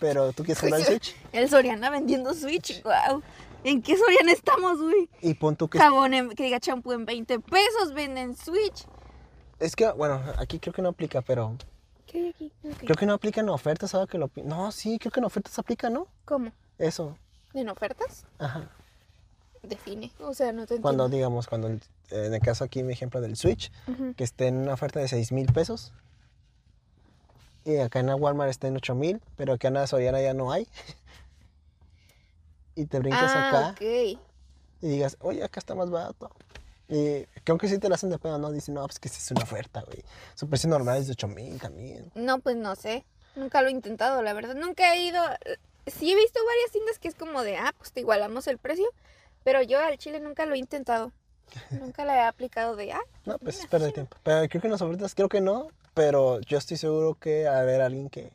pero 0.00 0.32
tú 0.32 0.42
quieres 0.44 0.60
comprar 0.60 0.80
el 0.80 0.86
Switch 0.86 1.14
El 1.32 1.48
Soriana 1.48 1.88
vendiendo 1.90 2.34
Switch, 2.34 2.82
wow. 2.82 3.22
¿En 3.64 3.82
qué 3.82 3.96
Soriana 3.96 4.32
estamos, 4.32 4.80
güey? 4.80 5.08
y 5.20 5.34
pon 5.34 5.56
tú 5.56 5.68
que, 5.68 5.78
Jabón 5.78 6.14
en- 6.14 6.30
que 6.30 6.44
diga 6.44 6.60
champú 6.60 6.92
en 6.92 7.04
20 7.04 7.40
pesos, 7.40 7.92
venden 7.94 8.36
Switch. 8.36 8.86
es 9.58 9.74
que, 9.76 9.90
bueno, 9.92 10.22
aquí 10.38 10.58
creo 10.60 10.72
que 10.72 10.82
no 10.82 10.90
aplica, 10.90 11.22
pero 11.22 11.56
¿Qué 12.06 12.18
hay 12.18 12.28
aquí? 12.30 12.52
Creo 12.78 12.96
que 12.96 13.04
no 13.06 13.12
aplica 13.14 13.40
en 13.42 13.48
ofertas, 13.50 13.94
ahora 13.94 14.06
que 14.06 14.16
lo, 14.16 14.30
no, 14.44 14.72
sí, 14.72 14.98
creo 14.98 15.12
que 15.12 15.20
en 15.20 15.24
ofertas 15.26 15.58
aplica, 15.58 15.90
¿no? 15.90 16.06
¿Cómo? 16.24 16.52
Eso, 16.78 17.18
¿En 17.54 17.68
ofertas? 17.68 18.24
ajá. 18.38 18.70
Define. 19.62 20.12
O 20.20 20.32
sea, 20.34 20.52
no 20.52 20.58
te 20.66 20.74
entiendo. 20.76 20.82
Cuando, 20.82 21.08
digamos, 21.08 21.48
cuando, 21.48 21.66
el- 21.66 21.82
en 22.10 22.32
el 22.32 22.40
caso 22.40 22.62
aquí, 22.64 22.82
mi 22.84 22.92
ejemplo 22.92 23.20
del 23.20 23.36
Switch, 23.36 23.70
que 24.16 24.22
esté 24.24 24.46
en 24.46 24.56
una 24.56 24.72
oferta 24.74 25.00
de 25.00 25.08
6 25.08 25.32
mil 25.32 25.52
pesos. 25.52 25.92
Y 27.64 27.76
acá 27.78 27.98
en 28.00 28.06
la 28.06 28.14
Walmart 28.16 28.48
está 28.50 28.68
en 28.68 28.76
8 28.76 28.94
mil, 28.94 29.20
pero 29.36 29.52
acá 29.54 29.68
en 29.68 29.74
la 29.74 29.86
Soriana 29.86 30.22
ya 30.22 30.32
no 30.32 30.52
hay. 30.52 30.66
y 32.78 32.86
te 32.86 32.98
brincas 33.00 33.32
Ah, 33.34 33.68
acá 33.70 33.84
y 33.84 34.18
digas, 34.80 35.16
oye, 35.20 35.42
acá 35.42 35.58
está 35.58 35.74
más 35.74 35.90
barato. 35.90 36.30
Y 36.88 37.24
creo 37.44 37.58
que 37.58 37.68
sí 37.68 37.78
te 37.78 37.88
la 37.88 37.96
hacen 37.96 38.10
de 38.10 38.18
pedo, 38.18 38.38
¿no? 38.38 38.50
Dicen, 38.50 38.74
no, 38.74 38.86
pues 38.86 38.98
que 38.98 39.08
sí 39.08 39.18
es 39.18 39.30
una 39.32 39.42
oferta, 39.42 39.82
güey. 39.82 40.04
Su 40.34 40.48
precio 40.48 40.70
normal 40.70 40.98
es 40.98 41.06
de 41.06 41.12
8 41.12 41.28
mil 41.28 41.60
también. 41.60 42.10
No, 42.14 42.38
pues 42.38 42.56
no 42.56 42.76
sé. 42.76 43.04
Nunca 43.34 43.60
lo 43.60 43.68
he 43.68 43.72
intentado, 43.72 44.22
la 44.22 44.32
verdad. 44.32 44.54
Nunca 44.54 44.94
he 44.94 45.02
ido. 45.02 45.22
Sí 45.86 46.12
he 46.12 46.16
visto 46.16 46.40
varias 46.46 46.70
tiendas 46.70 46.98
que 46.98 47.08
es 47.08 47.14
como 47.14 47.42
de, 47.42 47.56
ah, 47.56 47.74
pues 47.76 47.92
te 47.92 48.00
igualamos 48.00 48.46
el 48.46 48.58
precio. 48.58 48.86
Pero 49.44 49.62
yo 49.62 49.80
al 49.80 49.98
chile 49.98 50.20
nunca 50.20 50.46
lo 50.46 50.54
he 50.54 50.58
intentado. 50.58 51.12
Nunca 51.70 52.04
la 52.04 52.16
he 52.16 52.20
aplicado 52.26 52.76
de, 52.76 52.92
ah, 52.92 53.00
No, 53.24 53.38
pues 53.38 53.60
es 53.60 53.66
perder 53.66 53.92
tiempo. 53.92 54.16
Pero 54.22 54.48
creo 54.48 54.60
que 54.60 54.68
en 54.68 54.72
las 54.72 54.82
ofertas, 54.82 55.14
creo 55.14 55.28
que 55.28 55.40
no, 55.40 55.68
pero 55.94 56.40
yo 56.40 56.58
estoy 56.58 56.76
seguro 56.76 57.14
que 57.14 57.48
a 57.48 57.60
haber 57.60 57.80
alguien 57.80 58.08
que, 58.08 58.30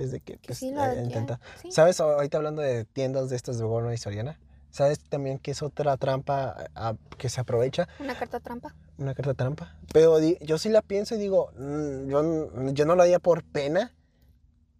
pues 0.00 0.12
de 0.12 0.20
que, 0.20 0.38
Que 0.38 0.46
pues, 0.46 0.58
sí 0.58 0.70
lo 0.70 0.82
eh, 0.82 1.02
intenta. 1.04 1.40
sí. 1.60 1.70
¿Sabes? 1.70 2.00
Ahorita 2.00 2.38
hablando 2.38 2.62
de 2.62 2.86
tiendas 2.86 3.28
de 3.28 3.36
estas 3.36 3.58
de 3.58 3.64
Walmart 3.64 3.94
y 3.94 3.98
Soriana, 3.98 4.40
¿sabes 4.70 4.98
también 5.00 5.38
que 5.38 5.50
es 5.50 5.62
otra 5.62 5.94
trampa 5.98 6.70
ah, 6.74 6.94
que 7.18 7.28
se 7.28 7.38
aprovecha? 7.38 7.86
Una 7.98 8.14
carta 8.14 8.40
trampa. 8.40 8.74
Una 8.96 9.14
carta 9.14 9.34
trampa. 9.34 9.76
Pero 9.92 10.16
di- 10.18 10.38
yo 10.40 10.56
sí 10.56 10.70
la 10.70 10.80
pienso 10.80 11.16
y 11.16 11.18
digo, 11.18 11.50
mm, 11.58 12.08
yo, 12.08 12.20
n- 12.20 12.72
yo 12.72 12.86
no 12.86 12.94
lo 12.96 13.02
haría 13.02 13.18
por 13.18 13.44
pena, 13.44 13.92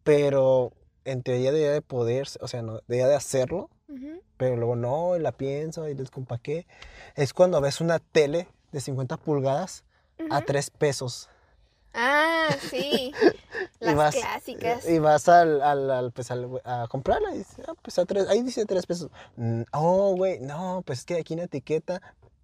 pero 0.02 0.72
en 1.04 1.22
teoría 1.22 1.52
debería 1.52 1.72
de 1.72 1.82
poder, 1.82 2.26
o 2.40 2.48
sea, 2.48 2.62
no, 2.62 2.80
debería 2.88 3.08
de 3.08 3.16
hacerlo, 3.16 3.68
Ujú. 3.88 4.22
pero 4.38 4.56
luego 4.56 4.74
no, 4.74 5.16
y 5.16 5.20
la 5.20 5.32
pienso 5.32 5.86
y 5.86 5.94
les 5.94 6.10
compa 6.10 6.38
qué. 6.38 6.66
Es 7.14 7.34
cuando 7.34 7.60
ves 7.60 7.82
una 7.82 7.98
tele 7.98 8.48
de 8.72 8.80
50 8.80 9.18
pulgadas 9.18 9.84
a 10.30 10.38
Ujú. 10.38 10.46
3 10.46 10.70
pesos. 10.70 11.28
Ah, 11.94 12.48
sí. 12.70 13.12
Las 13.80 13.92
y 13.92 13.96
vas, 13.96 14.14
clásicas. 14.14 14.88
Y 14.88 14.98
vas 14.98 15.28
al, 15.28 15.60
al, 15.62 15.90
al, 15.90 16.12
pues, 16.12 16.30
al- 16.30 16.60
a 16.64 16.86
comprarla 16.88 17.34
y 17.34 17.38
dice, 17.38 17.62
ah, 17.66 17.74
pues 17.82 17.98
a 17.98 18.04
tres, 18.06 18.28
ahí 18.28 18.42
dice 18.42 18.64
3 18.66 18.86
pesos. 18.86 19.10
Mm, 19.36 19.62
Oh, 19.72 20.14
güey, 20.16 20.38
no, 20.40 20.82
pues 20.86 21.00
es 21.00 21.04
que 21.04 21.16
aquí 21.16 21.34
en 21.34 21.40
la 21.40 21.44
etiqueta 21.46 22.00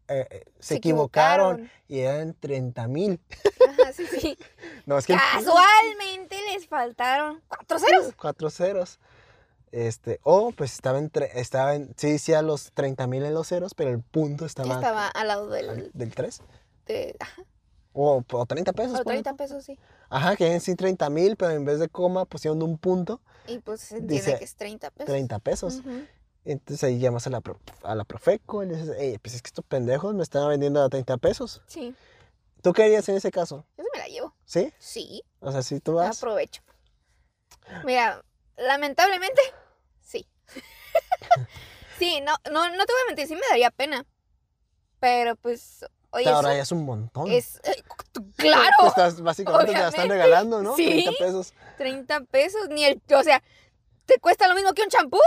eh, 0.08 0.26
eh, 0.30 0.44
se, 0.58 0.68
Se 0.68 0.74
equivocaron, 0.76 1.70
y 1.88 2.00
eran 2.00 2.34
30 2.34 2.86
mil. 2.88 3.20
Ajá, 3.68 3.92
sí, 3.92 4.06
sí. 4.06 4.38
No, 4.86 4.98
es 4.98 5.06
que... 5.06 5.14
Casualmente 5.16 6.36
les 6.52 6.66
faltaron 6.68 7.42
cuatro 7.48 7.78
ceros. 7.78 8.14
Cuatro 8.20 8.50
ceros. 8.50 8.98
Este, 9.72 10.20
o 10.22 10.52
pues 10.52 10.72
estaba 10.74 10.98
en, 10.98 11.10
tre- 11.10 11.30
estaba 11.34 11.74
en, 11.74 11.92
sí 11.96 12.10
decía 12.12 12.40
los 12.40 12.70
30 12.72 13.06
mil 13.08 13.24
en 13.24 13.34
los 13.34 13.48
ceros, 13.48 13.74
pero 13.74 13.90
el 13.90 14.00
punto 14.00 14.46
estaba, 14.46 14.74
Estaba 14.76 15.08
al 15.08 15.26
lado 15.28 15.52
al- 15.52 15.66
del. 15.76 15.90
del 15.92 16.14
3. 16.14 16.40
De, 16.86 17.16
ajá, 17.18 17.42
O, 17.98 18.22
o 18.30 18.46
30 18.46 18.74
pesos. 18.74 19.00
o 19.00 19.04
ponle 19.04 19.22
30 19.22 19.30
tú. 19.30 19.36
pesos, 19.38 19.64
sí. 19.64 19.78
Ajá, 20.10 20.36
que 20.36 20.52
en 20.52 20.60
sí 20.60 20.74
30 20.76 21.08
mil, 21.08 21.36
pero 21.36 21.52
en 21.52 21.64
vez 21.64 21.78
de 21.78 21.88
coma 21.88 22.26
pusieron 22.26 22.62
un 22.62 22.76
punto, 22.76 23.22
Y 23.46 23.58
pues 23.60 23.80
se 23.80 23.96
entiende 23.96 24.14
Dice 24.14 24.38
que 24.38 24.44
es 24.44 24.54
30 24.54 24.90
pesos. 24.90 25.06
30 25.06 25.38
pesos. 25.38 25.80
Entonces 26.44 26.84
ahí 26.84 26.98
llamas 26.98 27.26
a 27.26 27.30
la, 27.30 27.42
a 27.84 27.94
la 27.94 28.04
Profeco 28.04 28.62
y 28.62 28.66
le 28.66 28.76
dices, 28.76 28.94
"Ey, 28.98 29.16
pues 29.18 29.34
es 29.34 29.40
que 29.42 29.46
estos 29.48 29.64
pendejos 29.64 30.14
me 30.14 30.22
están 30.22 30.46
vendiendo 30.48 30.82
a 30.82 30.88
30 30.90 31.16
pesos. 31.16 31.62
Sí. 31.66 31.94
¿Tú 32.62 32.72
qué 32.72 32.84
harías 32.84 33.08
en 33.08 33.16
ese 33.16 33.30
caso? 33.30 33.64
Yo 33.78 33.84
sí 33.84 33.90
me 33.94 33.98
la 33.98 34.06
llevo. 34.08 34.34
¿Sí? 34.44 34.72
Sí. 34.78 35.22
O 35.40 35.50
sea, 35.50 35.62
si 35.62 35.80
tú 35.80 35.94
vas... 35.94 36.18
Aprovecho. 36.18 36.62
Mira, 37.84 38.22
lamentablemente, 38.58 39.40
sí. 40.00 40.26
sí, 41.98 42.20
no, 42.20 42.34
no, 42.52 42.68
no 42.76 42.84
te 42.86 42.92
voy 42.92 43.02
a 43.04 43.06
mentir, 43.08 43.26
sí 43.26 43.34
me 43.34 43.40
daría 43.50 43.70
pena. 43.70 44.04
Pero 45.00 45.36
pues, 45.36 45.84
oye, 46.16 46.24
te 46.24 46.30
eso 46.30 46.36
ahorrarías 46.36 46.72
un 46.72 46.84
montón. 46.84 47.30
es. 47.30 47.56
eh, 47.64 47.82
claro, 48.36 48.70
Te 48.80 48.86
estás, 48.88 49.20
básicamente 49.20 49.72
te 49.72 49.78
la 49.78 49.88
están 49.88 50.08
regalando, 50.08 50.62
¿no? 50.62 50.74
sí. 50.76 50.84
30 51.04 51.12
pesos. 51.18 51.54
30 51.78 52.20
pesos, 52.24 52.68
ni 52.70 52.84
el. 52.84 53.00
O 53.14 53.22
sea, 53.22 53.42
¿te 54.04 54.18
cuesta 54.18 54.48
lo 54.48 54.54
mismo 54.54 54.72
que 54.72 54.82
un 54.82 54.88
champú? 54.88 55.18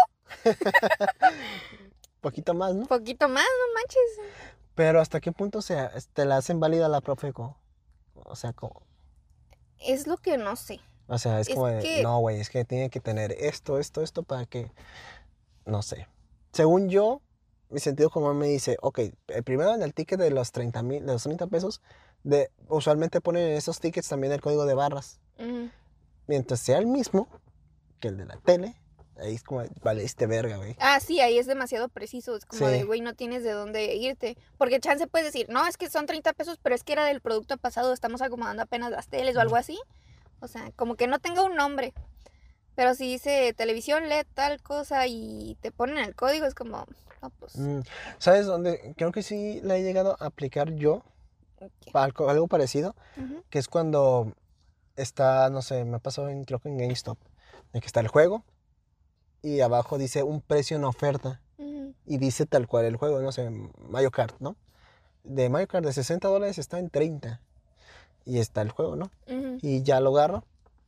Poquito 2.22 2.54
más, 2.54 2.76
¿no? 2.76 2.86
Poquito 2.86 3.30
más, 3.30 3.44
no 3.46 3.74
manches. 3.80 4.32
Pero 4.76 5.00
¿hasta 5.00 5.20
qué 5.20 5.32
punto 5.32 5.62
se, 5.62 5.78
te 6.14 6.26
la 6.26 6.38
hacen 6.38 6.60
válida 6.60 6.88
la 6.90 7.02
Profeco? 7.02 7.58
O 8.14 8.36
sea, 8.36 8.54
como... 8.54 8.84
Es 9.80 10.08
lo 10.08 10.18
que 10.18 10.38
no 10.38 10.56
sé. 10.56 10.82
O 11.08 11.18
sea, 11.18 11.40
es, 11.40 11.48
Es 11.48 11.56
como 11.56 11.68
de, 11.68 11.82
que- 11.82 12.04
no, 12.04 12.20
güey, 12.20 12.40
es 12.40 12.50
que 12.50 12.66
tiene 12.66 12.90
que 12.90 13.00
tener 13.00 13.32
esto, 13.32 13.80
esto, 13.80 14.02
esto 14.02 14.24
para 14.24 14.46
que, 14.46 14.72
no 15.66 15.82
sé. 15.82 16.08
Según 16.52 16.90
yo, 16.90 17.22
mi 17.70 17.80
sentido 17.80 18.10
común 18.10 18.38
me 18.38 18.48
dice, 18.48 18.78
ok, 18.82 19.00
eh, 19.00 19.14
primero 19.44 19.74
en 19.74 19.82
el 19.82 19.94
ticket 19.94 20.20
de 20.20 20.32
los 20.32 20.52
30 20.52 20.82
mil, 20.84 21.06
de 21.06 21.14
los 21.14 21.24
30 21.24 21.48
pesos, 21.48 21.82
de, 22.24 22.52
usualmente 22.68 23.22
ponen 23.22 23.48
en 23.48 23.54
esos 23.58 23.80
tickets 23.80 24.10
también 24.10 24.34
el 24.34 24.42
código 24.42 24.66
de 24.66 24.74
barras. 24.74 25.20
Ujú. 25.38 25.70
Mientras 26.28 26.60
sea 26.60 26.78
el 26.78 26.88
mismo 26.88 27.28
que 28.00 28.10
el 28.10 28.18
de 28.18 28.26
la 28.26 28.38
tele, 28.38 28.76
Ahí 29.22 29.36
es 29.36 29.44
como, 29.44 29.64
vale, 29.84 30.04
este 30.04 30.28
verga, 30.28 30.58
güey. 30.58 30.76
Ah, 30.80 31.00
sí, 31.00 31.20
ahí 31.20 31.38
es 31.38 31.46
demasiado 31.46 31.90
preciso. 31.90 32.36
Es 32.38 32.46
como 32.46 32.66
Sí. 32.68 32.72
de, 32.72 32.84
güey, 32.84 33.02
no 33.02 33.16
tienes 33.16 33.44
de 33.44 33.52
dónde 33.52 33.94
irte. 33.96 34.38
Porque 34.58 34.80
chance 34.80 35.08
puedes 35.08 35.32
decir, 35.34 35.48
no, 35.50 35.68
es 35.68 35.76
que 35.76 35.90
son 35.90 36.06
30 36.06 36.32
pesos, 36.34 36.58
pero 36.62 36.74
es 36.74 36.84
que 36.84 36.94
era 36.94 37.04
del 37.04 37.20
producto 37.20 37.58
pasado, 37.58 37.92
estamos 37.92 38.22
acomodando 38.22 38.64
apenas 38.64 38.92
las 38.92 39.08
teles 39.08 39.36
o 39.36 39.42
algo 39.42 39.58
así. 39.58 39.78
O 40.40 40.48
sea, 40.48 40.72
como 40.78 40.96
que 40.96 41.08
no 41.08 41.20
tenga 41.20 41.44
un 41.44 41.56
nombre. 41.56 41.94
Pero 42.76 42.96
si 42.96 43.08
dice 43.08 43.54
televisión, 43.54 44.08
LED, 44.08 44.26
tal 44.34 44.62
cosa 44.62 45.06
y 45.08 45.58
te 45.60 45.72
ponen 45.72 45.98
el 45.98 46.16
código, 46.16 46.46
es 46.46 46.56
como, 46.56 46.86
no, 47.22 47.30
pues. 47.32 47.58
Mm, 47.58 47.82
¿Sabes 48.18 48.46
dónde? 48.46 48.94
Creo 48.98 49.12
que 49.12 49.24
sí 49.24 49.62
la 49.64 49.78
he 49.78 49.84
llegado 49.84 50.16
a 50.20 50.26
aplicar 50.28 50.74
yo, 50.74 51.04
¿qué? 51.58 51.92
algo, 51.94 52.30
algo 52.30 52.48
parecido, 52.48 52.96
que 53.50 53.60
es 53.60 53.68
cuando 53.68 54.34
está, 54.96 55.50
no 55.50 55.62
sé, 55.62 55.86
me 55.86 55.98
ha 55.98 56.00
pasado 56.00 56.30
en, 56.30 56.44
creo 56.46 56.60
que 56.60 56.70
en 56.70 56.78
GameStop, 56.78 57.18
de 57.74 57.82
que 57.82 57.88
está 57.88 58.00
el 58.00 58.08
juego 58.08 58.44
y 59.42 59.62
abajo 59.62 59.98
dice 59.98 60.24
un 60.24 60.42
precio 60.42 60.76
en 60.78 60.84
oferta 60.84 61.42
ujú. 61.58 61.94
y 62.06 62.18
dice 62.18 62.46
tal 62.46 62.68
cual 62.68 62.86
el 62.86 62.98
juego, 62.98 63.22
no 63.22 63.32
sé, 63.32 63.50
Mario 63.88 64.12
Kart, 64.12 64.36
¿no? 64.40 64.56
De 65.24 65.50
Mario 65.50 65.68
Kart 65.68 65.86
de 65.86 65.94
60 65.94 66.28
dólares 66.28 66.58
está 66.58 66.80
en 66.80 66.90
30 66.90 67.42
y 68.26 68.40
está 68.40 68.62
el 68.62 68.70
juego, 68.70 68.96
¿no? 68.96 69.12
Ujú. 69.28 69.58
Y 69.62 69.84
ya 69.84 70.00
lo 70.00 70.16
agarro, 70.16 70.44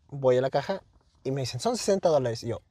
voy 0.09 0.37
a 0.37 0.41
la 0.41 0.49
caja 0.49 0.83
y 1.23 1.31
me 1.31 1.41
dicen, 1.41 1.59
son 1.59 1.77
60 1.77 2.09
dólares. 2.09 2.43
Y 2.43 2.47
yo, 2.47 2.61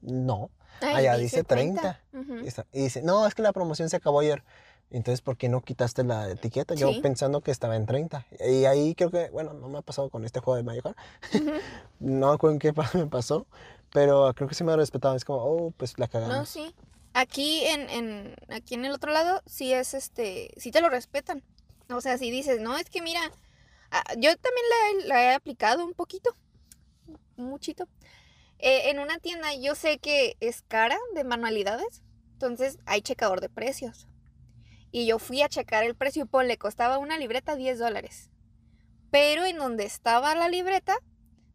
no. 0.00 0.50
Ay, 0.80 0.94
Allá 1.06 1.16
dice 1.16 1.44
30. 1.44 2.00
Ujú. 2.12 2.38
Y, 2.40 2.46
está- 2.48 2.66
y 2.72 2.82
dice, 2.82 3.02
no, 3.02 3.26
es 3.26 3.34
que 3.34 3.42
la 3.42 3.52
promoción 3.52 3.88
se 3.90 3.96
acabó 3.96 4.20
ayer. 4.20 4.42
Entonces, 4.90 5.20
¿por 5.20 5.36
qué 5.36 5.48
no 5.50 5.60
quitaste 5.60 6.02
la 6.02 6.30
etiqueta? 6.30 6.74
Yo 6.74 6.92
Sí. 6.92 7.00
pensando 7.02 7.42
que 7.42 7.50
estaba 7.50 7.76
en 7.76 7.84
30. 7.84 8.26
Y 8.40 8.64
ahí 8.64 8.94
creo 8.94 9.10
que, 9.10 9.28
bueno, 9.30 9.52
no 9.52 9.68
me 9.68 9.78
ha 9.78 9.82
pasado 9.82 10.08
con 10.08 10.24
este 10.24 10.40
juego 10.40 10.56
de 10.56 10.62
Mario 10.62 10.82
Kart. 10.82 10.98
Ujú. 11.34 11.50
No 12.00 12.28
me 12.28 12.34
acuerdo 12.34 12.54
en 12.54 12.58
qué 12.58 12.72
me 12.94 13.06
pasó, 13.06 13.46
pero 13.92 14.32
creo 14.34 14.48
que 14.48 14.54
sí 14.54 14.64
me 14.64 14.72
ha 14.72 14.76
respetado. 14.76 15.14
Es 15.14 15.24
como, 15.24 15.40
oh, 15.44 15.70
pues 15.72 15.98
la 15.98 16.06
No, 16.06 16.10
cagamos. 16.12 16.48
sí. 16.48 16.74
Aquí 17.12 17.64
en, 17.66 17.90
en, 17.90 18.36
aquí 18.50 18.74
en 18.74 18.84
el 18.84 18.92
otro 18.92 19.10
lado, 19.12 19.42
sí 19.46 19.72
es 19.72 19.92
este, 19.94 20.52
sí 20.56 20.70
te 20.70 20.80
lo 20.80 20.88
respetan. 20.88 21.42
O 21.90 22.00
sea, 22.00 22.16
si 22.16 22.30
dices, 22.30 22.60
no, 22.60 22.76
es 22.78 22.88
que 22.88 23.02
mira, 23.02 23.20
ah, 23.90 24.04
yo 24.16 24.34
también 24.36 24.64
la, 25.02 25.06
la 25.14 25.22
he 25.24 25.34
aplicado 25.34 25.84
un 25.84 25.94
poquito, 25.94 26.30
muchito. 27.36 27.88
Eh, 28.58 28.90
en 28.90 28.98
una 28.98 29.18
tienda 29.18 29.54
yo 29.54 29.74
sé 29.74 29.98
que 29.98 30.36
es 30.40 30.62
cara 30.62 30.98
de 31.14 31.24
manualidades, 31.24 32.02
entonces 32.32 32.78
hay 32.86 33.02
checador 33.02 33.40
de 33.40 33.48
precios. 33.48 34.08
Y 34.90 35.06
yo 35.06 35.18
fui 35.18 35.42
a 35.42 35.48
checar 35.48 35.84
el 35.84 35.94
precio 35.94 36.24
y 36.24 36.26
ponle, 36.26 36.56
costaba 36.56 36.98
una 36.98 37.18
libreta 37.18 37.56
10 37.56 37.78
dólares. 37.78 38.30
Pero 39.10 39.44
en 39.44 39.58
donde 39.58 39.84
estaba 39.84 40.34
la 40.34 40.48
libreta 40.48 40.98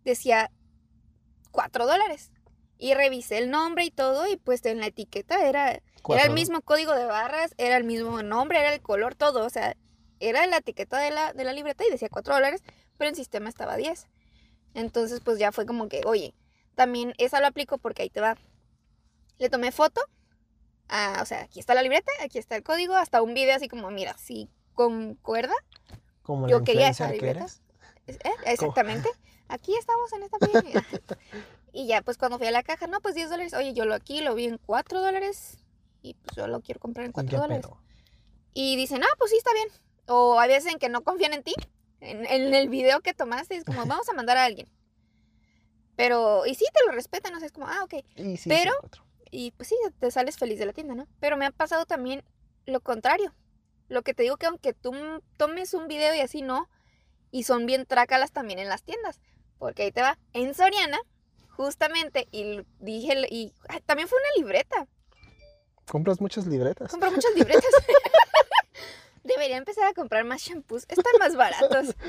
decía 0.04 0.52
4 1.52 1.86
dólares. 1.86 2.32
Y 2.78 2.94
revisé 2.94 3.38
el 3.38 3.50
nombre 3.50 3.86
y 3.86 3.92
todo 3.92 4.28
y 4.28 4.38
pues 4.38 4.66
en 4.66 4.80
la 4.80 4.88
etiqueta 4.88 5.48
era, 5.48 5.72
el 5.72 6.34
mismo 6.34 6.62
código 6.62 6.94
de 6.94 7.06
barras, 7.06 7.54
era 7.58 7.78
el 7.78 7.86
mismo 7.86 8.22
nombre, 8.24 8.60
era 8.60 8.74
el 8.74 8.82
color, 8.82 9.16
todo. 9.16 9.46
O 9.46 9.50
sea, 9.50 9.76
era 10.20 10.46
la 10.48 10.58
etiqueta 10.58 10.98
de 11.00 11.12
la, 11.12 11.34
de 11.34 11.44
la 11.44 11.54
libreta 11.54 11.86
y 11.86 11.92
decía 11.92 12.10
4 12.10 12.34
dólares, 12.34 12.62
pero 12.98 13.10
en 13.10 13.16
sistema 13.16 13.50
estaba 13.50 13.78
10. 13.78 14.08
Entonces 14.74 15.22
pues 15.22 15.40
ya 15.40 15.52
fue 15.52 15.66
como 15.66 15.88
que, 15.88 16.02
oye, 16.06 16.34
también 16.76 17.14
esa 17.18 17.40
lo 17.40 17.48
aplico 17.48 17.78
porque 17.78 18.04
ahí 18.04 18.10
te 18.10 18.22
va. 18.22 18.38
Le 19.38 19.50
tomé 19.50 19.72
foto. 19.72 20.02
ah, 20.90 21.20
o 21.22 21.26
sea, 21.26 21.42
aquí 21.42 21.60
está 21.60 21.74
la 21.74 21.82
libreta, 21.82 22.12
aquí 22.24 22.38
está 22.38 22.56
el 22.56 22.64
código, 22.64 22.96
hasta 22.96 23.22
un 23.22 23.34
video 23.34 23.56
así 23.56 23.68
como, 23.68 23.90
mira, 23.92 24.16
si 24.18 24.50
concuerda. 24.74 25.54
Como 26.22 26.48
yo 26.48 26.60
la 26.60 26.66
quería 26.66 26.88
esa 26.90 27.08
que 27.08 27.14
libreta. 27.14 27.48
¿eh? 28.08 28.32
Exactamente. 28.46 29.10
Aquí 29.48 29.76
estamos 29.76 30.12
en 30.14 30.24
esta 30.24 30.38
página. 30.40 30.86
Y 31.74 31.88
ya, 31.88 32.02
pues 32.04 32.18
cuando 32.18 32.38
fui 32.38 32.48
a 32.48 32.52
la 32.52 32.62
caja, 32.64 32.86
no, 32.88 33.02
pues 33.02 33.16
10 33.16 33.30
dólares. 33.32 33.54
Oye, 33.56 33.74
yo 33.74 33.86
lo 33.86 33.96
aquí 33.96 34.22
lo 34.22 34.36
vi 34.36 34.46
en 34.46 34.58
4 34.60 35.02
dólares. 35.02 35.58
Y 36.04 36.14
pues 36.14 36.36
yo 36.36 36.48
lo 36.48 36.62
quiero 36.62 36.80
comprar 36.80 37.06
en 37.06 37.12
¿Y 37.12 37.14
4 37.14 37.30
qué 37.30 37.38
dólares. 37.38 37.66
pedo? 37.66 37.78
Y 38.54 38.76
dicen, 38.76 39.04
ah, 39.04 39.16
pues 39.18 39.32
sí, 39.32 39.38
está 39.38 39.52
bien. 39.54 39.68
O 40.08 40.40
hay 40.40 40.50
veces 40.50 40.72
en 40.72 40.80
que 40.80 40.90
no 40.90 41.04
confían 41.04 41.34
en 41.34 41.44
ti. 41.44 41.56
En, 42.00 42.26
en 42.28 42.54
el 42.54 42.70
video 42.70 43.02
que 43.02 43.14
tomaste, 43.14 43.56
es 43.56 43.64
como, 43.64 43.86
vamos 43.88 44.08
a 44.08 44.14
mandar 44.14 44.38
a 44.38 44.46
alguien. 44.46 44.68
Pero, 45.96 46.46
y 46.46 46.56
sí, 46.56 46.66
te 46.74 46.86
lo 46.86 46.92
respetan, 46.92 47.36
o 47.36 47.40
sea, 47.40 47.46
es 47.46 47.52
como, 47.52 47.68
ah, 47.68 47.84
ok. 47.84 47.96
Y 48.16 48.38
sí, 48.38 48.50
Pero- 48.50 48.72
sí. 48.92 49.00
Y 49.36 49.52
pues 49.52 49.70
sí, 49.70 49.76
te 50.00 50.12
sales 50.12 50.38
feliz 50.38 50.60
de 50.60 50.66
la 50.68 50.74
tienda, 50.74 50.94
¿no? 50.94 51.08
Pero 51.20 51.38
me 51.38 51.46
ha 51.48 51.52
pasado 51.52 51.86
también 51.88 52.24
lo 52.68 52.82
contrario. 52.82 53.34
Lo 53.90 54.04
que 54.04 54.14
te 54.14 54.22
digo 54.24 54.38
que 54.38 54.46
aunque 54.46 54.74
tú 54.74 54.94
tomes 55.38 55.74
un 55.74 55.88
video 55.88 56.14
y 56.14 56.20
así 56.20 56.42
no, 56.44 56.70
y 57.32 57.44
son 57.44 57.66
bien 57.66 57.86
trácalas 57.88 58.32
también 58.32 58.60
en 58.60 58.70
las 58.70 58.84
tiendas. 58.84 59.20
Porque 59.58 59.84
ahí 59.84 59.92
te 59.92 60.02
va. 60.04 60.20
En 60.34 60.54
Soriana, 60.54 61.00
justamente, 61.50 62.28
y 62.32 62.62
dije, 62.80 63.16
y 63.30 63.54
ay, 63.70 63.82
también 63.82 64.08
fue 64.08 64.20
una 64.20 64.44
libreta. 64.44 64.88
Compras 65.88 66.22
muchas 66.22 66.46
libretas. 66.46 66.92
Compro 66.92 67.12
muchas 67.12 67.34
libretas. 67.36 67.72
Debería 69.24 69.58
empezar 69.58 69.86
a 69.88 69.94
comprar 69.94 70.26
más 70.26 70.42
shampoos. 70.42 70.86
Están 70.90 71.14
más 71.20 71.36
baratos. 71.36 71.96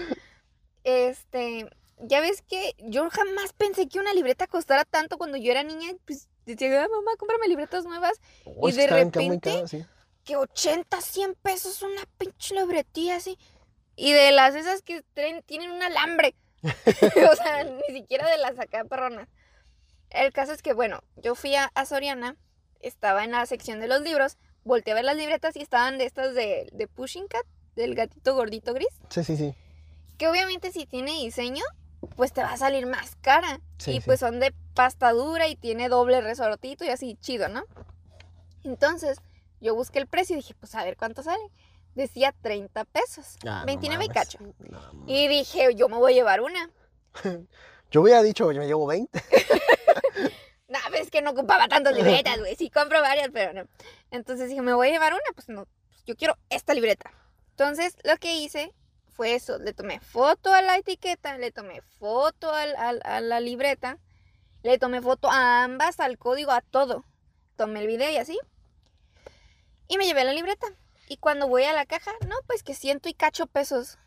Este, 0.86 1.66
ya 2.00 2.20
ves 2.20 2.42
que 2.42 2.74
yo 2.78 3.08
jamás 3.10 3.52
pensé 3.52 3.88
que 3.88 3.98
una 3.98 4.12
libreta 4.14 4.46
costara 4.46 4.84
tanto 4.84 5.18
cuando 5.18 5.36
yo 5.36 5.50
era 5.50 5.62
niña. 5.62 5.92
Pues 6.06 6.28
decía, 6.46 6.82
"Ah, 6.84 6.88
mamá, 6.88 7.12
cómprame 7.18 7.48
libretas 7.48 7.84
nuevas. 7.84 8.20
Oh, 8.44 8.68
y 8.68 8.72
de 8.72 8.86
repente- 8.86 9.66
sí. 9.68 9.84
Que 10.24 10.36
80, 10.36 11.00
100 11.00 11.34
pesos 11.34 11.82
una 11.82 12.02
pinche 12.18 12.54
libretilla 12.54 13.16
así. 13.16 13.38
Y 13.96 14.12
de 14.12 14.32
las 14.32 14.54
esas 14.54 14.82
que 14.82 15.02
traen- 15.14 15.42
tienen 15.44 15.70
un 15.70 15.82
alambre. 15.82 16.34
o 17.32 17.36
sea, 17.36 17.64
ni 17.88 17.94
siquiera 17.94 18.28
de 18.30 18.38
las 18.38 18.58
acá 18.58 18.84
perronas. 18.84 19.28
El 20.10 20.32
caso 20.32 20.52
es 20.52 20.62
que, 20.62 20.72
bueno, 20.72 21.02
yo 21.16 21.34
fui 21.34 21.54
a, 21.56 21.70
a 21.74 21.84
Soriana, 21.86 22.36
estaba 22.80 23.24
en 23.24 23.32
la 23.32 23.44
sección 23.46 23.80
de 23.80 23.88
los 23.88 24.00
libros, 24.02 24.36
volteé 24.64 24.92
a 24.92 24.96
ver 24.96 25.04
las 25.04 25.16
libretas 25.16 25.56
y 25.56 25.60
estaban 25.62 25.98
de 25.98 26.04
estas 26.06 26.34
de, 26.34 26.68
de 26.72 26.86
Pushing 26.88 27.26
Cat, 27.28 27.44
del 27.76 27.94
gatito 27.94 28.34
gordito 28.34 28.72
gris. 28.74 28.88
Sí, 29.10 29.24
sí, 29.24 29.36
sí. 29.36 29.54
Que 30.18 30.28
obviamente 30.28 30.70
si 30.72 30.86
tiene 30.86 31.10
diseño, 31.12 31.64
pues 32.16 32.32
te 32.32 32.42
va 32.42 32.52
a 32.52 32.56
salir 32.56 32.86
más 32.86 33.16
cara. 33.16 33.60
Sí, 33.78 33.92
y 33.92 33.94
sí. 33.94 34.00
pues 34.06 34.20
son 34.20 34.40
de 34.40 34.54
pasta 34.74 35.12
dura 35.12 35.48
y 35.48 35.56
tiene 35.56 35.88
doble 35.88 36.20
resortito 36.20 36.84
y 36.84 36.88
así 36.88 37.16
chido, 37.20 37.48
¿no? 37.48 37.64
Entonces, 38.64 39.18
yo 39.60 39.74
busqué 39.74 39.98
el 39.98 40.06
precio 40.06 40.34
y 40.34 40.38
dije, 40.38 40.54
pues 40.54 40.74
a 40.74 40.84
ver 40.84 40.96
cuánto 40.96 41.22
sale. 41.22 41.42
Decía 41.94 42.34
30 42.42 42.84
pesos. 42.86 43.36
Ah, 43.46 43.60
no 43.60 43.66
29 43.66 44.04
y 44.04 44.08
mames. 44.08 44.22
cacho. 44.22 44.38
No. 44.58 44.80
Y 45.06 45.28
dije, 45.28 45.74
yo 45.74 45.88
me 45.88 45.96
voy 45.96 46.12
a 46.12 46.16
llevar 46.16 46.40
una. 46.40 46.70
Yo 47.90 48.02
hubiera 48.02 48.24
dicho, 48.24 48.50
yo 48.50 48.60
me 48.60 48.66
llevo 48.66 48.86
20. 48.88 49.22
No, 50.66 50.78
pero 50.90 51.04
es 51.04 51.10
que 51.10 51.22
no 51.22 51.30
ocupaba 51.30 51.68
tantas 51.68 51.94
libretas, 51.94 52.38
güey. 52.40 52.56
Sí 52.56 52.68
compro 52.68 53.00
varias, 53.00 53.28
pero 53.32 53.52
no. 53.52 53.68
Entonces 54.10 54.48
dije, 54.48 54.60
me 54.60 54.74
voy 54.74 54.88
a 54.88 54.92
llevar 54.92 55.12
una, 55.12 55.22
pues 55.32 55.48
no, 55.48 55.66
pues 55.66 56.02
yo 56.04 56.16
quiero 56.16 56.36
esta 56.48 56.74
libreta. 56.74 57.12
Entonces 57.50 57.96
lo 58.02 58.16
que 58.16 58.34
hice 58.34 58.72
fue 59.14 59.34
eso, 59.34 59.58
le 59.58 59.72
tomé 59.72 60.00
foto 60.00 60.52
a 60.52 60.60
la 60.62 60.76
etiqueta, 60.76 61.38
le 61.38 61.52
tomé 61.52 61.80
foto 61.98 62.52
al- 62.52 62.76
al- 62.76 63.00
a 63.04 63.20
la 63.20 63.40
libreta, 63.40 63.98
le 64.62 64.78
tomé 64.78 65.00
foto 65.00 65.30
a 65.30 65.64
ambas, 65.64 66.00
al 66.00 66.18
código, 66.18 66.50
a 66.50 66.60
todo. 66.60 67.04
Tomé 67.56 67.80
el 67.80 67.86
video 67.86 68.10
y 68.10 68.16
así. 68.16 68.38
Y 69.88 69.98
me 69.98 70.06
llevé 70.06 70.24
la 70.24 70.32
libreta. 70.32 70.66
Y 71.08 71.18
cuando 71.18 71.48
voy 71.48 71.64
a 71.64 71.72
la 71.72 71.86
caja, 71.86 72.12
no, 72.26 72.36
pues 72.46 72.62
que 72.62 72.74
ciento 72.74 73.08
y 73.08 73.14
cacho 73.14 73.46
pesos. 73.46 73.98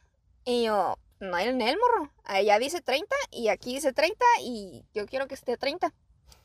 Y 0.46 0.64
yo, 0.66 0.98
no 1.20 1.38
en 1.38 1.62
el 1.62 1.78
morro. 1.78 2.12
Allá 2.24 2.58
dice 2.60 2.82
30 2.82 3.16
y 3.32 3.50
aquí 3.50 3.76
dice 3.76 3.94
30 3.94 4.26
y 4.42 4.84
yo 4.94 5.06
quiero 5.06 5.28
que 5.28 5.36
esté 5.36 5.58
30. 5.58 5.94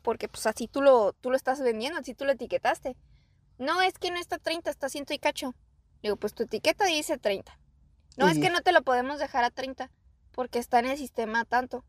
Porque 0.02 0.28
pues 0.28 0.46
así 0.46 0.68
tú 0.68 0.82
lo, 0.82 1.12
tú 1.14 1.30
lo 1.30 1.36
estás 1.36 1.60
vendiendo, 1.60 1.98
así 1.98 2.14
tú 2.14 2.24
lo 2.24 2.32
etiquetaste. 2.32 2.96
No, 3.58 3.80
es 3.82 3.98
que 3.98 4.10
no 4.10 4.18
está 4.18 4.38
30, 4.38 4.70
está 4.70 4.88
ciento 4.88 5.14
y 5.14 5.18
cacho. 5.18 5.54
Digo, 6.02 6.16
pues 6.16 6.34
tu 6.34 6.42
etiqueta 6.42 6.84
dice 6.86 7.16
30. 7.18 7.56
No, 8.16 8.28
es 8.28 8.38
que 8.38 8.50
no 8.50 8.60
te 8.60 8.72
lo 8.72 8.82
podemos 8.82 9.18
dejar 9.18 9.44
a 9.44 9.50
30 9.50 9.90
porque 10.32 10.58
está 10.58 10.78
en 10.78 10.86
el 10.86 10.98
sistema 10.98 11.44
tanto. 11.44 11.84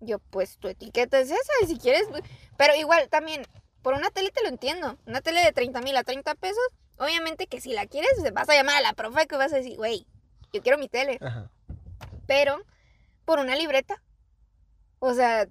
Yo, 0.00 0.18
pues 0.18 0.58
tu 0.58 0.68
etiqueta 0.68 1.18
es 1.18 1.30
esa 1.30 1.52
y 1.62 1.66
si 1.66 1.78
quieres... 1.78 2.04
pues, 2.08 2.22
Pero 2.56 2.74
igual 2.76 3.08
también, 3.08 3.46
por 3.82 3.94
una 3.94 4.10
tele 4.10 4.30
te 4.30 4.42
lo 4.42 4.48
entiendo. 4.48 4.96
Una 5.06 5.20
tele 5.20 5.40
de 5.42 5.52
30 5.52 5.80
mil 5.80 5.96
a 5.96 6.04
30 6.04 6.34
pesos, 6.36 6.62
obviamente 6.98 7.46
que 7.46 7.60
si 7.60 7.72
la 7.72 7.86
quieres, 7.86 8.12
pues, 8.18 8.32
vas 8.32 8.48
a 8.48 8.54
llamar 8.54 8.76
a 8.76 8.80
la 8.80 8.92
profe 8.92 9.26
que 9.26 9.36
vas 9.36 9.52
a 9.52 9.56
decir, 9.56 9.76
güey, 9.76 10.06
yo 10.52 10.62
quiero 10.62 10.78
mi 10.78 10.88
tele. 10.88 11.18
Ajá. 11.20 11.50
Pero 12.26 12.60
por 13.24 13.38
una 13.40 13.56
libreta. 13.56 14.02
O 15.00 15.14
sea, 15.14 15.48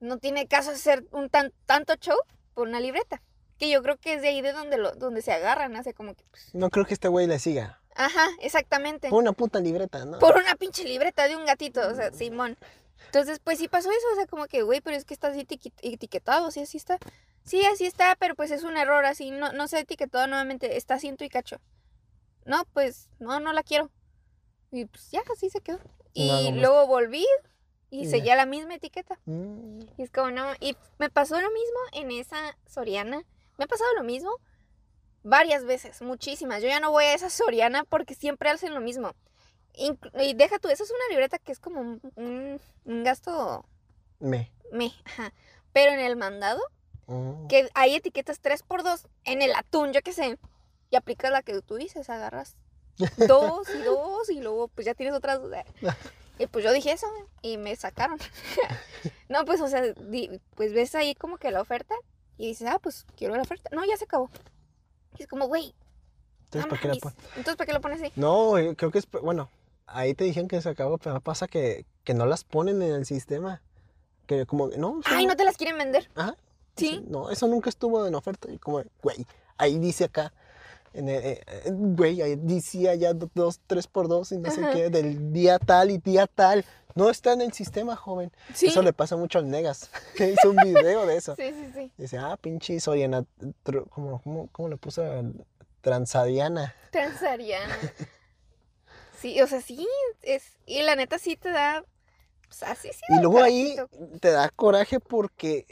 no 0.00 0.18
tiene 0.18 0.46
caso 0.46 0.70
hacer 0.70 1.06
un 1.12 1.28
tan, 1.28 1.52
tanto 1.66 1.94
show 1.96 2.16
por 2.54 2.68
una 2.68 2.80
libreta. 2.80 3.22
Que 3.58 3.68
yo 3.68 3.82
creo 3.82 3.98
que 3.98 4.14
es 4.14 4.22
de 4.22 4.28
ahí 4.28 4.40
de 4.40 4.52
donde, 4.52 4.78
lo, 4.78 4.92
donde 4.94 5.20
se 5.20 5.32
agarran, 5.32 5.76
hace 5.76 5.92
como 5.92 6.14
que... 6.14 6.24
pues, 6.30 6.54
No 6.54 6.70
creo 6.70 6.86
que 6.86 6.94
este 6.94 7.08
güey 7.08 7.26
le 7.26 7.38
siga. 7.38 7.79
Ajá, 7.94 8.28
exactamente. 8.40 9.08
Por 9.10 9.22
una 9.22 9.32
puta 9.32 9.60
libreta, 9.60 10.04
¿no? 10.04 10.18
Por 10.18 10.36
una 10.36 10.54
pinche 10.56 10.84
libreta 10.84 11.26
de 11.28 11.36
un 11.36 11.44
gatito, 11.44 11.86
o 11.88 11.94
sea, 11.94 12.12
Simón. 12.12 12.56
Entonces, 13.06 13.40
pues 13.42 13.58
sí 13.58 13.68
pasó 13.68 13.90
eso, 13.90 14.06
o 14.12 14.16
sea, 14.16 14.26
como 14.26 14.46
que, 14.46 14.62
güey, 14.62 14.80
pero 14.80 14.96
es 14.96 15.04
que 15.04 15.14
está 15.14 15.28
así 15.28 15.46
etiquetado, 15.82 16.50
sí, 16.50 16.60
así 16.60 16.76
está. 16.76 16.98
Sí, 17.44 17.64
así 17.66 17.86
está, 17.86 18.14
pero 18.16 18.34
pues 18.36 18.50
es 18.50 18.62
un 18.62 18.76
error, 18.76 19.04
así, 19.04 19.30
no, 19.30 19.52
no 19.52 19.66
se 19.66 19.78
ha 19.78 19.80
etiquetado 19.80 20.26
nuevamente, 20.26 20.76
está 20.76 20.98
ciento 20.98 21.24
y 21.24 21.28
cacho. 21.28 21.60
No, 22.44 22.64
pues, 22.72 23.08
no, 23.18 23.40
no 23.40 23.52
la 23.52 23.62
quiero. 23.62 23.90
Y 24.70 24.84
pues 24.84 25.10
ya, 25.10 25.22
así 25.32 25.50
se 25.50 25.60
quedó. 25.60 25.80
Y 26.12 26.52
No, 26.52 26.60
luego 26.60 26.86
volví, 26.86 27.26
Y 27.92 28.04
Ya. 28.04 28.10
seguía 28.10 28.36
la 28.36 28.46
misma 28.46 28.76
etiqueta. 28.76 29.18
Mm, 29.24 29.80
Y 29.96 30.02
es 30.02 30.10
como, 30.12 30.30
no. 30.30 30.46
Y 30.60 30.76
me 30.98 31.10
pasó 31.10 31.40
lo 31.40 31.48
mismo 31.50 31.78
en 31.92 32.12
esa 32.12 32.56
Soriana. 32.66 33.24
Me 33.58 33.64
ha 33.64 33.66
pasado 33.66 33.90
lo 33.96 34.04
mismo 34.04 34.30
varias 35.22 35.64
veces, 35.64 36.00
muchísimas. 36.02 36.62
Yo 36.62 36.68
ya 36.68 36.80
no 36.80 36.90
voy 36.90 37.04
a 37.04 37.14
esa 37.14 37.30
Soriana 37.30 37.84
porque 37.84 38.14
siempre 38.14 38.50
hacen 38.50 38.74
lo 38.74 38.80
mismo. 38.80 39.14
Inclu- 39.74 40.10
y 40.24 40.34
deja 40.34 40.58
tú, 40.58 40.68
esa 40.68 40.82
es 40.84 40.90
una 40.90 41.08
libreta 41.10 41.38
que 41.38 41.52
es 41.52 41.60
como 41.60 41.80
un, 41.80 42.00
un- 42.16 42.60
un 42.84 43.04
gasto 43.04 43.64
me. 44.18 44.50
me. 44.72 44.92
Ajá. 45.04 45.32
Pero 45.72 45.92
en 45.92 46.00
el 46.00 46.16
mandado, 46.16 46.60
Mm. 47.06 47.48
que 47.48 47.68
hay 47.74 47.94
etiquetas 47.96 48.40
3x2 48.40 49.06
en 49.24 49.42
el 49.42 49.52
atún, 49.54 49.92
yo 49.92 50.00
qué 50.02 50.12
sé. 50.12 50.38
Y 50.90 50.96
aplicas 50.96 51.30
la 51.30 51.42
que 51.42 51.60
tú 51.62 51.76
dices, 51.76 52.08
agarras 52.10 52.56
dos 53.26 53.68
y 53.74 53.78
dos 53.82 54.28
y 54.30 54.40
luego 54.40 54.68
pues 54.68 54.84
ya 54.86 54.94
tienes 54.94 55.14
otras. 55.14 55.40
Y 56.38 56.46
pues 56.46 56.64
yo 56.64 56.72
dije 56.72 56.92
eso 56.92 57.06
y 57.42 57.56
me 57.58 57.74
sacaron. 57.76 58.18
no, 59.28 59.44
pues 59.44 59.60
o 59.60 59.68
sea, 59.68 59.82
di- 59.82 60.40
pues 60.54 60.72
ves 60.72 60.94
ahí 60.94 61.14
como 61.14 61.36
que 61.38 61.50
la 61.50 61.60
oferta 61.60 61.94
y 62.36 62.46
dices, 62.48 62.68
ah, 62.70 62.78
pues 62.82 63.06
quiero 63.16 63.34
la 63.36 63.42
oferta. 63.42 63.70
No, 63.72 63.84
ya 63.84 63.96
se 63.96 64.04
acabó. 64.04 64.30
Y 65.20 65.24
es 65.24 65.28
como, 65.28 65.46
güey, 65.48 65.74
no 66.52 66.60
Entonces, 66.60 66.66
¿para 66.70 66.80
qué 66.80 66.88
la 66.88 66.94
mames. 66.94 67.02
pon- 67.02 67.14
Entonces, 67.36 67.56
¿para 67.56 67.66
qué 67.66 67.72
lo 67.74 67.80
pones 67.82 68.00
ahí? 68.02 68.12
No, 68.16 68.52
creo 68.76 68.90
que 68.90 68.98
es, 68.98 69.06
bueno, 69.22 69.50
ahí 69.86 70.14
te 70.14 70.24
dijeron 70.24 70.48
que 70.48 70.60
se 70.62 70.68
acabó, 70.70 70.96
pero 70.96 71.20
pasa 71.20 71.46
que, 71.46 71.84
que 72.04 72.14
no 72.14 72.24
las 72.24 72.42
ponen 72.42 72.80
en 72.80 72.92
el 72.92 73.04
sistema. 73.04 73.60
Que 74.26 74.46
como, 74.46 74.68
no. 74.68 75.00
Ay, 75.04 75.26
no 75.26 75.36
te 75.36 75.44
las 75.44 75.58
quieren 75.58 75.76
vender. 75.76 76.08
Ajá. 76.14 76.36
Sí. 76.74 77.04
No, 77.06 77.30
eso 77.30 77.46
nunca 77.48 77.68
estuvo 77.68 78.06
en 78.06 78.14
oferta. 78.14 78.50
Y 78.50 78.58
como, 78.58 78.82
güey, 79.02 79.26
ahí 79.58 79.78
dice 79.78 80.04
acá, 80.04 80.32
en 80.94 81.08
el, 81.08 81.24
eh, 81.24 81.40
eh, 81.46 81.62
güey, 81.72 82.20
ahí 82.22 82.36
decía 82.36 82.94
ya 82.94 83.12
do- 83.14 83.30
dos, 83.34 83.60
tres 83.66 83.86
por 83.86 84.08
dos 84.08 84.32
y 84.32 84.38
no 84.38 84.50
sé 84.50 84.60
qué, 84.72 84.90
del 84.90 85.32
día 85.32 85.58
tal 85.58 85.90
y 85.90 85.98
día 85.98 86.26
tal. 86.26 86.64
No 86.96 87.08
está 87.08 87.32
en 87.32 87.40
el 87.40 87.52
sistema, 87.52 87.94
joven. 87.94 88.32
Sí. 88.52 88.66
Eso 88.66 88.82
le 88.82 88.92
pasa 88.92 89.16
mucho 89.16 89.38
al 89.38 89.48
Negas, 89.48 89.90
hizo 90.18 90.50
un 90.50 90.56
video 90.56 91.06
de 91.06 91.16
eso. 91.16 91.36
Sí, 91.36 91.52
sí, 91.52 91.70
sí. 91.74 91.92
Dice, 91.96 92.18
ah, 92.18 92.36
pinche 92.40 92.78
Soriana, 92.80 93.24
tr- 93.64 93.88
¿cómo, 93.90 94.20
cómo, 94.22 94.48
cómo 94.50 94.68
le 94.68 94.76
puso? 94.76 95.02
Transadiana. 95.80 96.74
Transariana. 96.90 97.74
Sí, 99.20 99.40
o 99.42 99.46
sea, 99.46 99.60
sí, 99.60 99.86
es, 100.22 100.42
y 100.66 100.82
la 100.82 100.96
neta 100.96 101.18
sí 101.18 101.36
te 101.36 101.50
da, 101.50 101.84
sí. 102.50 102.90
Y 103.08 103.20
luego 103.20 103.42
ahí 103.42 103.76
te 104.20 104.30
da 104.30 104.48
coraje 104.50 105.00
porque 105.00 105.66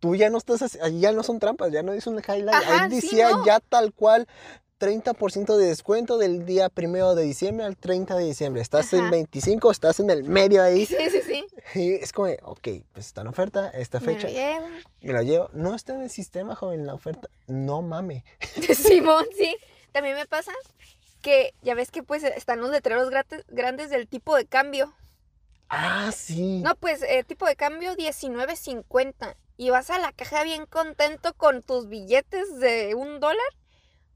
tú 0.00 0.14
ya 0.16 0.30
no 0.30 0.38
estás, 0.38 0.62
así- 0.62 0.78
ahí 0.82 1.00
ya 1.00 1.12
no 1.12 1.22
son 1.22 1.38
trampas, 1.38 1.72
ya 1.72 1.82
no 1.82 1.92
dice 1.92 2.10
un 2.10 2.18
highlight. 2.18 2.50
Ajá, 2.54 2.84
ahí 2.84 2.90
sí, 2.90 2.96
decía 3.08 3.30
no. 3.30 3.44
ya 3.46 3.60
tal 3.60 3.92
cual 3.92 4.26
30% 4.78 5.56
de 5.56 5.66
descuento 5.66 6.18
del 6.18 6.44
día 6.44 6.68
primero 6.68 7.14
de 7.14 7.22
diciembre 7.22 7.64
al 7.64 7.76
30 7.76 8.16
de 8.16 8.24
diciembre. 8.24 8.60
Estás 8.62 8.92
en 8.92 9.02
Ajá. 9.02 9.10
25, 9.12 9.70
estás 9.70 10.00
en 10.00 10.10
el 10.10 10.24
medio 10.24 10.62
ahí. 10.62 10.86
Sí, 10.86 10.96
sí, 11.10 11.20
sí. 11.24 11.46
Y 11.78 11.92
es 11.94 12.12
como, 12.12 12.28
ok, 12.42 12.68
pues 12.92 13.06
está 13.06 13.20
en 13.20 13.28
oferta, 13.28 13.70
esta 13.70 14.00
Me 14.00 14.06
lo 14.06 14.12
fecha, 14.14 14.28
llevo. 14.28 14.66
me 15.00 15.12
la 15.12 15.22
llevo. 15.22 15.50
No 15.52 15.74
está 15.74 15.94
en 15.94 16.02
el 16.02 16.10
sistema, 16.10 16.54
joven, 16.56 16.84
la 16.86 16.94
oferta. 16.94 17.28
No 17.46 17.80
mame. 17.80 18.24
Simón, 18.76 19.24
sí. 19.36 19.56
También 19.92 20.16
me 20.16 20.26
pasa 20.26 20.52
que 21.20 21.54
ya 21.62 21.74
ves 21.74 21.90
que 21.92 22.02
pues 22.02 22.24
están 22.24 22.60
los 22.60 22.70
letreros 22.70 23.08
gratis- 23.10 23.44
grandes 23.48 23.88
del 23.90 24.08
tipo 24.08 24.34
de 24.36 24.46
cambio. 24.46 24.92
Ah, 25.74 26.12
sí. 26.12 26.60
No, 26.60 26.76
pues 26.76 27.02
eh, 27.02 27.24
tipo 27.24 27.46
de 27.46 27.56
cambio 27.56 27.96
19.50. 27.96 29.36
Y 29.56 29.70
vas 29.70 29.88
a 29.88 29.98
la 29.98 30.12
caja 30.12 30.44
bien 30.44 30.66
contento 30.66 31.32
con 31.32 31.62
tus 31.62 31.88
billetes 31.88 32.60
de 32.60 32.94
un 32.94 33.20
dólar. 33.20 33.46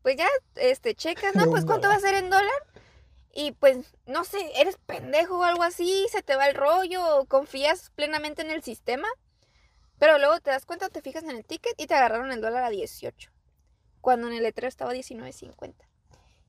Pues 0.03 0.17
ya, 0.17 0.29
este, 0.57 0.95
checas, 0.95 1.35
¿no? 1.35 1.47
Pues 1.47 1.65
cuánto 1.65 1.89
va 1.89 1.95
a 1.95 2.01
ser 2.01 2.15
en 2.15 2.29
dólar. 2.29 2.53
Y 3.33 3.53
pues, 3.53 3.79
no 4.05 4.25
sé, 4.25 4.39
eres 4.61 4.77
pendejo 4.85 5.39
o 5.39 5.45
algo 5.45 5.63
así, 5.63 6.07
se 6.11 6.23
te 6.23 6.37
va 6.37 6.47
el 6.47 6.55
rollo, 6.55 7.17
o 7.17 7.25
confías 7.25 7.91
plenamente 7.95 8.43
en 8.43 8.51
el 8.51 8.63
sistema. 8.63 9.09
Pero 9.99 10.19
luego 10.19 10.39
te 10.41 10.51
das 10.51 10.67
cuenta, 10.67 10.91
te 10.91 11.01
fijas 11.01 11.23
en 11.23 11.31
el 11.31 11.45
ticket 11.47 11.75
y 11.79 11.87
te 11.87 11.95
agarraron 11.95 12.33
el 12.33 12.43
dólar 12.43 12.65
a 12.65 12.71
18. 12.71 13.31
Cuando 14.03 14.27
en 14.27 14.35
el 14.35 14.43
letrero 14.43 14.69
estaba 14.69 14.93
19.50. 14.93 15.75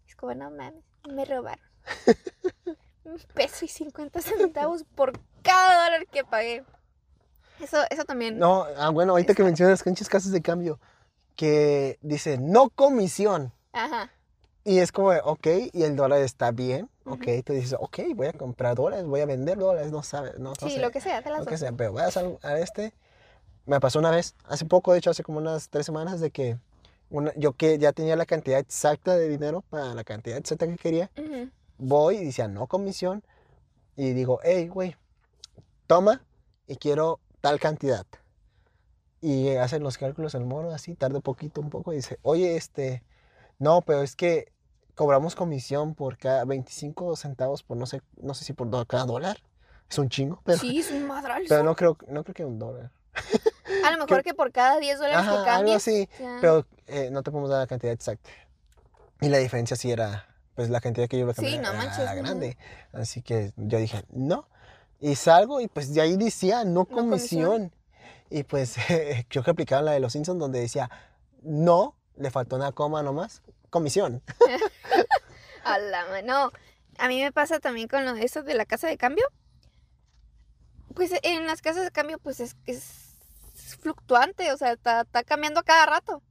Es 0.06 0.16
como, 0.18 0.34
no 0.36 0.52
mames, 0.52 0.84
me 1.10 1.24
robaron. 1.24 1.66
Un 3.08 3.18
peso 3.34 3.64
y 3.64 3.70
50 3.70 4.22
centavos 4.22 4.84
por 4.84 5.14
cada 5.42 5.86
dólar 5.86 6.06
que 6.08 6.26
pagué. 6.26 6.64
Eso, 7.62 7.78
eso 7.90 8.04
también. 8.04 8.38
No, 8.38 8.66
ah, 8.78 8.90
bueno, 8.90 9.14
ahorita 9.14 9.34
que 9.34 9.44
mencionas 9.44 9.82
canchas 9.82 10.10
casas 10.10 10.34
de 10.34 10.42
cambio, 10.42 10.78
que 11.38 11.98
dice 12.02 12.38
no 12.38 12.70
comisión. 12.70 13.54
Ajá. 13.72 14.12
Y 14.66 14.80
es 14.80 14.92
como, 14.92 15.12
ok, 15.12 15.48
y 15.72 15.84
el 15.84 15.96
dólar 15.96 16.22
está 16.22 16.52
bien, 16.52 16.90
Ujú. 17.06 17.16
ok, 17.16 17.28
tú 17.46 17.54
dices, 17.54 17.78
ok, 17.80 18.00
voy 18.14 18.28
a 18.28 18.34
comprar 18.34 18.76
dólares, 18.76 19.06
voy 19.06 19.22
a 19.22 19.26
vender 19.26 19.58
dólares, 19.58 19.90
no 19.94 20.04
sabes, 20.04 20.38
no, 20.40 20.50
no 20.50 20.68
Sí, 20.68 20.76
sé, 20.76 20.82
lo 20.82 20.92
que 20.92 21.00
sea, 21.00 21.22
te 21.22 21.30
las 21.30 21.40
lo 21.40 21.46
que 21.46 21.52
dos. 21.52 21.60
sea, 21.62 21.72
pero 21.72 21.94
voy 21.94 22.02
a 22.02 22.08
hacer 22.08 22.38
a 22.44 22.60
este. 22.60 22.94
Me 23.66 23.80
pasó 23.80 24.00
una 24.00 24.12
vez, 24.12 24.36
hace 24.44 24.66
poco, 24.66 24.92
de 24.92 25.00
hecho, 25.00 25.10
hace 25.12 25.24
como 25.24 25.38
unas 25.38 25.70
tres 25.70 25.86
semanas, 25.86 26.20
de 26.20 26.32
que 26.32 26.58
una, 27.10 27.32
yo 27.38 27.54
que 27.54 27.78
ya 27.78 27.94
tenía 27.94 28.18
la 28.18 28.26
cantidad 28.26 28.60
exacta 28.60 29.16
de 29.16 29.30
dinero 29.30 29.64
para 29.70 29.94
la 29.94 30.04
cantidad 30.04 30.38
exacta 30.38 30.68
que 30.68 30.76
quería, 30.76 31.10
Ujú. 31.18 31.50
Voy 31.78 32.18
y 32.18 32.26
decía 32.26 32.48
no 32.48 32.68
comisión, 32.68 33.24
y 33.96 34.14
digo, 34.14 34.40
hey, 34.44 34.68
güey, 34.68 34.96
toma 35.88 36.22
y 36.68 36.76
quiero 36.78 37.20
tal 37.42 37.60
cantidad. 37.60 38.06
Y 39.22 39.50
hacen 39.56 39.82
los 39.84 39.98
cálculos 39.98 40.36
el 40.36 40.46
mono 40.46 40.72
así, 40.72 40.94
tarda 40.96 41.20
poquito, 41.20 41.62
un 41.62 41.70
poco, 41.70 41.92
y 41.94 41.98
dice, 41.98 42.20
oye, 42.22 42.56
este, 42.56 43.04
no, 43.58 43.82
pero 43.82 44.04
es 44.04 44.16
que 44.16 44.52
cobramos 44.96 45.36
comisión 45.36 45.96
por 45.96 46.18
cada 46.18 46.46
25 46.46 47.16
centavos 47.16 47.64
por 47.64 47.78
no 47.78 47.86
sé, 47.86 48.02
no 48.22 48.34
sé 48.34 48.46
si 48.46 48.54
por 48.54 48.70
cada 48.88 49.06
dólar. 49.06 49.38
Es 49.90 49.98
un 49.98 50.10
chingo, 50.10 50.42
pero, 50.44 50.58
Sí, 50.58 50.80
es 50.80 50.92
un 50.92 51.08
madral. 51.08 51.46
pero 51.48 51.64
no 51.64 51.76
creo, 51.76 51.98
no 52.10 52.24
creo 52.24 52.34
que 52.36 52.46
un 52.46 52.60
dólar. 52.60 52.92
A 53.86 53.92
lo 53.92 53.98
mejor 53.98 54.22
que 54.24 54.34
por 54.34 54.52
cada 54.52 54.80
10 54.80 54.98
dólares 55.00 55.20
Ajá, 55.20 55.32
que 55.32 55.38
algo 55.38 55.46
cambies. 55.46 55.76
así, 55.78 56.10
ya. 56.20 56.38
pero 56.42 56.66
eh, 56.88 57.10
no 57.12 57.24
te 57.24 57.32
podemos 57.32 57.50
dar 57.50 57.60
la 57.60 57.68
cantidad 57.68 57.94
exacta. 57.94 58.30
Y 59.22 59.30
la 59.30 59.38
diferencia 59.38 59.76
sí 59.78 59.92
era, 59.92 60.27
pues 60.58 60.70
la 60.72 60.82
cantidad 60.82 61.08
que 61.08 61.18
yo 61.18 61.22
iba 61.22 61.32
a 61.32 61.36
Sí, 61.36 61.42
cambiar 61.42 61.62
no 61.62 61.70
era 61.70 61.78
manches, 61.78 62.06
no. 62.16 62.16
grande. 62.16 62.58
Así 62.92 63.22
que 63.22 63.54
yo 63.58 63.78
dije, 63.78 64.04
no. 64.10 64.50
Y 65.00 65.14
salgo 65.16 65.62
y 65.62 65.68
pues 65.68 65.94
de 65.94 66.02
ahí 66.02 66.18
decía, 66.18 66.66
no 66.66 66.86
comisión. 66.86 67.70
comisión. 67.70 67.74
Y 68.32 68.44
pues 68.44 68.76
creo 69.30 69.44
que 69.44 69.52
aplicaban 69.52 69.86
la 69.86 69.92
de 69.92 70.00
los 70.00 70.14
Simpsons 70.14 70.40
donde 70.40 70.60
decía, 70.60 70.90
no, 71.44 71.96
le 72.18 72.32
faltó 72.32 72.56
una 72.56 72.72
coma 72.72 73.04
nomás, 73.04 73.44
comisión. 73.70 74.24
A 75.64 75.78
la 75.78 76.22
No, 76.24 76.52
a 76.98 77.08
mí 77.08 77.22
me 77.22 77.32
pasa 77.32 77.60
también 77.60 77.88
con 77.88 78.04
lo 78.04 78.14
de 78.16 78.24
eso 78.26 78.42
de 78.42 78.56
la 78.56 78.66
casa 78.66 78.88
de 78.88 78.98
cambio. 78.98 79.28
Pues 80.96 81.12
en 81.22 81.46
las 81.46 81.62
casas 81.62 81.84
de 81.84 81.92
cambio, 81.92 82.18
pues 82.18 82.40
es, 82.40 82.56
es 82.66 83.16
fluctuante, 83.80 84.52
o 84.52 84.58
sea, 84.58 84.72
está, 84.72 85.02
está 85.02 85.24
cambiando 85.24 85.60
a 85.60 85.64
cada 85.64 85.86
rato. 85.86 86.24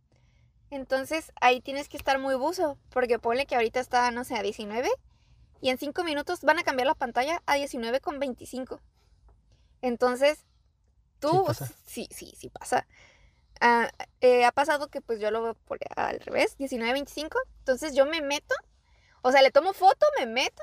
Entonces 0.71 1.33
ahí 1.41 1.61
tienes 1.61 1.89
que 1.89 1.97
estar 1.97 2.19
muy 2.19 2.35
buzo, 2.35 2.79
porque 2.91 3.19
ponle 3.19 3.47
que 3.47 3.55
ahorita 3.55 3.81
está, 3.81 4.11
no 4.11 4.25
sé, 4.25 4.37
a 4.37 4.43
19 4.43 4.89
y 5.61 5.71
en 5.71 5.79
5 5.79 6.05
minutos 6.05 6.41
van 6.43 6.59
a 6.59 6.65
cambiar 6.65 6.87
la 6.87 6.95
pantalla 6.95 7.43
a 7.47 7.55
19 7.55 8.01
con 8.01 8.19
25. 8.19 8.81
Entonces, 9.83 10.45
tú, 11.21 11.47
sí, 11.85 12.09
sí, 12.11 12.35
sí 12.37 12.51
pasa. 12.51 12.87
Ah, 13.61 13.91
eh, 14.21 14.45
ha 14.45 14.53
pasado 14.53 14.89
que 14.89 15.01
pues 15.01 15.19
yo 15.21 15.31
lo 15.31 15.43
veo 15.43 15.55
por 15.55 15.79
al 15.97 16.21
revés, 16.21 16.57
19.25. 16.59 17.37
Entonces 17.61 17.95
yo 17.95 18.07
me 18.07 18.21
meto, 18.21 18.55
o 19.23 19.33
sea, 19.33 19.43
le 19.43 19.51
tomo 19.51 19.73
foto, 19.73 20.07
me 20.19 20.27
meto 20.27 20.63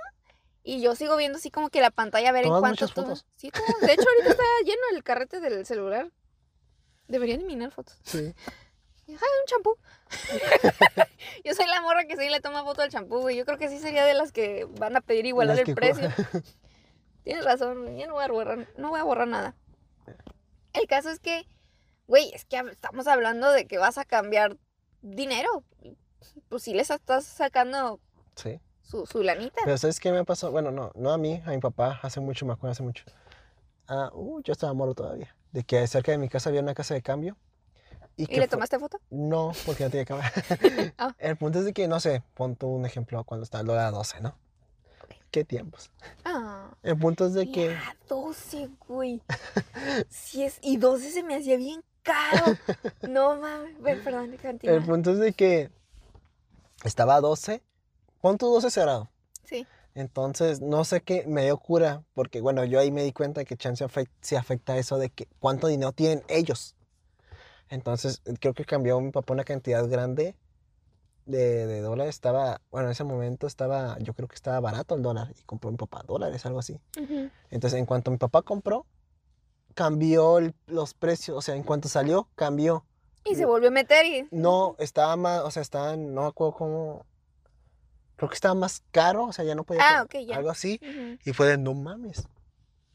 y 0.64 0.82
yo 0.82 0.96
sigo 0.96 1.18
viendo 1.18 1.38
así 1.38 1.52
como 1.52 1.70
que 1.70 1.82
la 1.82 1.92
pantalla 1.92 2.30
a 2.30 2.32
ver 2.32 2.44
en 2.44 2.50
¿Tomas 2.50 2.62
cuánto 2.62 2.88
toma. 2.88 3.08
fotos? 3.08 3.26
Sí. 3.36 3.52
De 3.82 3.94
hecho, 3.94 4.08
ahorita 4.08 4.30
está 4.32 4.44
lleno 4.66 4.82
el 4.94 5.04
carrete 5.04 5.40
del 5.40 5.66
celular. 5.66 6.12
Deberían 7.08 7.40
eliminar 7.40 7.72
fotos. 7.72 7.98
Sí. 8.04 8.34
Ay, 9.08 9.16
un 9.16 9.46
champú. 9.48 9.76
yo 11.44 11.54
soy 11.54 11.66
la 11.68 11.82
morra 11.82 12.06
que 12.06 12.16
sí 12.18 12.30
le 12.30 12.40
toma 12.40 12.64
foto 12.64 12.82
al 12.82 12.90
champú, 12.90 13.20
güey. 13.20 13.36
Yo 13.38 13.46
creo 13.46 13.58
que 13.58 13.70
sí 13.70 13.80
sería 13.80 14.06
de 14.06 14.14
las 14.14 14.32
que 14.32 14.66
van 14.80 14.96
a 14.96 15.02
pedir 15.02 15.26
igualar 15.26 15.60
el 15.60 15.76
precio. 15.76 16.10
Tienes 17.24 17.46
razón, 17.46 17.98
ya 17.98 18.08
no 18.08 18.14
voy 18.14 18.24
a 18.24 18.28
borrar, 18.28 18.68
no 18.78 18.90
voy 18.90 19.00
a 19.00 19.04
borrar 19.04 19.28
nada. 19.28 19.56
El 20.74 20.88
caso 20.88 21.10
es 21.10 21.20
que, 21.20 21.48
güey, 22.08 22.32
es 22.34 22.46
que 22.46 22.58
estamos 22.58 23.08
hablando 23.08 23.52
de 23.52 23.66
que 23.66 23.78
vas 23.78 23.98
a 23.98 24.06
cambiar 24.06 24.58
dinero. 25.02 25.64
Pues 26.50 26.64
sí 26.64 26.74
les 26.74 26.90
estás 26.90 27.26
sacando 27.26 28.00
Sí. 28.36 28.60
su, 28.82 29.06
su 29.06 29.22
lanita. 29.24 29.62
Pero 29.64 29.78
¿sabes 29.78 30.00
qué 30.00 30.12
me 30.12 30.26
pasó? 30.26 30.52
Bueno, 30.52 30.72
no, 30.72 30.92
no 30.96 31.12
a 31.12 31.18
mí, 31.18 31.42
a 31.46 31.52
mi 31.52 31.60
papá, 31.60 32.00
hace 32.02 32.20
mucho, 32.20 32.46
me 32.46 32.54
acuerdo, 32.54 32.72
hace 32.72 32.84
mucho. 32.84 33.06
Ah, 33.88 34.10
uh, 34.14 34.42
yo 34.42 34.52
estaba 34.54 34.74
moro 34.74 34.94
todavía. 34.96 35.36
De 35.52 35.64
que 35.64 35.86
cerca 35.88 36.12
de 36.12 36.18
mi 36.18 36.30
casa 36.30 36.50
había 36.50 36.62
una 36.62 36.74
casa 36.74 36.94
de 36.94 37.02
cambio. 37.02 37.38
Y, 38.16 38.24
¿Y 38.24 38.28
que 38.28 38.40
le 38.40 38.48
tomaste 38.48 38.78
foto? 38.78 39.00
No, 39.10 39.54
porque 39.66 39.84
no 39.84 39.90
tenía 39.90 40.06
cámara. 40.06 40.32
Ah. 40.98 41.16
El 41.18 41.36
punto 41.38 41.60
es 41.60 41.66
de 41.66 41.74
que, 41.74 41.88
no 41.88 42.00
sé, 42.00 42.24
pon 42.36 42.56
tú 42.56 42.68
un 42.68 42.86
ejemplo 42.86 43.24
cuando 43.24 43.44
está 43.44 43.62
el 43.62 43.68
dólar 43.68 43.88
a 43.88 43.92
12, 43.92 44.22
¿no? 44.22 44.36
¿Qué 45.32 45.44
tiempos? 45.44 45.90
Ah. 46.24 46.70
El 46.84 46.98
punto 46.98 47.26
es 47.26 47.34
de 47.34 47.52
que, 47.52 47.70
Ya, 47.70 47.98
12, 48.08 48.70
güey. 48.88 49.22
Sí 50.10 50.44
es, 50.44 50.60
y 50.62 50.78
12 50.78 51.10
se 51.10 51.24
me 51.24 51.36
hacía 51.36 51.58
bien 51.58 51.84
caro. 52.04 52.56
No 53.10 53.38
mames. 53.38 53.80
Bueno, 53.80 54.04
perdón, 54.04 54.38
continúa. 54.40 54.76
el 54.76 54.84
punto 54.84 55.12
es 55.12 55.18
de 55.18 55.34
que 55.34 55.72
estaba 56.84 57.16
a 57.16 57.22
12, 57.22 57.64
pon 58.22 58.38
tu 58.38 58.48
12 58.48 58.70
cerrado. 58.70 59.10
Sí. 59.46 59.66
Entonces, 59.96 60.62
no 60.62 60.86
sé 60.86 61.02
qué 61.02 61.26
me 61.28 61.46
dio 61.46 61.58
cura, 61.58 62.04
porque 62.14 62.42
bueno, 62.42 62.64
yo 62.66 62.80
ahí 62.80 62.92
me 62.92 63.04
di 63.04 63.12
cuenta 63.12 63.46
que 63.46 63.58
chance 63.58 63.86
se 64.22 64.38
afecta 64.38 64.78
eso 64.78 64.98
de 64.98 65.10
que 65.10 65.28
cuánto 65.40 65.68
dinero 65.68 65.92
tienen 65.94 66.24
ellos. 66.28 66.76
Entonces, 67.74 68.22
creo 68.40 68.54
que 68.54 68.66
cambió 68.66 69.00
mi 69.02 69.12
papá 69.12 69.34
una 69.34 69.44
cantidad 69.44 69.88
grande 69.90 70.36
de, 71.26 71.66
de 71.66 71.82
dólares. 71.82 72.14
Estaba, 72.16 72.62
bueno, 72.70 72.88
en 72.88 72.92
ese 72.92 73.04
momento 73.04 73.48
estaba, 73.48 73.98
yo 74.00 74.14
creo 74.14 74.28
que 74.28 74.36
estaba 74.36 74.60
barato 74.60 74.94
el 74.96 75.02
dólar 75.02 75.34
y 75.38 75.42
compró 75.44 75.72
mi 75.72 75.78
papá 75.78 76.04
dólares, 76.06 76.46
algo 76.46 76.60
así. 76.60 76.80
Entonces, 77.50 77.80
en 77.80 77.86
cuanto 77.86 78.12
mi 78.12 78.18
papá 78.18 78.42
compró, 78.44 78.86
cambió 79.74 80.38
el- 80.38 80.54
los 80.68 80.94
precios, 80.94 81.36
o 81.38 81.42
sea, 81.42 81.56
en 81.56 81.64
cuanto 81.64 81.90
salió, 81.90 82.28
cambió. 82.36 82.86
Y 83.26 83.36
se 83.36 83.46
volvió 83.46 83.70
a 83.70 83.72
meter 83.72 84.06
y... 84.06 84.28
No, 84.32 84.76
estaba 84.80 85.16
más, 85.16 85.42
o 85.42 85.50
sea, 85.52 85.62
estaba, 85.62 85.96
no 85.96 86.22
me 86.24 86.28
acuerdo 86.28 86.54
cómo, 86.56 87.06
creo 88.18 88.30
que 88.30 88.36
estaba 88.36 88.54
más 88.54 88.84
caro, 88.92 89.26
o 89.26 89.34
sea, 89.34 89.46
ya 89.46 89.56
no 89.56 89.64
podía, 89.64 89.82
Ah, 89.84 89.98
co- 90.00 90.18
ok, 90.20 90.26
ya. 90.28 90.36
algo 90.36 90.50
así. 90.52 90.80
Ujú. 90.84 91.18
Y 91.26 91.34
fue 91.34 91.48
de, 91.48 91.58
no 91.58 91.74
mames. 91.74 92.28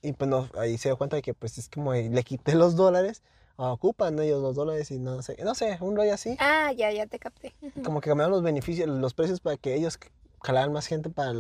Y 0.02 0.12
pues 0.12 0.30
no, 0.30 0.48
ahí 0.56 0.78
se 0.78 0.88
dio 0.90 0.96
cuenta 0.98 1.16
de 1.16 1.22
que 1.22 1.34
pues 1.34 1.58
es 1.58 1.68
como 1.68 1.92
le 1.94 2.22
quité 2.22 2.54
los 2.54 2.76
dólares, 2.76 3.22
ocupan 3.58 4.18
ellos 4.20 4.40
los 4.40 4.54
dólares 4.54 4.90
y 4.90 4.98
no 4.98 5.20
sé, 5.22 5.36
no 5.44 5.54
sé, 5.54 5.78
un 5.80 5.96
rollo 5.96 6.14
así. 6.14 6.36
Ah, 6.38 6.72
ya, 6.72 6.90
ya 6.92 7.06
te 7.06 7.18
capté. 7.18 7.54
Como 7.84 8.00
que 8.00 8.08
cambiaron 8.08 8.32
los 8.32 8.42
beneficios, 8.42 8.88
los 8.88 9.14
precios 9.14 9.40
para 9.40 9.56
que 9.56 9.74
ellos 9.74 9.98
jalaran 10.42 10.72
más 10.72 10.86
gente 10.86 11.10
para, 11.10 11.32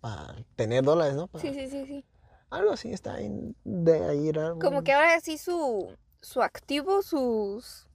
para 0.00 0.36
tener 0.56 0.84
dólares, 0.84 1.14
¿no? 1.14 1.26
Para- 1.28 1.42
Sí, 1.42 1.54
sí, 1.54 1.68
sí, 1.68 1.86
sí. 1.86 2.04
Algo 2.50 2.72
así 2.72 2.92
está 2.92 3.14
ahí, 3.14 3.54
de 3.64 4.04
ahí 4.06 4.28
era 4.28 4.54
Como 4.60 4.82
que 4.82 4.92
ahora 4.92 5.18
sí 5.20 5.38
su, 5.38 5.96
su 6.20 6.42
activo, 6.42 7.00
sus... 7.00 7.88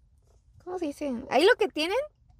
¿Cómo 0.63 0.80
se 0.80 0.86
dice? 0.88 1.13
Ahí 1.30 1.45
lo 1.45 1.55
que 1.59 1.67
tienen 1.67 1.97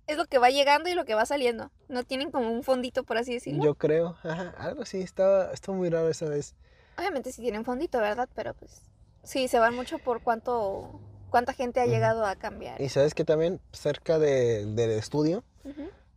es 0.08 0.18
lo 0.18 0.26
que 0.26 0.40
va 0.40 0.50
llegando 0.50 0.90
y 0.90 0.96
lo 0.96 1.06
que 1.06 1.14
va 1.14 1.26
saliendo. 1.28 1.72
No 1.88 2.04
tienen 2.04 2.32
como 2.32 2.52
un 2.52 2.64
fondito, 2.64 3.04
por 3.04 3.18
así 3.18 3.34
decirlo. 3.34 3.64
Yo 3.64 3.76
creo, 3.76 4.18
ajá, 4.24 4.56
algo 4.58 4.82
así, 4.82 5.02
estaba, 5.02 5.52
estuvo 5.54 5.76
muy 5.76 5.90
raro 5.92 6.10
esa 6.10 6.28
vez. 6.28 6.56
Obviamente 6.98 7.32
sí 7.32 7.42
tienen 7.44 7.64
fondito, 7.64 8.00
¿verdad? 8.00 8.28
Pero 8.34 8.56
pues 8.56 8.82
sí, 9.24 9.48
se 9.48 9.60
van 9.60 9.76
mucho 9.76 10.00
por 10.00 10.22
cuánto 10.22 11.00
cuánta 11.30 11.54
gente 11.54 11.80
ha 11.82 11.86
llegado 11.86 12.26
a 12.26 12.36
cambiar. 12.36 12.80
Y 12.82 12.90
sabes 12.90 13.14
que 13.14 13.24
también 13.26 13.60
cerca 13.72 14.20
de- 14.20 14.66
del 14.66 14.92
estudio 14.92 15.44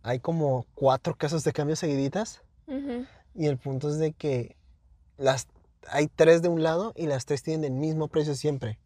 hay 0.03 0.19
como 0.21 0.67
cuatro 0.75 1.15
casas 1.17 1.45
de 1.45 1.53
cambio 1.53 1.77
seguiditas. 1.77 2.43
Y 3.35 3.47
el 3.47 3.59
punto 3.59 3.89
es 3.89 3.99
de 3.99 4.13
que 4.13 4.57
las 5.19 5.49
hay 5.89 6.09
tres 6.09 6.43
de 6.43 6.49
un 6.49 6.63
lado 6.63 6.93
y 6.95 7.07
las 7.07 7.25
tres 7.27 7.43
tienen 7.43 7.65
el 7.73 7.79
mismo 7.79 8.09
precio 8.09 8.35
siempre. 8.35 8.79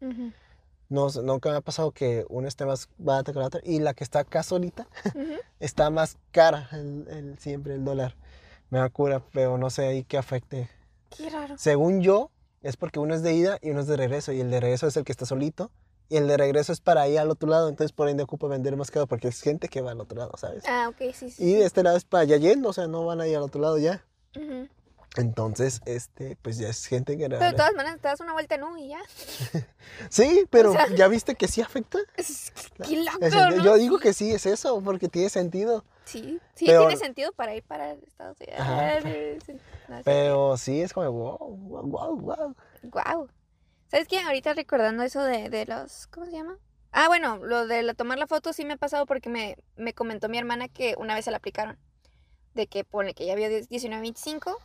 No, 0.87 1.07
nunca 1.23 1.49
me 1.49 1.55
ha 1.57 1.61
pasado 1.61 1.91
que 1.91 2.25
una 2.29 2.47
esté 2.47 2.63
más 2.65 2.89
barata 2.97 3.33
que 3.33 3.39
la 3.39 3.47
otra. 3.47 3.61
Y 3.63 3.79
la 3.79 3.93
que 3.93 4.03
está 4.03 4.19
acá 4.19 4.43
solita 4.43 4.87
está 5.59 5.89
más 5.89 6.17
cara 6.31 6.69
el, 6.73 7.07
el- 7.09 7.39
siempre 7.39 7.73
el 7.73 7.83
dólar. 7.83 8.15
Me 8.69 8.79
da 8.79 8.89
cura, 8.89 9.21
pero 9.33 9.57
no 9.57 9.69
sé 9.69 9.87
ahí 9.87 10.03
qué 10.03 10.17
afecte. 10.17 10.69
Qué 11.15 11.29
raro. 11.29 11.55
Según 11.57 12.01
yo, 12.01 12.29
es 12.61 12.77
porque 12.77 12.99
uno 12.99 13.13
es 13.15 13.21
de 13.23 13.33
ida 13.33 13.57
y 13.61 13.69
uno 13.71 13.81
es 13.81 13.87
de 13.87 13.97
regreso. 13.97 14.31
Y 14.31 14.41
el 14.41 14.49
de 14.51 14.59
regreso 14.59 14.87
es 14.87 14.97
el 14.97 15.03
que 15.03 15.11
está 15.11 15.25
solito. 15.25 15.71
Y 16.09 16.17
el 16.17 16.27
de 16.27 16.37
regreso 16.37 16.71
es 16.71 16.81
para 16.81 17.07
ir 17.07 17.17
al 17.19 17.29
otro 17.31 17.49
lado. 17.49 17.67
Entonces 17.69 17.91
por 17.91 18.09
ende 18.09 18.23
ocupa 18.23 18.47
vender 18.47 18.75
más 18.77 18.91
caro 18.91 19.07
porque 19.07 19.27
es 19.27 19.41
gente 19.41 19.67
que 19.69 19.81
va 19.81 19.91
al 19.91 19.99
otro 20.01 20.17
lado, 20.17 20.31
¿sabes? 20.37 20.63
Ah, 20.67 20.87
ok, 20.89 21.13
sí, 21.13 21.29
sí. 21.31 21.43
Y 21.43 21.53
de 21.53 21.65
este 21.65 21.81
lado 21.83 21.97
es 21.97 22.05
para 22.05 22.21
allá 22.23 22.37
yendo, 22.37 22.69
o 22.69 22.73
sea, 22.73 22.87
no 22.87 23.05
van 23.05 23.21
a 23.21 23.27
ir 23.27 23.35
al 23.37 23.43
otro 23.43 23.59
lado 23.61 23.77
ya. 23.77 24.03
Entonces, 25.17 25.81
este, 25.85 26.35
pues 26.41 26.57
ya 26.57 26.67
es 26.67 26.85
gente 26.87 27.17
que... 27.17 27.29
Pero 27.29 27.39
de 27.39 27.53
todas 27.53 27.73
maneras 27.73 28.01
te 28.01 28.07
das 28.09 28.19
una 28.19 28.33
vuelta 28.33 28.55
en 28.55 28.63
U 28.63 28.75
y 28.77 28.89
ya. 28.89 28.99
Sí, 30.09 30.45
pero 30.49 30.73
sea- 30.73 30.87
¿ya 30.93 31.07
viste 31.07 31.35
que 31.35 31.47
sí 31.47 31.61
afecta? 31.61 31.99
Es- 32.17 32.51
Qué 32.85 32.97
loco, 32.97 33.17
Es 33.21 33.33
senti- 33.33 33.55
¿no? 33.57 33.63
Yo 33.63 33.75
digo 33.75 33.97
que 33.97 34.11
sí 34.13 34.31
es 34.31 34.45
eso, 34.45 34.81
porque 34.81 35.07
tiene 35.07 35.29
sentido. 35.29 35.85
Sí, 36.03 36.39
sí, 36.53 36.65
Pero- 36.65 36.81
tiene 36.81 36.97
sentido 36.97 37.31
para 37.31 37.55
ir 37.55 37.63
para 37.63 37.93
Estados 37.93 38.35
Unidos. 38.41 38.59
Ajá. 38.59 38.99
No 38.99 39.01
sé. 39.45 39.61
Pero 40.03 40.57
sí 40.57 40.81
es 40.81 40.91
como, 40.91 41.09
wow, 41.11 41.37
wow, 41.39 41.85
wow, 41.87 42.15
wow. 42.19 42.55
Wow. 42.83 43.29
¿Sabes 43.87 44.07
qué? 44.07 44.19
Ahorita 44.19 44.53
recordando 44.53 45.03
eso 45.03 45.23
de, 45.23 45.49
de 45.49 45.65
los. 45.65 46.07
¿Cómo 46.07 46.25
se 46.25 46.31
llama? 46.33 46.57
Ah, 46.91 47.07
bueno, 47.07 47.37
lo 47.37 47.67
de 47.67 47.83
la- 47.83 47.93
tomar 47.93 48.17
la 48.17 48.27
foto 48.27 48.53
sí 48.53 48.65
me 48.65 48.73
ha 48.73 48.77
pasado 48.77 49.05
porque 49.05 49.29
me, 49.29 49.57
me 49.75 49.93
comentó 49.93 50.29
mi 50.29 50.37
hermana 50.37 50.67
que 50.69 50.95
una 50.97 51.13
vez 51.15 51.25
se 51.25 51.31
la 51.31 51.37
aplicaron. 51.37 51.77
De 52.53 52.67
que 52.67 52.83
pone 52.85 53.13
que 53.13 53.25
ya 53.25 53.35
vio 53.35 53.47
19.25, 53.49 54.57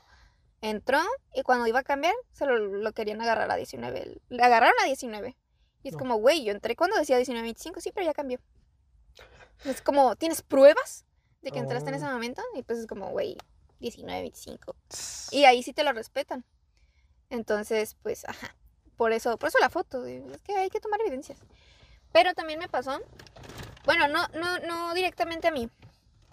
entró 0.61 1.01
y 1.35 1.43
cuando 1.43 1.67
iba 1.67 1.81
a 1.81 1.83
cambiar 1.83 2.15
se 2.33 2.47
lo, 2.47 2.57
lo 2.57 2.93
querían 2.93 3.21
agarrar 3.21 3.51
a 3.51 3.57
19. 3.57 4.21
Le 4.29 4.43
agarraron 4.43 4.75
a 4.83 4.87
19. 4.87 5.37
Y 5.83 5.89
es 5.89 5.95
No. 5.95 5.99
como, 5.99 6.17
güey, 6.17 6.45
yo 6.45 6.53
entré 6.53 6.77
cuando 6.77 6.97
decía 6.97 7.19
19.25, 7.19 7.81
sí, 7.81 7.91
pero 7.93 8.07
ya 8.07 8.13
cambió. 8.15 8.39
Es 9.65 9.83
como, 9.83 10.15
¿tienes 10.17 10.43
pruebas 10.43 11.05
de 11.43 11.51
que 11.51 11.59
entraste 11.59 11.89
en 11.91 11.97
ese 11.97 12.07
Oh. 12.07 12.11
momento? 12.13 12.43
Y 12.55 12.63
pues 12.63 12.79
es 12.79 12.87
como, 12.87 13.11
güey, 13.11 13.37
19.25. 13.81 14.77
Y 15.33 15.45
ahí 15.45 15.63
sí 15.63 15.73
te 15.73 15.83
lo 15.85 15.93
respetan. 15.93 16.45
Entonces, 17.29 17.97
pues, 18.03 18.25
ajá. 18.29 18.55
Por 19.01 19.15
eso, 19.15 19.39
por 19.39 19.49
eso 19.49 19.59
la 19.61 19.71
foto. 19.71 20.05
Es 20.05 20.43
que 20.43 20.55
hay 20.55 20.69
que 20.69 20.79
tomar 20.79 21.01
evidencias. 21.01 21.39
Pero 22.13 22.35
también 22.35 22.59
me 22.59 22.69
pasó. 22.69 23.01
Bueno, 23.87 24.09
no, 24.09 24.29
no, 24.35 24.59
no 24.59 24.93
directamente 24.93 25.49
a 25.49 25.51
mí. 25.51 25.71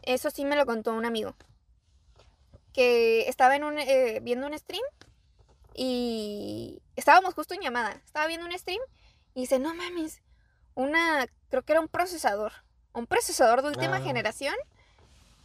Eso 0.03 0.30
sí 0.32 0.43
me 0.43 0.57
lo 0.57 0.65
contó 0.65 0.91
un 0.93 1.05
amigo. 1.05 1.34
Que 2.74 3.30
estaba 3.30 3.55
en 3.55 3.63
un, 3.63 3.78
eh, 3.80 4.20
viendo 4.22 4.47
un 4.47 4.57
stream. 4.59 4.84
Y 5.76 6.82
estábamos 6.97 7.36
justo 7.36 7.53
en 7.53 7.61
llamada. 7.61 8.01
Estaba 8.05 8.28
viendo 8.28 8.45
un 8.45 8.59
stream. 8.59 8.82
Y 9.34 9.39
dice, 9.43 9.59
no 9.59 9.74
mames. 9.74 10.22
Una, 10.76 11.26
creo 11.49 11.63
que 11.63 11.72
era 11.72 11.80
un 11.80 11.88
procesador. 11.88 12.51
Un 12.91 13.07
procesador 13.07 13.61
de 13.61 13.70
última 13.70 13.95
Ah. 13.95 14.01
generación. 14.01 14.55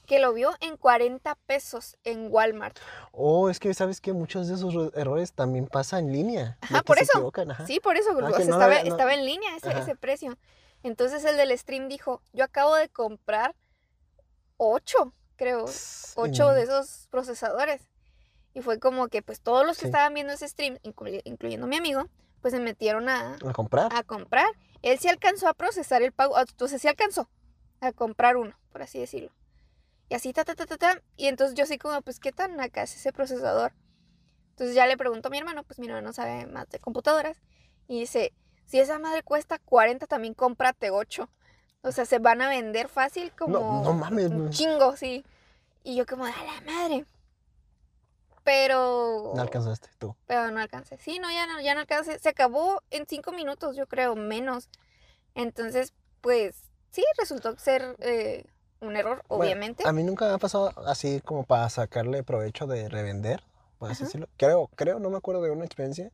Que 0.06 0.18
lo 0.18 0.32
vio 0.32 0.50
en 0.60 0.76
40 0.76 1.36
pesos 1.46 1.96
en 2.04 2.26
Walmart. 2.30 2.76
Oh, 3.12 3.48
es 3.48 3.60
que 3.60 3.72
sabes 3.72 4.00
que 4.00 4.12
muchos 4.12 4.48
de 4.48 4.54
esos 4.54 4.74
ro- 4.74 4.92
errores 4.94 5.32
también 5.32 5.66
pasan 5.66 6.06
en 6.06 6.12
línea. 6.12 6.58
Ajá, 6.60 6.82
por 6.82 6.98
eso. 6.98 7.32
ajá. 7.50 7.66
Sí, 7.66 7.78
por 7.80 7.96
eso, 7.96 8.10
Ah, 8.10 8.14
o 8.30 8.36
que 8.36 8.42
sea, 8.42 8.46
no 8.46 8.52
estaba, 8.60 8.82
no- 8.82 8.90
estaba 8.90 9.14
en 9.14 9.24
línea 9.24 9.56
ese, 9.56 9.94
precio. 9.96 10.36
Entonces 10.82 11.24
el 11.24 11.36
del 11.36 11.56
stream 11.56 11.88
dijo, 11.88 12.20
yo 12.32 12.44
acabo 12.44 12.74
de 12.74 12.88
comprar 12.88 13.54
ocho, 14.56 15.14
creo, 15.36 15.64
Tss, 15.66 16.14
ocho 16.16 16.52
y- 16.52 16.56
de 16.56 16.62
esos 16.62 17.06
procesadores. 17.10 17.82
Y 18.54 18.60
fue 18.60 18.78
como 18.78 19.08
que 19.08 19.22
pues 19.22 19.40
todos 19.40 19.64
los 19.66 19.76
que 19.76 19.82
Sí. 19.82 19.86
estaban 19.86 20.12
viendo 20.14 20.32
ese 20.32 20.48
stream, 20.48 20.78
inclu- 20.82 21.22
incluyendo 21.24 21.66
mi 21.66 21.76
amigo, 21.76 22.06
pues 22.42 22.52
se 22.52 22.60
metieron 22.60 23.08
a, 23.08 23.36
A 23.46 23.52
comprar. 23.52 23.94
a 23.94 24.02
comprar. 24.02 24.48
Él 24.82 24.98
sí 24.98 25.08
alcanzó 25.08 25.48
a 25.48 25.54
procesar 25.54 26.02
el 26.02 26.12
pago, 26.12 26.38
entonces 26.38 26.82
sí 26.82 26.88
alcanzó 26.88 27.28
a 27.80 27.92
comprar 27.92 28.36
uno, 28.36 28.58
por 28.72 28.82
así 28.82 28.98
decirlo. 28.98 29.30
Y 30.12 30.14
así, 30.14 30.34
ta, 30.34 30.44
ta, 30.44 30.54
ta, 30.54 30.66
ta, 30.66 30.76
ta. 30.76 31.02
Y 31.16 31.26
entonces 31.28 31.56
yo 31.56 31.64
así 31.64 31.78
como, 31.78 32.02
pues, 32.02 32.20
¿qué 32.20 32.32
tan 32.32 32.60
acá 32.60 32.82
es 32.82 32.94
ese 32.94 33.14
procesador? 33.14 33.72
Entonces 34.50 34.76
ya 34.76 34.86
le 34.86 34.98
pregunto 34.98 35.28
a 35.28 35.30
mi 35.30 35.38
hermano, 35.38 35.64
pues 35.64 35.78
mi 35.78 35.86
hermano 35.86 36.12
sabe 36.12 36.44
más 36.44 36.68
de 36.68 36.78
computadoras. 36.80 37.38
Y 37.88 38.00
dice, 38.00 38.34
si 38.66 38.78
esa 38.78 38.98
madre 38.98 39.22
cuesta 39.22 39.58
40, 39.58 40.06
también 40.06 40.34
cómprate 40.34 40.90
8. 40.90 41.30
O 41.80 41.92
sea, 41.92 42.04
se 42.04 42.18
van 42.18 42.42
a 42.42 42.50
vender 42.50 42.90
fácil 42.90 43.32
como 43.32 43.58
No, 43.58 43.82
no 43.84 43.94
mames. 43.94 44.30
un 44.30 44.50
chingo, 44.50 44.94
sí. 44.98 45.24
Y 45.82 45.96
yo 45.96 46.04
como, 46.04 46.26
a 46.26 46.28
la 46.28 46.60
madre. 46.70 47.06
Pero... 48.44 49.32
No 49.34 49.40
alcanzaste 49.40 49.88
tú. 49.96 50.14
Pero 50.26 50.50
no 50.50 50.60
alcancé. 50.60 50.98
Sí, 50.98 51.20
no, 51.20 51.30
ya 51.30 51.46
no, 51.46 51.58
ya 51.62 51.72
no 51.72 51.80
alcancé. 51.80 52.18
Se 52.18 52.28
acabó 52.28 52.82
en 52.90 53.06
cinco 53.08 53.32
minutos, 53.32 53.76
yo 53.76 53.86
creo, 53.86 54.14
menos. 54.14 54.68
Entonces, 55.34 55.94
pues, 56.20 56.54
sí, 56.90 57.02
resultó 57.16 57.58
ser 57.58 57.96
eh, 58.00 58.44
un 58.82 58.96
error, 58.96 59.22
Bueno, 59.28 59.44
obviamente. 59.44 59.84
A 59.86 59.92
mí 59.92 60.02
nunca 60.02 60.26
me 60.26 60.32
ha 60.34 60.38
pasado 60.38 60.72
así 60.86 61.20
como 61.24 61.44
para 61.44 61.68
sacarle 61.70 62.22
provecho 62.22 62.66
de 62.66 62.88
revender, 62.88 63.42
por 63.78 63.90
así 63.90 64.02
Ajá. 64.02 64.04
decirlo. 64.06 64.28
Creo, 64.36 64.68
creo, 64.74 64.98
no 64.98 65.08
me 65.08 65.16
acuerdo 65.16 65.42
de 65.42 65.50
una 65.50 65.64
experiencia. 65.64 66.10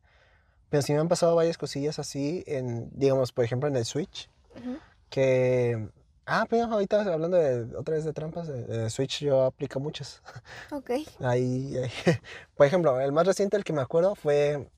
Pero 0.71 0.83
sí 0.83 0.93
me 0.93 0.99
han 0.99 1.09
pasado 1.09 1.35
varias 1.35 1.57
cosillas 1.57 1.99
así 1.99 2.45
en, 2.47 2.91
digamos, 2.93 3.33
por 3.33 3.45
ejemplo, 3.45 3.69
en 3.69 3.77
el 3.77 3.85
Switch. 3.85 4.29
Ujú. 4.57 4.79
Que. 5.09 5.89
Ah, 6.27 6.47
pero 6.49 6.65
ahorita 6.65 7.01
hablando 7.01 7.39
de 7.39 7.75
otra 7.75 7.95
vez 7.95 8.05
de 8.05 8.13
trampas, 8.13 8.47
de, 8.49 8.65
de 8.65 8.91
Switch 8.91 9.21
yo 9.21 9.45
aplico 9.47 9.81
muchas. 9.81 10.23
Ok. 10.71 10.91
Ahí, 11.21 11.75
ahí. 11.79 11.91
Por 12.55 12.67
ejemplo, 12.67 13.01
el 13.01 13.13
más 13.13 13.27
reciente, 13.27 13.57
el 13.57 13.65
que 13.65 13.73
me 13.73 13.81
acuerdo, 13.81 14.15
fue 14.15 14.69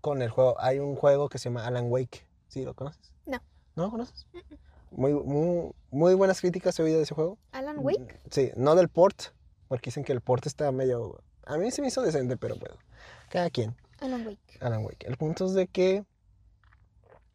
con 0.00 0.22
el 0.22 0.30
juego. 0.30 0.54
Hay 0.60 0.78
un 0.78 0.94
juego 0.94 1.28
que 1.28 1.38
se 1.38 1.48
llama 1.48 1.66
Alan 1.66 1.90
Wake. 1.90 2.24
¿Sí 2.46 2.64
lo 2.64 2.74
conoces? 2.74 3.10
No. 3.26 3.40
¿No 3.74 3.84
lo 3.84 3.90
conoces? 3.90 4.28
Muy, 4.90 5.12
muy, 5.14 5.72
muy 5.90 6.14
buenas 6.14 6.40
críticas 6.40 6.78
he 6.78 6.82
oído 6.82 6.98
de 6.98 7.04
ese 7.04 7.14
juego. 7.14 7.38
Alan 7.52 7.78
Wake. 7.78 8.20
Sí, 8.30 8.50
no 8.56 8.74
del 8.74 8.88
port, 8.88 9.22
porque 9.68 9.90
dicen 9.90 10.04
que 10.04 10.12
el 10.12 10.20
port 10.20 10.46
está 10.46 10.70
medio... 10.72 11.22
A 11.46 11.56
mí 11.56 11.70
se 11.70 11.80
me 11.82 11.88
hizo 11.88 12.02
decente, 12.02 12.36
pero 12.36 12.56
bueno, 12.56 12.76
cada 13.28 13.50
quien. 13.50 13.74
Alan 14.00 14.26
Wake. 14.26 14.58
Alan 14.60 14.84
Wake. 14.84 15.06
El 15.06 15.16
punto 15.16 15.46
es 15.46 15.54
de 15.54 15.66
que 15.66 16.04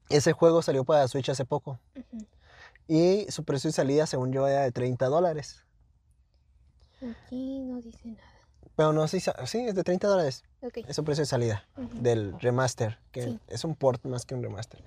ese 0.09 0.33
juego 0.33 0.61
salió 0.61 0.83
para 0.85 1.07
Switch 1.07 1.29
hace 1.29 1.45
poco. 1.45 1.79
Y 2.87 3.25
su 3.29 3.43
precio 3.43 3.69
de 3.69 3.73
salida, 3.73 4.05
según 4.05 4.31
yo, 4.31 4.47
era 4.47 4.61
de 4.61 4.71
30 4.71 5.05
dólares. 5.07 5.63
Aquí 7.01 7.59
no 7.61 7.81
dice 7.81 8.09
nada. 8.09 8.21
Pero 8.75 8.93
no 8.93 9.07
si... 9.07 9.19
Sí, 9.19 9.59
es 9.67 9.75
de 9.75 9.83
30 9.83 10.07
dólares. 10.07 10.43
Ok. 10.61 10.77
Es 10.87 10.95
su 10.95 11.03
precio 11.03 11.21
de 11.21 11.27
salida 11.27 11.67
del 11.93 12.39
remaster, 12.39 12.99
que 13.11 13.23
Sí. 13.23 13.39
es 13.47 13.63
un 13.63 13.75
port 13.75 14.03
más 14.05 14.25
que 14.25 14.35
un 14.35 14.43
remaster. 14.43 14.83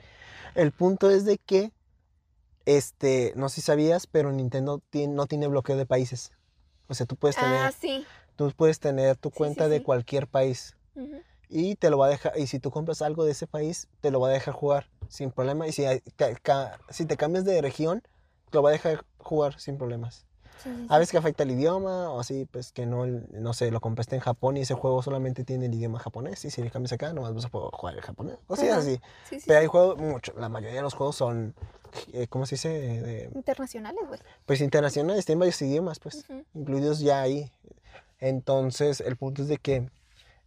El 0.55 0.73
punto 0.73 1.11
es 1.11 1.25
de 1.25 1.39
que, 1.39 1.73
este, 2.77 3.33
no 3.35 3.49
sé 3.49 3.57
si 3.57 3.61
sabías, 3.63 4.07
pero 4.07 4.31
Nintendo 4.31 4.83
ti- 4.91 5.07
no 5.07 5.27
tiene 5.27 5.49
bloqueo 5.49 5.77
de 5.77 5.87
países. 5.87 6.33
O 6.87 6.95
sea, 6.95 7.07
tú 7.07 7.17
puedes 7.17 7.37
tener... 7.37 7.61
Ah, 7.65 7.73
sí. 7.73 8.05
Tú 8.37 8.53
puedes 8.55 8.79
tener 8.79 9.17
tu 9.17 9.31
cuenta 9.31 9.65
sí, 9.65 9.71
de 9.71 9.83
cualquier 9.83 10.29
país 10.29 10.77
y 11.49 11.77
te 11.77 11.89
lo 11.91 11.99
va 11.99 12.07
a 12.07 12.11
dejar, 12.11 12.39
y 12.39 12.47
si 12.47 12.61
tú 12.61 12.71
compras 12.71 13.01
algo 13.03 13.25
de 13.25 13.33
ese 13.33 13.47
país, 13.47 13.89
te 14.01 14.11
lo 14.11 14.21
va 14.21 14.29
a 14.29 14.33
dejar 14.33 14.53
jugar 14.55 14.91
sin 15.09 15.31
problema. 15.33 15.67
Y 15.67 15.73
si, 15.73 15.85
hay- 15.87 16.03
ca- 16.17 16.35
ca- 16.37 16.79
si 16.91 17.07
te 17.07 17.17
cambias 17.17 17.45
de 17.45 17.61
región, 17.63 18.03
te 18.51 18.59
lo 18.59 18.63
va 18.63 18.69
a 18.69 18.73
dejar 18.73 19.05
jugar 19.17 19.59
sin 19.59 19.79
problemas. 19.79 20.27
Sí, 20.63 20.71
sí, 20.71 20.87
A 20.89 20.99
veces 20.99 21.13
que 21.13 21.19
afecta 21.19 21.43
el 21.45 21.51
idioma, 21.53 22.11
o 22.11 22.21
así, 22.21 22.47
pues 22.51 22.73
que 22.73 22.85
no, 22.87 23.07
no 23.07 23.53
sé, 23.53 23.71
lo 23.71 23.81
compraste 23.81 24.17
en 24.17 24.21
Japón 24.21 24.57
y 24.57 24.61
ese 24.61 24.75
juego 24.75 25.03
solamente 25.03 25.45
tiene 25.45 25.67
el 25.67 25.75
idioma 25.75 25.99
japonés. 25.99 26.45
Y 26.45 26.51
si 26.51 26.63
le 26.63 26.71
cambias 26.71 26.93
acá, 26.93 27.13
nomás 27.13 27.35
vas 27.35 27.45
a 27.45 27.49
poder 27.49 27.71
jugar 27.73 27.95
el 27.95 28.03
japonés. 28.03 28.39
O 28.49 28.57
sea, 28.57 28.73
Ajá. 28.73 28.81
así. 28.81 29.01
Sí, 29.29 29.39
sí, 29.41 29.45
Pero 29.47 29.61
hay 29.61 29.67
juegos, 29.67 29.99
mucho, 29.99 30.33
la 30.39 30.49
mayoría 30.49 30.77
de 30.77 30.83
los 30.83 30.95
juegos 30.95 31.17
son, 31.17 31.55
eh, 32.13 32.27
¿cómo 32.29 32.45
se 32.47 32.57
dice? 32.57 32.69
De- 32.69 33.31
Internacionales, 33.35 34.03
güey. 34.07 34.21
pues 34.47 34.61
internacionales, 34.61 35.25
tienen 35.25 35.41
varios 35.41 35.61
idiomas, 35.63 35.99
pues, 36.01 36.25
incluidos 36.55 37.01
ya 37.01 37.21
ahí. 37.23 37.53
Entonces, 38.19 39.01
el 39.01 39.17
punto 39.17 39.43
es 39.43 39.49
de 39.49 39.59
que 39.59 39.89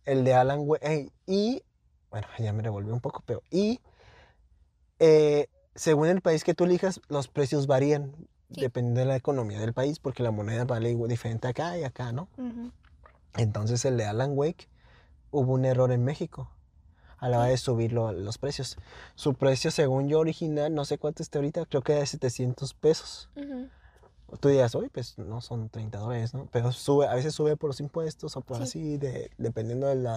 el 0.05 0.23
de 0.25 0.33
Alan 0.33 0.59
Wake, 0.65 1.09
y, 1.25 1.63
bueno, 2.09 2.27
ya 2.37 2.51
me 2.53 2.63
revolví 2.63 2.91
un 2.91 2.99
poco, 2.99 3.23
pero, 3.25 3.41
y, 3.49 3.79
eh, 4.99 5.47
según 5.75 6.07
el 6.07 6.21
país 6.21 6.43
que 6.43 6.53
tú 6.53 6.65
elijas, 6.65 6.99
los 7.07 7.27
precios 7.27 7.65
varían, 7.67 8.13
Sí. 8.53 8.61
dependiendo 8.61 8.99
de 9.01 9.05
la 9.05 9.15
economía 9.15 9.59
del 9.59 9.73
país, 9.73 9.99
porque 9.99 10.23
la 10.23 10.31
moneda 10.31 10.65
vale 10.65 10.95
diferente 11.07 11.47
acá 11.47 11.77
y 11.77 11.83
acá, 11.83 12.11
¿no? 12.11 12.27
Ujú. 12.37 12.71
Entonces, 13.37 13.85
el 13.85 13.97
de 13.97 14.05
Alan 14.05 14.31
Wake, 14.37 14.67
hubo 15.31 15.53
un 15.53 15.63
error 15.65 15.91
en 15.91 16.03
México 16.03 16.49
a 17.17 17.29
la 17.29 17.37
hora 17.39 17.47
de 17.49 17.57
subirlo 17.57 18.07
a 18.07 18.13
los 18.13 18.37
precios. 18.37 18.77
Su 19.15 19.35
precio, 19.35 19.71
según 19.71 20.09
yo 20.09 20.19
original, 20.19 20.73
no 20.73 20.85
sé 20.85 20.97
cuánto 20.97 21.21
está 21.23 21.37
ahorita, 21.39 21.65
creo 21.65 21.81
que 21.81 21.91
era 21.93 22.01
de 22.01 22.07
700 22.07 22.73
pesos. 22.73 23.29
Ujú. 23.35 23.69
Tú 24.39 24.49
dirás, 24.49 24.75
oye, 24.75 24.89
pues 24.89 25.17
no 25.17 25.39
son 25.41 25.69
30 25.69 25.99
dólares, 25.99 26.33
¿no? 26.33 26.47
Pero 26.51 26.71
sube, 26.71 27.07
a 27.07 27.13
veces 27.13 27.35
sube 27.35 27.57
por 27.57 27.69
los 27.69 27.79
impuestos 27.79 28.35
o 28.37 28.41
por 28.41 28.57
Sí. 28.57 28.63
así, 28.63 28.97
de, 28.97 29.29
dependiendo 29.37 29.87
del 29.87 30.07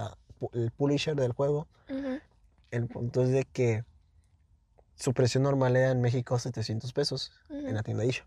el 0.52 0.70
publisher 0.72 1.14
del 1.14 1.32
juego. 1.32 1.66
Ujú. 1.90 2.18
El 2.70 2.86
punto 2.88 3.22
es 3.22 3.30
de 3.30 3.44
que 3.44 3.84
su 4.96 5.12
precio 5.12 5.40
normal 5.40 5.76
era 5.76 5.90
en 5.90 6.00
México 6.00 6.38
700 6.38 6.92
pesos 6.92 7.32
en 7.50 7.74
la 7.74 7.82
tienda 7.82 8.04
Isho. 8.04 8.24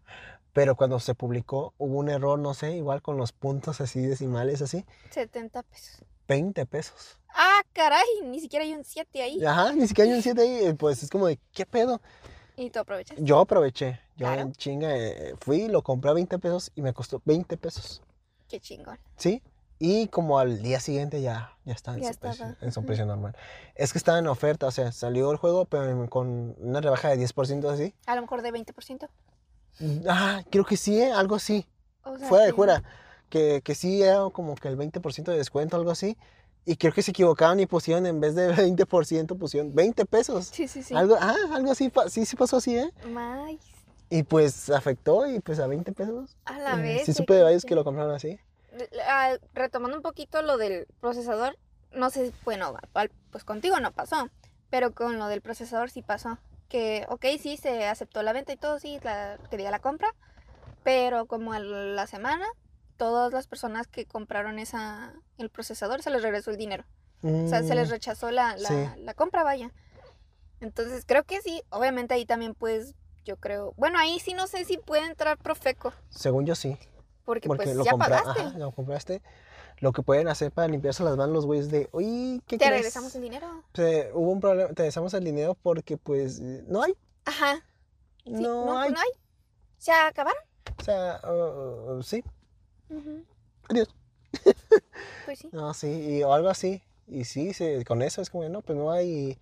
Pero 0.53 0.75
cuando 0.75 0.99
se 0.99 1.13
publicó 1.15 1.73
hubo 1.77 1.97
un 1.99 2.09
error, 2.09 2.39
no 2.39 2.53
sé, 2.53 2.75
igual 2.75 3.01
con 3.01 3.17
los 3.17 3.31
puntos 3.31 3.79
así 3.81 4.01
decimales, 4.01 4.61
así, 4.61 4.85
70 5.11 5.63
pesos. 5.63 6.03
20 6.27 6.65
pesos. 6.65 7.19
Ah, 7.33 7.61
caray, 7.73 8.05
ni 8.25 8.39
siquiera 8.39 8.65
hay 8.65 8.73
un 8.73 8.83
7 8.83 9.21
ahí. 9.21 9.45
Ajá, 9.45 9.71
ni 9.73 9.87
siquiera 9.87 10.09
hay 10.09 10.17
un 10.17 10.23
7 10.23 10.41
ahí, 10.41 10.73
pues 10.73 11.03
es 11.03 11.09
como 11.09 11.27
de, 11.27 11.39
¿qué 11.53 11.65
pedo? 11.65 12.01
Y 12.55 12.69
tú 12.71 12.79
aprovechas. 12.79 13.17
Yo 13.21 13.39
aproveché, 13.39 13.99
yo 14.17 14.25
Claro. 14.25 14.41
en 14.41 14.51
chinga 14.53 14.97
eh, 14.97 15.35
fui, 15.39 15.67
lo 15.67 15.83
compré 15.83 16.09
a 16.09 16.13
20 16.15 16.39
pesos 16.39 16.71
y 16.75 16.81
me 16.81 16.91
costó 16.91 17.21
20 17.23 17.55
pesos. 17.57 18.01
Qué 18.49 18.59
chingón. 18.59 18.97
¿Sí? 19.15 19.43
Y 19.79 20.07
como 20.07 20.39
al 20.39 20.61
día 20.61 20.79
siguiente 20.79 21.21
ya, 21.21 21.51
ya 21.65 21.73
estaba 21.73 21.97
en, 21.97 22.03
Ya 22.03 22.13
su 22.13 22.19
precio, 22.19 22.55
en 22.61 22.71
su 22.71 22.83
precio 22.83 23.05
normal. 23.05 23.35
Es 23.75 23.91
que 23.91 23.99
estaba 23.99 24.17
en 24.17 24.27
oferta, 24.27 24.65
o 24.67 24.71
sea, 24.71 24.91
salió 24.91 25.31
el 25.31 25.37
juego, 25.37 25.65
pero 25.65 26.09
con 26.09 26.55
una 26.59 26.81
rebaja 26.81 27.09
de 27.09 27.17
10% 27.17 27.69
así. 27.71 27.93
A 28.07 28.15
lo 28.15 28.21
mejor 28.21 28.41
de 28.41 28.51
20%. 28.51 29.07
Ah, 30.07 30.41
creo 30.49 30.65
que 30.65 30.77
sí, 30.77 30.99
¿eh? 30.99 31.11
algo 31.11 31.35
así. 31.35 31.67
O 32.03 32.17
sea, 32.17 32.27
Fuera 32.27 32.45
de 32.45 32.53
fuera. 32.53 32.83
Que, 33.29 33.61
que 33.63 33.75
sí 33.75 34.01
era 34.01 34.29
como 34.31 34.55
que 34.55 34.67
el 34.69 34.77
20% 34.77 35.25
de 35.25 35.37
descuento, 35.37 35.75
algo 35.75 35.91
así. 35.91 36.17
Y 36.65 36.75
creo 36.77 36.91
que 36.91 37.01
se 37.01 37.11
equivocaron 37.11 37.59
y 37.59 37.65
pusieron 37.65 38.05
en 38.05 38.19
vez 38.19 38.35
de 38.35 38.53
20%, 38.53 39.37
pusieron 39.37 39.75
20 39.75 40.05
pesos. 40.05 40.47
Sí, 40.47 40.67
sí, 40.67 40.81
sí. 40.81 40.95
Algo, 40.95 41.15
ah, 41.19 41.35
algo 41.53 41.71
así, 41.71 41.91
sí, 42.09 42.25
sí 42.25 42.35
pasó 42.35 42.57
así, 42.57 42.77
¿eh? 42.77 42.91
Más. 43.11 43.53
Y 44.09 44.23
pues 44.23 44.69
afectó 44.69 45.29
y 45.29 45.39
pues 45.39 45.59
a 45.59 45.67
20 45.67 45.91
pesos. 45.91 46.35
A 46.45 46.57
la 46.59 46.79
eh, 46.79 46.81
vez. 46.81 47.05
sí 47.05 47.13
supe 47.13 47.33
de 47.35 47.43
varios 47.43 47.63
que 47.65 47.75
lo 47.75 47.83
compraron 47.83 48.15
así. 48.15 48.39
Ah, 49.07 49.35
retomando 49.53 49.97
un 49.97 50.03
poquito 50.03 50.41
lo 50.41 50.57
del 50.57 50.87
procesador, 50.99 51.57
no 51.91 52.09
sé, 52.09 52.33
bueno, 52.43 52.75
pues 53.31 53.43
contigo 53.43 53.79
no 53.79 53.91
pasó, 53.91 54.29
pero 54.69 54.93
con 54.93 55.17
lo 55.19 55.27
del 55.27 55.41
procesador 55.41 55.89
sí 55.89 56.01
pasó. 56.01 56.37
Que, 56.69 57.05
ok, 57.09 57.25
sí, 57.39 57.55
se 57.57 57.87
aceptó 57.87 58.21
la 58.23 58.33
venta 58.33 58.51
y 58.51 58.57
todo, 58.57 58.77
sí, 58.79 58.99
la, 59.03 59.37
quería 59.49 59.71
la 59.71 59.79
compra, 59.79 60.09
pero 60.83 61.25
como 61.25 61.53
a 61.53 61.59
la 61.59 62.07
semana, 62.07 62.45
todas 62.97 63.31
las 63.31 63.47
personas 63.47 63.87
que 63.87 64.05
compraron 64.05 64.59
esa, 64.59 65.13
el 65.37 65.49
procesador 65.49 66.01
se 66.01 66.09
les 66.09 66.21
regresó 66.21 66.51
el 66.51 66.57
dinero. 66.57 66.83
O 67.23 67.47
sea, 67.47 67.63
se 67.63 67.73
les 67.75 67.87
Mm, 67.87 67.91
rechazó 67.91 68.31
la, 68.31 68.55
la, 68.57 68.95
sí. 68.95 69.01
la 69.01 69.13
compra, 69.13 69.43
vaya. 69.43 69.71
Entonces, 70.59 71.03
creo 71.05 71.23
que 71.23 71.41
sí, 71.41 71.61
obviamente 71.69 72.13
ahí 72.13 72.25
también, 72.25 72.53
pues, 72.55 72.93
yo 73.25 73.37
creo, 73.37 73.73
bueno, 73.77 73.99
ahí 73.99 74.19
sí 74.19 74.33
no 74.33 74.47
sé 74.47 74.65
si 74.65 74.77
puede 74.77 75.05
entrar 75.05 75.37
Profeco, 75.37 75.93
Según 76.09 76.45
yo 76.45 76.55
sí. 76.55 76.77
Porque, 77.27 77.47
Porque 77.49 77.65
pues 77.65 77.75
lo, 77.75 77.83
ya 77.83 77.91
compra- 77.91 78.21
pagaste. 78.23 78.41
ajá, 78.41 78.57
lo 78.57 78.71
compraste. 78.71 79.21
Lo 79.79 79.91
que 79.91 80.01
pueden 80.01 80.27
hacer 80.29 80.51
para 80.51 80.67
limpiarse 80.69 81.03
las 81.03 81.17
manos 81.17 81.35
los 81.35 81.45
güeyes 81.45 81.69
de, 81.69 81.89
oye, 81.91 82.41
¿qué 82.47 82.57
Te 82.57 82.65
crees? 82.65 82.71
regresamos 82.79 83.13
el 83.15 83.21
dinero. 83.21 83.63
Hubo 84.13 84.31
un 84.31 84.39
problema, 84.39 84.69
te 84.69 84.83
regresamos 84.83 85.13
el 85.13 85.23
dinero 85.25 85.55
porque 85.61 85.97
pues 85.97 86.39
no 86.39 86.81
hay, 86.83 86.95
Ajá. 87.25 87.63
Sí, 88.23 88.31
no, 88.31 88.79
hay. 88.79 88.91
no 88.91 88.99
hay. 88.99 89.09
Se 89.77 89.91
acabaron. 89.91 90.41
O 90.79 90.83
sea, 90.83 91.19
uh, 91.25 91.97
uh, 91.97 92.01
sí, 92.03 92.23
adiós. 93.69 93.89
Pues 95.25 95.39
sí. 95.39 95.49
No, 95.51 95.73
sí, 95.73 95.87
y, 96.17 96.23
o 96.23 96.33
algo 96.33 96.47
así. 96.49 96.81
Y 97.07 97.25
sí, 97.25 97.53
se- 97.53 97.83
con 97.85 98.01
eso 98.01 98.21
es 98.21 98.29
como, 98.29 98.47
no, 98.49 98.61
pues 98.61 98.77
no 98.77 98.91
hay 98.91 99.37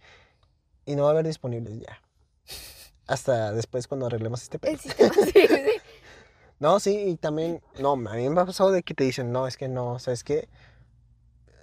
y, 0.85 0.91
y 0.91 0.95
no 0.95 1.03
va 1.03 1.09
a 1.09 1.11
haber 1.13 1.27
disponibles 1.27 1.79
ya. 1.79 2.01
Hasta 3.07 3.51
después 3.53 3.87
cuando 3.87 4.07
arreglemos 4.07 4.41
este 4.41 4.57
pedo. 4.59 4.71
El 4.73 4.79
sistema, 4.79 5.13
sí, 5.33 5.47
sí. 5.47 5.74
No, 6.65 6.79
sí, 6.79 6.97
y 7.09 7.15
también, 7.15 7.61
no, 7.79 7.91
a 7.91 7.95
mí 7.95 8.27
me 8.27 8.41
ha 8.41 8.45
pasado 8.47 8.71
de 8.71 8.81
que 8.81 8.95
te 8.95 9.03
dicen, 9.03 9.31
no, 9.31 9.45
es 9.45 9.55
que 9.55 9.67
no, 9.67 9.99
¿sabes 9.99 10.23
qué? 10.23 10.49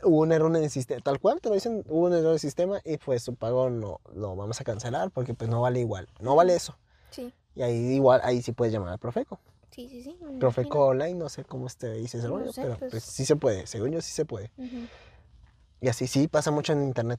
Hubo 0.04 0.20
un 0.20 0.30
error 0.30 0.54
en 0.56 0.62
el 0.62 0.70
sistema, 0.70 1.00
tal 1.02 1.18
cual 1.18 1.40
te 1.40 1.48
lo 1.48 1.56
dicen, 1.56 1.82
hubo 1.88 2.06
un 2.06 2.12
error 2.12 2.26
en 2.28 2.32
el 2.34 2.38
sistema 2.38 2.80
y 2.84 2.98
pues 2.98 3.24
su 3.24 3.34
pago 3.34 3.68
no 3.68 4.00
lo 4.14 4.36
vamos 4.36 4.60
a 4.60 4.64
cancelar 4.64 5.10
porque 5.10 5.34
pues 5.34 5.50
no 5.50 5.60
vale 5.60 5.80
igual, 5.80 6.08
no 6.20 6.36
vale 6.36 6.54
eso. 6.54 6.78
Sí, 7.10 7.34
Y 7.56 7.62
ahí 7.62 7.74
igual, 7.94 8.20
ahí 8.22 8.42
sí 8.42 8.52
puedes 8.52 8.72
llamar 8.72 8.90
al 8.90 9.00
Profeco. 9.00 9.40
sí, 9.72 9.88
sí, 9.88 10.04
sí. 10.04 10.16
Profeco 10.38 10.86
Online, 10.86 11.14
no 11.14 11.28
sé 11.28 11.42
cómo 11.42 11.66
te 11.76 11.90
dice 11.94 12.18
ese 12.18 12.28
No 12.28 12.38
rollo, 12.38 12.52
sé, 12.52 12.62
pero 12.62 12.76
pues. 12.78 12.92
pues 12.92 13.02
sí 13.02 13.26
se 13.26 13.34
puede, 13.34 13.66
según 13.66 13.90
yo 13.90 14.00
sí 14.00 14.12
se 14.12 14.24
puede. 14.24 14.52
Y 15.80 15.88
así 15.88 16.06
sí 16.06 16.28
pasa 16.28 16.52
mucho 16.52 16.74
en 16.74 16.84
internet. 16.84 17.18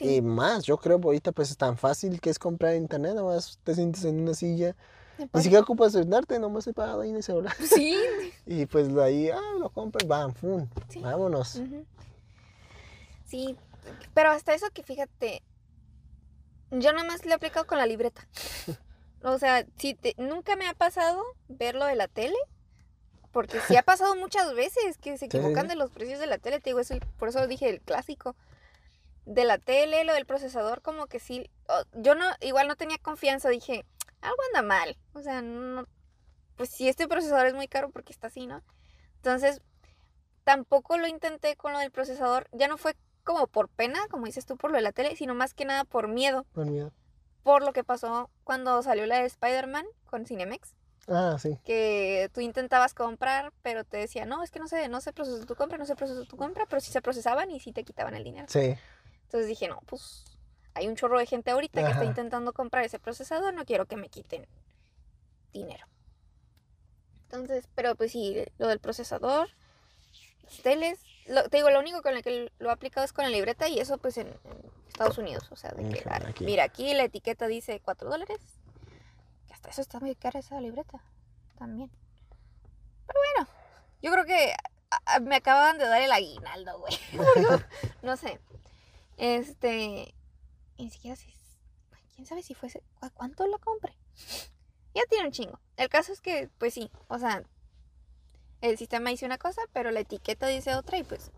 Y 0.00 0.06
Sí. 0.16 0.22
más, 0.22 0.62
yo 0.62 0.76
creo 0.76 1.00
que 1.00 1.08
ahorita 1.08 1.32
pues 1.32 1.50
es 1.50 1.56
tan 1.56 1.76
fácil 1.76 2.20
que 2.20 2.30
es 2.30 2.38
comprar 2.38 2.74
en 2.74 2.82
internet, 2.82 3.16
nomás 3.16 3.58
te 3.64 3.74
sientes 3.74 4.04
en 4.04 4.20
una 4.20 4.34
silla, 4.34 4.76
ni 5.18 5.42
siquiera 5.42 5.62
ocupas 5.62 5.92
sentarte, 5.92 6.38
nomás 6.38 6.64
se 6.64 6.72
parado 6.72 7.00
ahí 7.02 7.10
en 7.10 7.16
el 7.16 7.22
celular. 7.22 7.54
Sí. 7.74 7.96
Y 8.46 8.66
pues 8.66 8.92
de 8.94 9.02
ahí, 9.02 9.28
ah, 9.30 9.40
lo 9.58 9.70
compras, 9.70 10.06
bam, 10.06 10.32
Sí. 10.88 11.00
vámonos. 11.00 11.60
Sí, 13.24 13.56
pero 14.14 14.30
hasta 14.30 14.54
eso 14.54 14.66
que 14.72 14.82
fíjate, 14.82 15.42
yo 16.70 16.92
nada 16.92 17.04
más 17.06 17.24
le 17.24 17.32
he 17.32 17.34
aplicado 17.34 17.66
con 17.66 17.78
la 17.78 17.86
libreta. 17.86 18.26
O 19.22 19.38
sea, 19.38 19.66
si 19.76 19.94
te, 19.94 20.14
nunca 20.18 20.54
me 20.54 20.68
ha 20.68 20.74
pasado 20.74 21.20
verlo 21.48 21.84
de 21.86 21.96
la 21.96 22.06
tele, 22.06 22.36
porque 23.32 23.58
sí 23.66 23.74
ha 23.74 23.82
pasado 23.82 24.14
muchas 24.14 24.54
veces 24.54 24.98
que 24.98 25.18
se 25.18 25.24
equivocan 25.24 25.64
sí. 25.64 25.68
de 25.70 25.74
los 25.74 25.90
precios 25.90 26.20
de 26.20 26.28
la 26.28 26.38
tele, 26.38 26.60
te 26.60 26.70
digo, 26.70 26.78
es 26.78 26.92
el- 26.92 27.00
por 27.18 27.30
eso 27.30 27.44
dije 27.48 27.68
el 27.68 27.80
clásico. 27.80 28.36
De 29.24 29.44
la 29.44 29.58
tele, 29.58 30.04
lo 30.04 30.12
del 30.12 30.26
procesador, 30.26 30.80
como 30.80 31.06
que 31.08 31.18
sí, 31.18 31.50
yo 31.94 32.14
no, 32.14 32.24
igual 32.40 32.68
no 32.68 32.76
tenía 32.76 32.98
confianza, 32.98 33.48
dije, 33.48 33.84
algo 34.20 34.36
anda 34.48 34.62
mal, 34.66 34.96
o 35.12 35.20
sea, 35.20 35.42
no, 35.42 35.86
pues 36.56 36.70
si 36.70 36.88
este 36.88 37.06
procesador 37.08 37.46
es 37.46 37.54
muy 37.54 37.68
caro, 37.68 37.90
porque 37.90 38.12
está 38.12 38.26
así, 38.28 38.46
no? 38.46 38.62
Entonces, 39.16 39.60
tampoco 40.44 40.98
lo 40.98 41.06
intenté 41.06 41.56
con 41.56 41.72
lo 41.72 41.78
del 41.78 41.90
procesador, 41.90 42.48
ya 42.52 42.68
no 42.68 42.78
fue 42.78 42.96
como 43.24 43.46
por 43.48 43.68
pena, 43.68 43.98
como 44.10 44.26
dices 44.26 44.46
tú, 44.46 44.56
por 44.56 44.70
lo 44.70 44.76
de 44.76 44.82
la 44.82 44.92
tele, 44.92 45.16
sino 45.16 45.34
más 45.34 45.52
que 45.54 45.64
nada 45.64 45.84
por 45.84 46.06
miedo, 46.08 46.46
Con 46.54 46.70
miedo. 46.72 46.92
por 47.42 47.62
lo 47.64 47.72
que 47.72 47.82
pasó 47.84 48.30
cuando 48.44 48.82
salió 48.82 49.04
la 49.06 49.18
de 49.18 49.26
Spider-Man 49.26 49.84
con 50.08 50.26
Cinemex, 50.26 50.74
Ah, 51.08 51.36
sí. 51.40 51.58
que 51.64 52.30
tú 52.32 52.40
intentabas 52.40 52.94
comprar, 52.94 53.52
pero 53.62 53.84
te 53.84 53.96
decía, 53.96 54.26
no, 54.26 54.42
es 54.42 54.50
que 54.50 54.58
no 54.60 54.68
se, 54.68 54.88
no 54.88 55.00
se 55.00 55.12
procesó 55.12 55.44
tu 55.46 55.54
compra, 55.56 55.78
no 55.78 55.86
se 55.86 55.94
procesó 55.96 56.24
tu 56.24 56.36
compra, 56.36 56.66
pero 56.66 56.80
sí 56.80 56.90
se 56.92 57.02
procesaban 57.02 57.50
y 57.50 57.60
sí 57.60 57.72
te 57.72 57.84
quitaban 57.84 58.14
el 58.14 58.24
dinero. 58.24 58.46
Sí. 58.48 58.74
Entonces 59.24 59.48
dije, 59.48 59.68
no, 59.68 59.80
pues 59.86 60.24
hay 60.76 60.88
un 60.88 60.96
chorro 60.96 61.18
de 61.18 61.26
gente 61.26 61.50
ahorita 61.50 61.82
que 61.82 61.90
está 61.90 62.04
intentando 62.04 62.52
comprar 62.52 62.84
ese 62.84 62.98
procesador, 62.98 63.52
no 63.54 63.64
quiero 63.64 63.86
que 63.86 63.96
me 63.96 64.08
quiten 64.08 64.46
dinero. 65.52 65.86
Entonces, 67.22 67.68
pero 67.74 67.94
pues 67.96 68.12
sí, 68.12 68.44
lo 68.58 68.68
del 68.68 68.78
procesador, 68.78 69.48
las 70.44 70.58
teles, 70.62 71.00
lo- 71.26 71.48
te 71.48 71.56
digo, 71.56 71.70
lo 71.70 71.80
único 71.80 72.02
con 72.02 72.14
lo 72.14 72.22
que 72.22 72.52
lo 72.58 72.68
he 72.68 72.72
aplicado 72.72 73.04
es 73.04 73.12
con 73.12 73.24
la 73.24 73.30
libreta 73.30 73.68
y 73.68 73.80
eso 73.80 73.98
pues 73.98 74.16
en, 74.18 74.28
en 74.28 74.72
Estados 74.88 75.18
Unidos, 75.18 75.48
o 75.50 75.56
sea, 75.56 75.70
de 75.72 75.88
que, 75.88 76.04
aquí. 76.08 76.44
mira, 76.44 76.64
aquí 76.64 76.94
la 76.94 77.04
etiqueta 77.04 77.46
dice 77.46 77.80
4 77.84 78.08
dólares, 78.08 78.38
que 79.48 79.54
hasta 79.54 79.70
eso 79.70 79.80
está 79.80 79.98
muy 79.98 80.14
cara 80.14 80.38
esa 80.40 80.60
libreta, 80.60 81.00
también. 81.58 81.90
Pero 83.06 83.20
bueno, 83.34 83.48
yo 84.02 84.12
creo 84.12 84.24
que 84.24 84.54
me 85.22 85.36
acaban 85.36 85.78
de 85.78 85.86
dar 85.86 86.00
el 86.02 86.12
aguinaldo, 86.12 86.78
güey. 86.78 86.94
No 88.02 88.16
sé. 88.16 88.38
Este. 89.16 90.14
Y 90.76 90.84
Ni 90.84 90.90
siquiera 90.90 91.16
sé. 91.16 91.26
¿Quién 92.14 92.26
sabe 92.26 92.42
si 92.42 92.54
fuese. 92.54 92.82
¿A 93.00 93.10
cuánto 93.10 93.46
lo 93.46 93.58
compré? 93.58 93.94
Ya 94.94 95.02
tiene 95.10 95.26
un 95.26 95.30
chingo. 95.32 95.60
El 95.76 95.90
caso 95.90 96.10
es 96.10 96.22
que, 96.22 96.48
pues 96.56 96.72
sí, 96.72 96.90
o 97.08 97.18
sea. 97.18 97.42
el 98.62 98.78
sistema 98.78 99.10
dice 99.10 99.26
una 99.26 99.36
cosa, 99.36 99.60
pero 99.74 99.90
la 99.90 100.00
etiqueta 100.00 100.46
dice 100.46 100.74
otra 100.74 100.96
y 100.96 101.02
pues, 101.02 101.30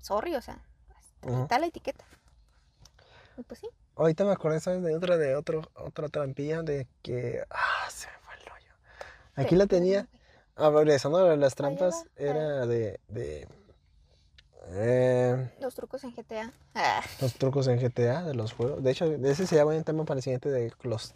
sorry, 0.00 0.36
o 0.36 0.40
sea, 0.40 0.62
está 1.26 1.58
la 1.58 1.66
etiqueta. 1.66 2.04
Y 3.36 3.42
pues 3.42 3.58
sí. 3.58 3.68
Ahorita 3.96 4.24
me 4.24 4.30
acordé, 4.30 4.60
¿sabes? 4.60 4.84
De 4.84 4.94
otra, 4.94 5.16
de 5.16 5.34
otro, 5.34 5.62
otra 5.74 6.08
trampilla 6.08 6.62
de 6.62 6.86
que. 7.02 7.42
Ah, 7.50 7.88
se 7.90 8.06
me 8.06 8.18
fue 8.20 8.34
el 8.36 8.46
rollo. 8.46 8.72
Aquí 9.34 9.56
la 9.56 9.66
tenía. 9.66 10.08
Ah, 10.54 10.70
regresando 10.70 11.18
a 11.18 11.36
las 11.36 11.56
trampas, 11.56 12.04
era 12.14 12.64
de. 12.66 13.00
de 13.08 13.48
eh, 14.70 15.50
Los 15.60 15.74
trucos 15.74 16.04
en 16.04 16.14
GTA. 16.14 16.52
Ah, 16.74 17.02
los 17.20 17.34
trucos 17.34 17.66
en 17.68 17.78
GTA 17.78 18.22
de 18.22 18.34
los 18.34 18.52
juegos. 18.52 18.82
De 18.82 18.90
hecho, 18.90 19.06
ese 19.06 19.46
sería 19.46 19.64
buen 19.64 19.82
tema 19.84 20.04
para 20.04 20.18
el 20.18 20.22
siguiente 20.22 20.50
de 20.50 20.72
los. 20.82 21.14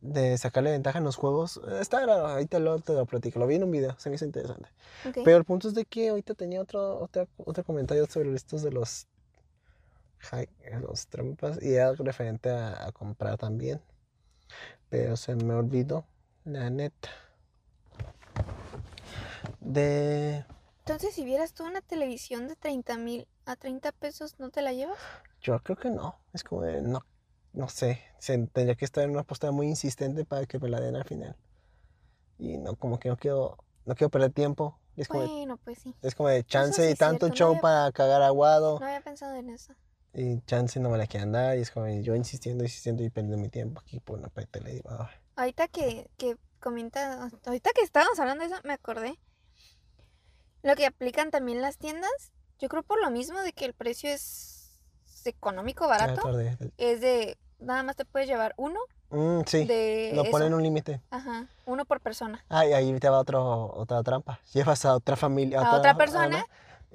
De 0.00 0.36
sacarle 0.36 0.72
ventaja 0.72 0.98
en 0.98 1.04
los 1.04 1.16
juegos. 1.16 1.60
Está 1.80 2.00
grabado, 2.00 2.26
ahorita 2.26 2.58
lo, 2.58 2.78
te 2.80 2.92
lo 2.92 3.06
platico. 3.06 3.38
Lo 3.38 3.46
vi 3.46 3.56
en 3.56 3.64
un 3.64 3.70
video, 3.70 3.94
se 3.98 4.08
me 4.10 4.16
hizo 4.16 4.24
interesante. 4.24 4.68
Pero 5.24 5.36
el 5.36 5.44
punto 5.44 5.68
es 5.68 5.74
de 5.74 5.84
que 5.84 6.08
ahorita 6.08 6.34
tenía 6.34 6.60
otro, 6.60 6.98
otro, 6.98 7.28
otro 7.36 7.62
comentario 7.62 8.06
sobre 8.06 8.34
estos 8.34 8.62
de 8.62 8.72
los, 8.72 9.06
los 10.80 11.06
trampas 11.06 11.62
y 11.62 11.74
era 11.74 11.92
referente 11.92 12.50
a, 12.50 12.86
a 12.86 12.92
comprar 12.92 13.38
también. 13.38 13.80
Pero 14.88 15.16
se 15.16 15.36
me 15.36 15.54
olvidó, 15.54 16.04
la 16.44 16.68
neta. 16.68 17.10
De... 19.60 20.44
Entonces, 20.84 21.14
si 21.14 21.24
vieras 21.24 21.52
tú 21.52 21.64
una 21.64 21.80
televisión 21.80 22.48
de 22.48 22.56
30 22.56 22.98
mil 22.98 23.28
a 23.46 23.54
30 23.56 23.92
pesos, 23.92 24.34
¿no 24.40 24.50
te 24.50 24.62
la 24.62 24.72
llevas? 24.72 24.98
Yo 25.40 25.58
creo 25.62 25.76
que 25.76 25.90
no. 25.90 26.18
Es 26.32 26.42
como 26.42 26.62
de, 26.62 26.82
no, 26.82 27.06
no 27.52 27.68
sé. 27.68 28.02
se- 28.18 28.36
tendría 28.48 28.74
que 28.74 28.84
estar 28.84 29.04
en 29.04 29.10
una 29.10 29.22
postura 29.22 29.52
muy 29.52 29.68
insistente 29.68 30.24
para 30.24 30.44
que 30.46 30.58
me 30.58 30.68
la 30.68 30.80
den 30.80 30.96
al 30.96 31.04
final. 31.04 31.36
Y 32.38 32.56
no, 32.58 32.74
como 32.76 32.98
que 32.98 33.08
no 33.08 33.16
quiero, 33.16 33.58
no 33.84 33.94
quiero 33.94 34.10
perder 34.10 34.32
tiempo. 34.32 34.78
Es 34.96 35.06
como, 35.08 35.22
de- 35.22 35.28
Bueno, 35.28 35.56
pues 35.58 35.78
sí. 35.78 35.94
es 36.02 36.14
como 36.16 36.28
de 36.28 36.44
chance 36.44 36.84
sí 36.84 36.92
y 36.92 36.94
tanto 36.96 37.26
cierto, 37.26 37.28
no 37.28 37.34
show 37.34 37.48
había- 37.50 37.60
para 37.62 37.92
cagar 37.92 38.22
aguado. 38.22 38.80
No 38.80 38.86
había 38.86 39.00
pensado 39.02 39.34
en 39.36 39.50
eso. 39.50 39.74
Y 40.14 40.40
chance 40.42 40.78
no 40.80 40.90
me 40.90 40.98
la 40.98 41.06
quieren 41.06 41.30
dar. 41.32 41.56
Y 41.56 41.60
es 41.60 41.70
como 41.70 41.86
yo 41.88 42.16
insistiendo, 42.16 42.64
insistiendo 42.64 43.02
y 43.04 43.10
perdiendo 43.10 43.38
mi 43.38 43.48
tiempo 43.48 43.80
aquí 43.80 44.00
por 44.00 44.18
una 44.18 44.28
tele. 44.28 44.82
Ahorita 45.36 45.68
que, 45.68 46.10
que 46.16 46.36
comenta, 46.60 47.30
ahorita 47.46 47.70
que 47.74 47.82
estábamos 47.82 48.18
hablando 48.18 48.44
de 48.46 48.52
eso, 48.52 48.60
me 48.64 48.72
acordé. 48.74 49.16
Lo 50.62 50.74
que 50.76 50.86
aplican 50.86 51.30
también 51.30 51.60
las 51.62 51.76
tiendas, 51.78 52.32
yo 52.58 52.68
creo 52.68 52.82
por 52.82 53.00
lo 53.00 53.10
mismo 53.10 53.40
de 53.40 53.52
que 53.52 53.64
el 53.64 53.74
precio 53.74 54.10
es 54.10 54.70
económico, 55.24 55.86
barato, 55.88 56.22
es 56.78 57.00
de, 57.00 57.36
nada 57.60 57.82
más 57.82 57.96
te 57.96 58.04
puedes 58.04 58.28
llevar 58.28 58.54
uno 58.56 58.78
Mm, 59.10 59.42
sí, 59.46 59.66
de 59.66 60.12
lo 60.14 60.22
eso. 60.22 60.30
ponen 60.30 60.54
un 60.54 60.62
límite. 60.62 61.02
Ajá, 61.10 61.46
uno 61.66 61.84
por 61.84 62.00
persona. 62.00 62.42
Ah, 62.48 62.64
y 62.64 62.72
ahí 62.72 62.98
te 62.98 63.10
va 63.10 63.18
otro, 63.18 63.70
otra 63.74 64.02
trampa. 64.02 64.40
Llevas 64.54 64.86
a 64.86 64.94
otra 64.94 65.16
familia. 65.16 65.60
A 65.60 65.76
otra 65.76 65.94
persona. 65.98 66.46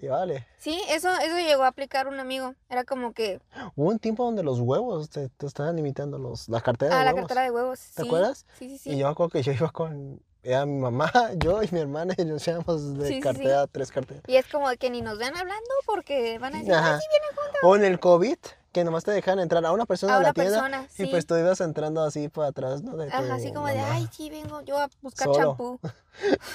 y 0.01 0.07
vale. 0.07 0.47
Sí, 0.57 0.81
eso, 0.89 1.11
eso 1.11 1.37
llegó 1.37 1.63
a 1.63 1.67
aplicar 1.67 2.07
un 2.07 2.19
amigo. 2.19 2.55
Era 2.69 2.85
como 2.85 3.13
que, 3.13 3.39
Hubo 3.75 3.89
un 3.91 3.99
tiempo 3.99 4.25
donde 4.25 4.41
los 4.41 4.59
huevos 4.59 5.11
te, 5.11 5.29
te 5.29 5.45
estaban 5.45 5.77
imitando 5.77 6.17
los, 6.17 6.49
la 6.49 6.59
cartera 6.61 6.95
de 6.95 7.01
ah, 7.01 7.03
la 7.03 7.11
huevos. 7.11 7.27
cartera 7.27 7.43
de 7.43 7.51
huevos. 7.51 7.79
¿Te 7.93 8.01
sí, 8.01 8.07
acuerdas? 8.07 8.45
Sí, 8.57 8.69
sí, 8.79 8.89
Y 8.89 8.93
sí. 8.93 8.97
yo 8.97 9.05
me 9.05 9.11
acuerdo 9.11 9.29
que 9.29 9.43
yo 9.43 9.51
iba 9.51 9.69
con. 9.69 10.19
Era 10.47 10.65
mi 10.65 10.79
mamá, 10.79 11.11
yo 11.39 11.61
y 11.61 11.67
mi 11.71 11.81
hermana 11.81 12.13
y 12.17 12.23
nos 12.23 12.45
llevamos 12.45 12.97
de 12.97 13.07
Sí, 13.07 13.13
sí, 13.15 13.19
sí. 13.19 13.21
cartera 13.21 13.61
a 13.63 13.67
tres 13.67 13.91
carteras. 13.91 14.23
Y 14.27 14.37
es 14.37 14.45
como 14.47 14.69
de 14.69 14.77
que 14.77 14.89
ni 14.89 15.01
nos 15.01 15.17
ven 15.17 15.35
hablando 15.35 15.69
porque 15.85 16.39
van 16.39 16.55
a 16.55 16.59
decir, 16.59 16.73
"Ay, 16.73 16.79
Ajá. 16.79 16.99
sí 17.01 17.05
vienen 17.11 17.29
juntos. 17.35 17.59
O 17.63 17.75
en 17.75 17.83
el 17.83 17.99
COVID, 17.99 18.37
que 18.71 18.83
nomás 18.85 19.03
te 19.03 19.11
dejan 19.11 19.39
entrar 19.39 19.65
a 19.65 19.73
una 19.73 19.85
persona 19.85 20.13
A 20.13 20.15
a 20.15 20.19
la 20.19 20.27
una 20.27 20.33
tienda. 20.33 20.61
persona, 20.61 20.87
Y 20.97 21.03
sí. 21.03 21.07
pues 21.11 21.25
tú 21.25 21.35
ibas 21.35 21.59
entrando 21.59 22.01
así 22.01 22.29
por 22.29 22.45
atrás, 22.45 22.81
¿no? 22.81 22.95
De 22.95 23.09
Ajá, 23.11 23.33
así 23.35 23.51
como 23.51 23.67
de, 23.67 23.77
mamá. 23.77 23.93
ay, 23.95 24.07
sí, 24.09 24.29
vengo 24.29 24.61
yo 24.61 24.77
a 24.79 24.89
buscar 25.01 25.29
champú. 25.33 25.81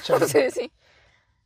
Sí, 0.26 0.50
sí. 0.50 0.72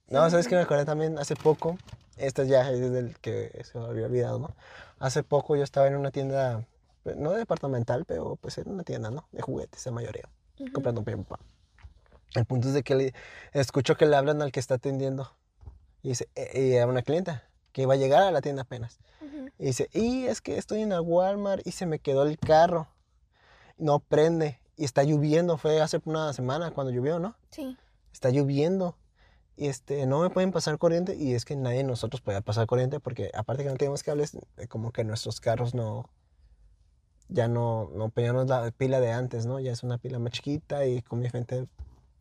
No, 0.07 0.31
¿sabes 0.31 0.47
qué 0.47 0.55
me 0.55 0.61
acordé 0.63 0.85
también? 0.85 1.19
Hace 1.19 1.35
poco, 1.35 1.77
esto 2.17 2.45
ya 2.45 2.71
es 2.71 2.93
del 2.93 3.19
que 3.19 3.51
se 3.65 3.77
me 3.77 3.87
había 3.87 4.07
olvidado, 4.07 4.39
¿no? 4.39 4.51
Hace 5.01 5.25
poco 5.25 5.57
yo 5.57 5.65
estaba 5.65 5.89
en 5.89 5.97
una 5.97 6.13
tienda, 6.13 6.63
pues, 7.03 7.17
no 7.17 7.33
departamental, 7.33 8.05
pero 8.05 8.37
pues 8.37 8.57
era 8.57 8.71
una 8.71 8.85
tienda, 8.85 9.11
¿no? 9.11 9.27
De 9.33 9.43
juguetes, 9.43 9.85
la 9.85 9.91
mayoría, 9.91 10.29
Ujú. 10.61 10.71
comprando 10.73 11.03
para 11.03 11.17
mi 11.17 11.25
papá. 11.25 11.43
El 12.35 12.45
punto 12.45 12.69
es 12.69 12.75
de 12.75 12.83
que 12.83 12.95
le, 12.95 13.15
escucho 13.53 13.97
que 13.97 14.07
le 14.07 14.17
hablan 14.17 14.43
al 14.43 14.53
que 14.53 14.61
está 14.61 14.75
atendiendo. 14.75 15.33
Y 16.03 16.11
dice, 16.11 16.29
eh, 16.35 16.73
y 16.75 16.79
a 16.79 16.87
una 16.87 17.03
clienta 17.03 17.45
que 17.73 17.83
iba 17.83 17.95
a 17.95 17.97
llegar 17.97 18.23
a 18.23 18.31
la 18.31 18.41
tienda 18.41 18.63
apenas. 18.63 18.99
Y 19.59 19.67
dice, 19.67 19.89
y 19.93 20.27
es 20.27 20.41
que 20.41 20.59
estoy 20.59 20.83
en 20.83 20.93
el 20.93 21.01
Walmart 21.01 21.67
y 21.67 21.73
se 21.73 21.87
me 21.87 21.99
quedó 21.99 22.25
el 22.25 22.39
carro. 22.39 22.89
No 23.79 24.01
prende. 24.01 24.61
Y 24.77 24.85
está 24.85 25.03
lloviendo. 25.03 25.57
Fue 25.57 25.81
hace 25.81 26.01
una 26.05 26.33
semana 26.33 26.71
cuando 26.71 26.93
llovió, 26.93 27.19
¿no? 27.19 27.37
Sí. 27.51 27.77
Está 28.13 28.31
lloviendo. 28.31 28.97
Y 29.57 29.69
este, 29.69 30.07
no 30.07 30.21
me 30.21 30.31
pueden 30.31 30.53
pasar 30.53 30.79
corriente. 30.79 31.17
Y 31.17 31.35
es 31.35 31.45
que 31.45 31.57
nadie 31.57 31.79
de 31.79 31.85
nosotros 31.85 32.21
podía 32.21 32.41
pasar 32.41 32.67
corriente 32.67 33.01
porque 33.01 33.31
aparte 33.35 33.63
que 33.63 33.71
no 33.71 33.77
tenemos 33.77 34.03
cables, 34.03 34.39
eh, 34.57 34.69
como 34.69 34.93
que 34.93 35.05
nuestros 35.05 35.41
carros 35.41 35.75
no... 35.75 36.09
Ya 37.29 37.49
no, 37.49 37.91
no 37.93 38.13
la 38.47 38.71
pila 38.71 39.01
de 39.01 39.11
antes, 39.11 39.47
¿no? 39.47 39.59
Ya 39.59 39.73
es 39.73 39.83
una 39.83 39.99
pila 39.99 40.21
más 40.21 40.33
chiquita 40.33 40.87
y 40.87 41.03
con 41.03 41.21
diferente, 41.21 41.67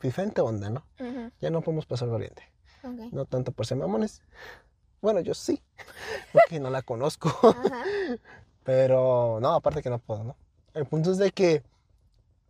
diferente 0.00 0.40
onda, 0.40 0.70
¿no? 0.70 0.84
Ujú. 1.00 1.30
Ya 1.40 1.50
no 1.50 1.60
podemos 1.62 1.86
pasar 1.86 2.08
corriente. 2.08 2.42
Ok. 2.82 3.12
No 3.12 3.24
tanto 3.24 3.52
por 3.52 3.66
ser 3.66 3.78
mamones. 3.78 4.22
Bueno, 5.02 5.20
yo 5.20 5.34
sí, 5.34 5.62
porque 6.32 6.60
no 6.60 6.70
la 6.70 6.82
conozco. 6.82 7.28
Ajá. 7.42 7.82
Pero 8.64 9.38
no, 9.40 9.54
aparte 9.54 9.82
que 9.82 9.90
no 9.90 9.98
puedo, 9.98 10.24
¿no? 10.24 10.36
El 10.74 10.86
punto 10.86 11.12
es 11.12 11.18
de 11.18 11.30
que 11.30 11.62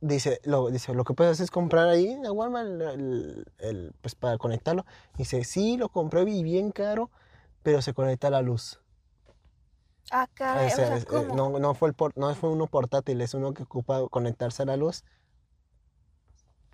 dice, 0.01 0.40
lo, 0.44 0.70
dice, 0.70 0.94
lo 0.94 1.05
que 1.05 1.14
puedes 1.14 1.32
hacer 1.32 1.44
es 1.44 1.51
comprar 1.51 1.88
ahí 1.88 2.09
en 2.09 2.26
Walmart 2.30 2.66
el, 2.68 2.80
el- 2.82 3.47
el, 3.59 3.92
pues 4.01 4.14
para 4.14 4.38
conectarlo. 4.38 4.84
Dice, 5.18 5.44
sí, 5.44 5.76
lo 5.76 5.88
compré 5.90 6.22
y 6.22 6.42
bien 6.42 6.70
caro, 6.72 7.11
pero 7.62 7.82
se 7.82 7.92
conecta 7.92 8.28
a 8.28 8.30
la 8.30 8.42
luz. 8.42 8.80
Ah, 10.11 10.28
caray, 10.32 10.64
O 10.70 10.72
o 10.72 10.76
sea, 10.76 10.86
sea, 10.86 10.97
es- 10.97 11.03
eh, 11.03 11.07
¿cómo? 11.09 11.34
no, 11.34 11.59
no, 11.59 11.74
fue 11.74 11.88
el 11.88 11.94
por- 11.94 12.16
no 12.16 12.34
fue 12.34 12.51
uno 12.51 12.66
portátil, 12.66 13.20
es 13.20 13.34
uno 13.34 13.53
que 13.55 13.64
ocupa 13.64 14.07
conectarse 14.09 14.62
a 14.62 14.66
la 14.66 14.76
luz. 14.76 15.05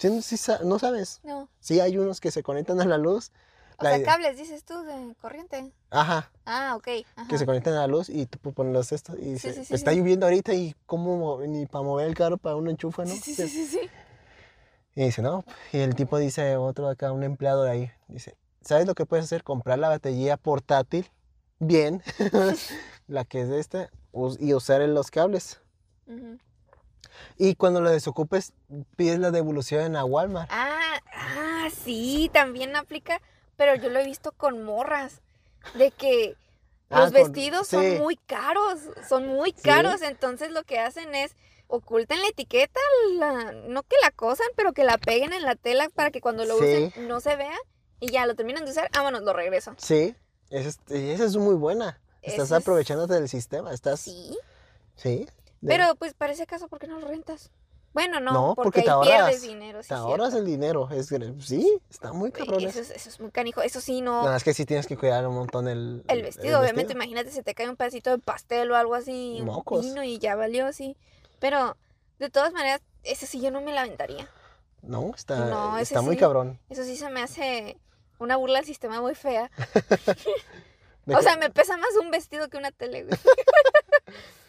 ¿Sí, 0.03 0.23
sí 0.23 0.37
sa- 0.37 0.59
¿No 0.65 0.81
sabes? 0.81 1.21
No. 1.23 1.49
Sí 1.61 1.79
hay 1.79 1.97
unos 1.97 2.21
que 2.21 2.33
se 2.33 2.43
conectan 2.43 2.81
a 2.81 2.85
la 2.85 2.99
luz. 2.99 3.31
O 3.79 3.85
La 3.85 3.91
sea, 3.91 4.03
cables, 4.03 4.37
dices 4.37 4.65
tú, 4.65 4.83
de 4.83 5.15
corriente. 5.21 5.73
Ajá, 5.91 6.33
Ah, 6.45 6.75
ok. 6.77 6.89
que 7.29 7.39
se 7.39 7.47
conectan 7.47 7.75
a 7.75 7.83
la 7.83 7.87
luz 7.87 8.09
y 8.09 8.27
tú 8.27 8.39
puedes 8.41 8.57
ponerlos 8.57 8.91
esto 8.91 9.17
y 9.17 9.39
sí, 9.39 9.53
sí, 9.65 9.73
está 9.75 9.93
lloviendo 9.93 10.27
ahorita 10.27 10.55
y 10.55 10.75
cómo 10.87 11.17
mo- 11.19 11.41
ni 11.47 11.67
para 11.67 11.85
mover 11.85 12.09
el 12.09 12.15
carro 12.17 12.37
para 12.37 12.57
un 12.57 12.69
enchufe, 12.69 13.03
¿no? 13.03 13.15
Sí, 13.15 13.35
sí, 13.37 13.49
sí. 13.49 13.81
Y 14.97 15.05
dice, 15.05 15.23
no, 15.23 15.45
y 15.73 15.79
el 15.79 15.95
tipo 15.95 16.19
dice, 16.19 16.57
otro 16.57 16.89
acá, 16.89 17.13
un 17.13 17.23
empleado 17.23 17.63
de 17.63 17.71
ahí, 17.71 17.91
dice, 18.09 18.37
¿sabes 18.61 18.87
lo 18.89 18.95
que 18.97 19.07
puedes 19.07 19.25
hacer? 19.27 19.45
Comprar 19.45 19.79
la 19.79 19.89
batería 19.89 20.37
portátil, 20.37 21.09
bien, 21.61 22.03
la 23.07 23.25
que 23.25 23.43
es 23.43 23.49
de 23.49 23.61
esta, 23.61 23.89
y 24.41 24.53
usar 24.53 24.81
los 24.83 25.11
cables. 25.13 25.61
Y 27.39 27.55
cuando 27.55 27.81
lo 27.81 27.91
desocupes, 27.91 28.53
pides 28.97 29.19
la 29.19 29.31
devolución 29.31 29.83
en 29.83 29.93
la 29.95 30.05
Walmart. 30.05 30.49
Ah, 30.53 31.01
ah, 31.15 31.69
sí, 31.85 32.31
también 32.33 32.77
aplica, 32.77 33.21
pero 33.57 33.75
yo 33.77 33.89
lo 33.91 34.01
he 34.01 34.05
visto 34.05 34.33
con 34.33 34.63
morras, 34.65 35.21
de 35.75 35.91
que 35.91 36.37
Ah, 36.91 37.01
los 37.01 37.13
con- 37.13 37.23
vestidos 37.23 37.69
sí. 37.69 37.77
son 37.77 37.99
muy 37.99 38.17
caros, 38.17 38.79
son 39.09 39.27
muy 39.29 39.53
Sí. 39.57 39.63
caros, 39.63 40.03
entonces 40.03 40.51
lo 40.51 40.63
que 40.65 40.79
hacen 40.79 41.15
es 41.15 41.35
oculten 41.69 42.21
la 42.21 42.29
etiqueta, 42.29 42.81
la- 43.15 43.53
no 43.53 43.83
que 43.83 43.97
la 44.03 44.11
cosan, 44.11 44.47
pero 44.57 44.73
que 44.75 44.85
la 44.85 44.99
peguen 44.99 45.33
en 45.33 45.43
la 45.43 45.55
tela 45.55 45.89
para 45.95 46.11
que 46.11 46.21
cuando 46.21 46.45
lo 46.45 46.59
Sí. 46.59 46.65
usen 46.93 47.09
no 47.09 47.21
se 47.21 47.35
vea 47.37 47.57
y 47.99 48.09
ya 48.13 48.27
lo 48.27 48.35
terminan 48.35 48.67
de 48.67 48.73
usar, 48.73 48.91
vámonos, 48.93 49.23
lo 49.23 49.33
regreso. 49.33 49.75
Sí, 49.79 50.15
esa 50.51 50.69
es, 50.69 50.79
y 50.91 51.11
esa 51.13 51.25
es 51.25 51.37
muy 51.37 51.55
buena. 51.55 51.99
Estás 52.21 52.49
es- 52.51 52.53
aprovechándote 52.53 53.15
del 53.15 53.29
sistema, 53.29 53.73
estás... 53.73 54.01
Sí, 54.01 54.37
Sí. 54.97 55.27
Pero 55.67 55.95
pues 55.97 56.15
para 56.15 56.33
ese 56.33 56.47
caso, 56.47 56.69
¿por 56.69 56.79
qué 56.79 56.87
no 56.87 56.99
lo 56.99 57.07
rentas? 57.09 57.51
Bueno, 57.95 58.21
no, 58.21 58.33
No, 58.33 58.55
porque, 58.55 58.65
porque 58.65 58.81
ahí 58.81 58.85
te 58.87 58.91
ahorras, 58.91 59.13
pierdes 59.13 59.43
dinero. 59.43 59.83
sí, 59.83 59.89
Te 59.91 59.95
ahorras 59.95 60.31
cierto. 60.31 60.39
el 60.39 60.47
dinero. 60.47 60.89
Es, 60.91 61.13
sí, 61.47 61.79
está 61.91 62.13
muy 62.15 62.33
cabrón. 62.33 62.63
Eso 62.63 62.81
es, 62.81 62.91
eso 62.91 63.09
es 63.11 63.21
muy 63.21 63.31
canijo, 63.31 63.61
eso 63.61 63.83
sí, 63.83 64.01
no. 64.01 64.21
Nada 64.23 64.33
más 64.33 64.45
que 64.45 64.55
sí 64.55 64.65
tienes 64.65 64.87
que 64.87 64.97
cuidar 64.97 65.27
un 65.27 65.35
montón 65.35 65.69
el, 65.69 66.03
El 66.09 66.23
vestido, 66.23 66.59
obviamente, 66.61 66.95
imagínate, 66.95 67.31
se 67.31 67.43
te 67.43 67.55
cae 67.55 67.69
un 67.69 67.77
pedacito 67.77 68.11
de 68.11 68.19
pastel 68.19 68.71
o 68.71 68.77
algo 68.77 68.95
así, 68.95 69.37
un 69.41 69.47
Mocos. 69.47 69.83
vino 69.85 70.03
y 70.05 70.19
ya 70.19 70.37
valió, 70.37 70.73
sí. 70.73 70.97
Pero, 71.39 71.77
de 72.19 72.31
todas 72.31 72.55
maneras, 72.55 72.81
ese 73.03 73.27
sí 73.27 73.43
yo 73.43 73.51
no 73.51 73.61
me 73.61 73.75
la 73.75 73.83
aventaría. 73.83 74.27
No, 74.81 75.13
está, 75.15 75.37
No, 75.47 75.77
está 75.77 76.01
muy 76.01 76.15
sí. 76.15 76.21
cabrón. 76.21 76.59
Eso 76.71 76.85
sí 76.85 76.97
se 76.97 77.11
me 77.11 77.21
hace 77.23 77.77
una 78.19 78.37
burla 78.37 78.61
al 78.61 78.65
sistema 78.65 79.03
muy 79.03 79.15
fea. 79.15 79.51
O 81.15 81.21
sea, 81.21 81.37
me 81.37 81.51
pesa 81.51 81.77
más 81.77 81.91
un 82.01 82.11
vestido 82.13 82.49
que 82.49 82.57
una 82.57 82.71
tele, 82.71 83.03
güey. 83.05 83.19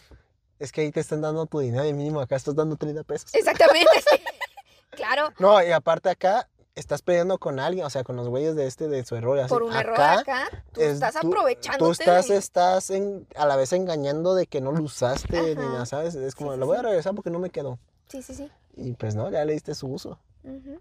Es 0.60 0.72
que 0.72 0.82
ahí 0.82 0.92
te 0.92 1.00
están 1.00 1.22
dando 1.22 1.46
tu 1.46 1.60
dinero 1.60 1.86
y 1.86 1.94
mínimo 1.94 2.20
acá 2.22 2.36
estás 2.36 2.56
dando 2.56 2.76
30 2.76 3.04
pesos. 3.04 3.34
Exactamente, 3.34 3.90
sí. 4.10 4.18
Claro, 4.92 5.34
No, 5.40 5.62
y 5.64 5.72
aparte 5.72 6.10
acá 6.10 6.48
estás 6.76 7.02
peleando 7.02 7.40
con 7.40 7.60
alguien, 7.60 7.84
o 7.86 7.90
sea, 7.90 8.04
con 8.04 8.16
los 8.16 8.30
güeyes 8.30 8.56
de 8.56 8.68
este, 8.68 8.88
de 8.88 9.04
su 9.04 9.16
error. 9.16 9.40
Así. 9.40 9.50
por 9.50 9.64
un 9.64 9.74
error 9.74 9.96
Acá 9.96 10.20
acá, 10.20 10.64
tú 10.72 10.82
es- 10.82 10.94
estás 10.94 11.16
aprovechándote. 11.16 11.80
Tú 11.84 11.92
estás, 11.92 12.28
de- 12.28 12.38
estás 12.38 12.90
en- 12.92 13.28
a 13.36 13.46
la 13.48 13.56
vez 13.56 13.74
engañando 13.74 14.36
de 14.36 14.46
que 14.46 14.62
no 14.62 14.72
lo 14.72 14.84
usaste, 14.84 15.56
ni 15.56 15.56
nada, 15.56 15.86
¿sabes? 15.88 16.14
Es 16.16 16.36
como, 16.36 16.54
Sí, 16.54 16.60
lo 16.60 16.68
voy 16.68 16.78
a 16.78 16.84
regresar 16.84 17.16
porque 17.16 17.32
no 17.32 17.40
me 17.40 17.50
quedó. 17.50 17.80
Sí, 18.08 18.22
sí, 18.22 18.36
sí. 18.36 18.52
Y 18.76 18.94
pues 18.94 19.16
no, 19.16 19.30
ya 19.32 19.44
le 19.46 19.54
diste 19.54 19.74
su 19.76 19.88
uso. 19.88 20.20
Ujú. 20.44 20.80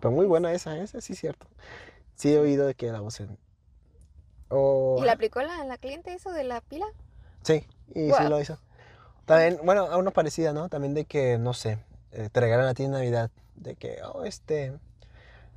Pero 0.00 0.10
muy 0.10 0.26
buena 0.26 0.52
esa, 0.52 0.76
esa 0.78 1.00
sí 1.00 1.14
es 1.14 1.18
cierto. 1.18 1.46
Sí 2.14 2.34
he 2.34 2.38
oído 2.38 2.66
de 2.66 2.74
que 2.74 2.92
la 2.92 3.00
usen. 3.00 3.38
O... 4.48 4.96
¿Y 4.98 5.02
le 5.02 5.10
aplicó 5.10 5.40
la, 5.42 5.64
la 5.64 5.76
cliente 5.78 6.12
eso 6.14 6.30
de 6.30 6.44
la 6.44 6.60
pila? 6.60 6.86
Sí, 7.42 7.66
y 7.94 8.12
sí 8.12 8.24
lo 8.28 8.40
hizo. 8.40 8.58
También, 9.26 9.58
bueno, 9.64 9.86
a 9.86 9.96
una 9.98 10.12
parecida, 10.12 10.52
¿no? 10.52 10.68
También 10.68 10.94
de 10.94 11.04
que, 11.04 11.36
no 11.36 11.52
sé, 11.52 11.78
eh, 12.12 12.28
te 12.30 12.40
regalan 12.40 12.66
a 12.66 12.74
ti 12.74 12.84
en 12.84 12.92
Navidad. 12.92 13.30
De 13.56 13.74
que, 13.74 13.98
oh, 14.04 14.24
este, 14.24 14.72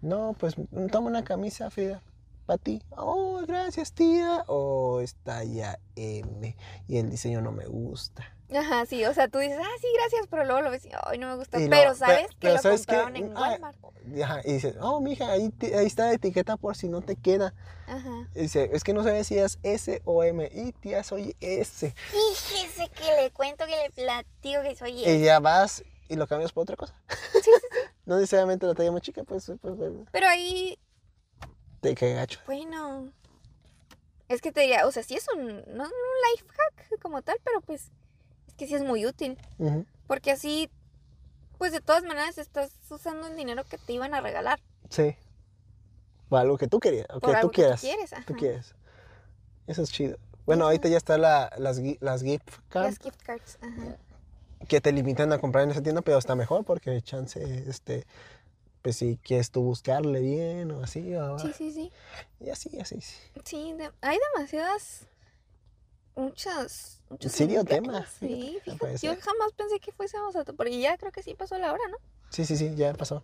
no, 0.02 0.36
pues 0.40 0.56
toma 0.92 1.08
una 1.08 1.24
camisa, 1.24 1.70
Frida, 1.70 2.02
para 2.50 2.58
ti. 2.58 2.82
Oh, 2.98 3.42
gracias, 3.48 3.94
tía. 3.94 4.44
O 4.48 5.02
está 5.02 5.44
ya 5.44 5.78
M 5.96 6.56
y 6.88 6.98
el 6.98 7.12
diseño 7.12 7.42
no 7.42 7.52
me 7.52 7.68
gusta. 7.68 8.26
Ajá, 8.52 8.88
sí, 8.88 9.06
o 9.06 9.14
sea, 9.14 9.28
tú 9.28 9.38
dices, 9.38 9.60
ah, 9.62 9.76
sí, 9.80 9.86
gracias, 9.94 10.26
pero 10.28 10.44
luego 10.44 10.62
lo 10.62 10.72
ves 10.72 10.84
y, 10.84 10.90
ay, 11.04 11.20
no 11.20 11.28
me 11.28 11.36
gusta. 11.36 11.60
Pero 11.60 11.92
pe- 11.92 11.96
sabes 11.96 12.28
que 12.32 12.36
pero 12.40 12.56
lo 12.56 12.62
compraron 12.64 13.16
en 13.16 13.38
Ah, 13.38 13.42
Walmart. 13.42 13.78
Ajá, 14.24 14.42
y 14.44 14.54
dices, 14.54 14.76
oh, 14.82 15.00
mija, 15.00 15.30
ahí, 15.32 15.54
ahí 15.78 15.86
está 15.86 16.08
la 16.08 16.14
etiqueta 16.14 16.58
por 16.58 16.76
si 16.76 16.90
no 16.90 17.02
te 17.02 17.16
queda. 17.16 17.54
Ajá. 17.86 18.28
Y 18.34 18.40
dice, 18.42 18.72
es 18.74 18.84
que 18.84 18.94
no 18.94 19.04
sabes 19.04 19.28
si 19.28 19.38
es 19.38 19.60
S 19.62 20.02
o 20.04 20.24
M. 20.24 20.50
Y 20.52 20.72
tía, 20.72 21.04
soy 21.04 21.36
S. 21.42 21.94
Fíjese 22.10 22.90
que 22.90 23.22
le 23.22 23.30
cuento, 23.30 23.66
que 23.68 23.76
le 23.76 23.92
platico 23.92 24.64
que 24.64 24.76
soy 24.76 25.08
Y 25.08 25.22
ya 25.24 25.40
vas 25.40 25.84
y 26.08 26.16
lo 26.16 26.26
cambias 26.26 26.52
por 26.52 26.64
otra 26.64 26.76
cosa. 26.76 26.96
no 28.08 28.16
necesariamente 28.16 28.66
la 28.66 28.74
talla 28.74 28.92
más 28.92 29.04
chica, 29.04 29.24
pues, 29.24 29.46
pues, 29.46 29.76
pues, 29.78 29.92
Pero 30.12 30.28
ahí, 30.28 30.80
te 31.80 31.96
cae 31.96 32.14
gacho. 32.14 32.40
bueno, 32.46 33.12
es 34.28 34.42
que 34.42 34.52
te 34.52 34.62
diría, 34.62 34.86
o 34.88 34.92
sea, 34.92 35.04
sí 35.04 35.16
es 35.16 35.26
un, 35.36 35.48
no 35.48 35.84
un 35.84 35.92
life 36.34 36.46
hack 36.48 37.02
como 37.02 37.22
tal, 37.22 37.38
pero 37.44 37.62
pues 37.62 37.92
es 38.48 38.54
que 38.56 38.68
sí 38.68 38.76
es 38.76 38.84
muy 38.84 39.06
útil. 39.06 39.38
Porque 40.08 40.32
así, 40.32 40.70
pues 41.58 41.72
de 41.72 41.82
todas 41.82 42.04
maneras 42.04 42.38
estás 42.38 42.72
usando 42.90 43.28
el 43.28 43.36
dinero 43.36 43.64
que 43.64 43.78
te 43.78 43.94
iban 43.94 44.14
a 44.14 44.22
regalar. 44.22 44.60
Sí. 44.90 45.16
O 46.30 46.38
algo 46.38 46.58
que 46.58 46.68
tú 46.68 46.80
querías, 46.80 47.08
o 47.12 47.20
que 47.20 47.28
algo 47.28 47.42
tú 47.42 47.50
que 47.50 47.56
quieras. 47.62 47.82
quieres, 47.82 48.12
Tú 48.26 48.36
quieres. 48.36 48.76
Eso 49.66 49.82
es 49.82 49.92
chido. 49.92 50.18
Bueno, 50.46 50.66
ahorita 50.66 50.88
ya 50.90 50.98
está 50.98 51.18
la, 51.18 51.52
las, 51.58 51.80
las 52.00 52.24
gift 52.24 52.50
cards 52.70 52.88
Las 52.88 53.00
gift 53.00 53.22
cards, 53.24 53.60
ajá. 53.62 53.98
que 54.68 54.82
te 54.82 54.92
limitan 54.92 55.32
a 55.32 55.40
comprar 55.40 55.64
en 55.64 55.72
esa 55.72 55.82
tienda, 55.82 56.02
pero 56.02 56.18
está 56.18 56.36
mejor 56.36 56.66
porque 56.66 57.02
chance, 57.02 57.40
este, 57.68 58.06
pues 58.90 58.98
si 58.98 59.18
quieres 59.18 59.52
tú 59.52 59.62
buscarle 59.62 60.20
bien 60.20 60.72
o 60.72 60.84
así, 60.84 61.14
o, 61.16 61.38
Sí, 61.40 61.54
sí, 61.54 61.72
sí. 61.72 61.92
y 62.40 62.50
así, 62.50 62.80
así. 62.80 63.00
sí. 63.02 63.16
Sí, 63.46 63.74
de- 63.74 63.92
hay 64.02 64.18
demasiadas. 64.36 65.06
Muchas. 66.16 67.02
Muchos 67.10 67.32
Sí 67.32 67.44
engaños, 67.44 67.66
tema, 67.66 68.06
Sí, 68.20 68.60
fíjate. 68.64 68.98
Yo 68.98 69.12
jamás 69.22 69.54
pensé 69.56 69.80
que 69.80 69.92
fuésemos 69.92 70.36
a. 70.36 70.44
Porque 70.44 70.80
ya 70.80 70.98
creo 70.98 71.12
que 71.12 71.24
sí 71.24 71.34
pasó 71.36 71.58
la 71.58 71.72
hora, 71.72 71.84
¿no? 71.90 71.98
Sí, 72.30 72.46
sí, 72.46 72.58
sí, 72.58 72.76
ya 72.76 72.94
pasó. 72.94 73.24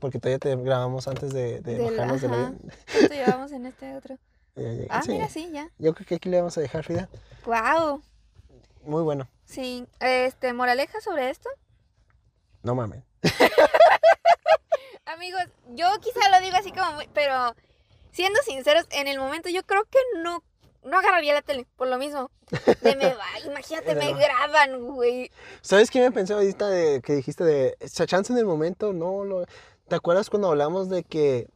Porque 0.00 0.18
todavía 0.18 0.38
te 0.38 0.56
grabamos 0.56 1.06
antes 1.06 1.32
de, 1.32 1.60
de 1.60 1.74
Del- 1.76 1.90
bajarnos 1.92 2.20
del 2.22 2.32
ajá. 2.32 2.46
avión. 2.46 2.60
¿Cuánto 2.92 3.14
llevamos 3.14 3.52
en 3.52 3.66
este 3.66 3.94
otro? 3.96 4.18
Ya 4.56 4.62
llegué, 4.72 4.86
Ah, 4.90 5.02
sí. 5.02 5.12
mira, 5.12 5.28
sí, 5.28 5.50
ya. 5.52 5.70
Yo 5.78 5.94
creo 5.94 6.06
que 6.06 6.14
aquí 6.16 6.28
le 6.28 6.38
vamos 6.38 6.56
a 6.58 6.60
dejar, 6.60 6.82
Frida. 6.82 7.08
¡Wow! 7.46 8.02
Muy 8.84 9.02
bueno. 9.02 9.28
Sí. 9.44 9.86
Este, 10.00 10.52
moraleja 10.54 11.00
sobre 11.00 11.30
esto. 11.30 11.48
No 12.62 12.74
mames. 12.74 13.02
Amigos, 15.06 15.42
yo 15.74 15.86
quizá 16.00 16.28
lo 16.30 16.40
digo 16.44 16.56
así 16.56 16.72
como 16.72 16.92
muy. 16.92 17.08
Pero 17.12 17.54
siendo 18.12 18.40
sinceros, 18.42 18.86
en 18.90 19.06
el 19.06 19.18
momento 19.18 19.48
yo 19.48 19.62
creo 19.64 19.84
que 19.84 19.98
no. 20.22 20.42
No 20.82 20.98
agarraría 20.98 21.32
la 21.32 21.40
tele, 21.40 21.66
por 21.76 21.88
lo 21.88 21.96
mismo. 21.96 22.30
De 22.82 22.96
me 22.96 23.14
va, 23.14 23.24
imagínate, 23.46 23.94
me 23.94 24.12
graban, 24.12 24.84
güey. 24.84 25.30
¿Sabes 25.62 25.90
qué 25.90 26.00
me 26.00 26.12
pensé 26.12 26.34
ahorita 26.34 26.68
de 26.68 27.00
que 27.00 27.14
dijiste 27.14 27.42
de 27.42 27.76
esa 27.80 28.06
chance 28.06 28.30
en 28.32 28.38
el 28.38 28.44
momento? 28.44 28.92
No, 28.92 29.24
lo... 29.24 29.46
¿te 29.88 29.94
acuerdas 29.94 30.30
cuando 30.30 30.48
hablamos 30.48 30.88
de 30.88 31.02
que 31.04 31.48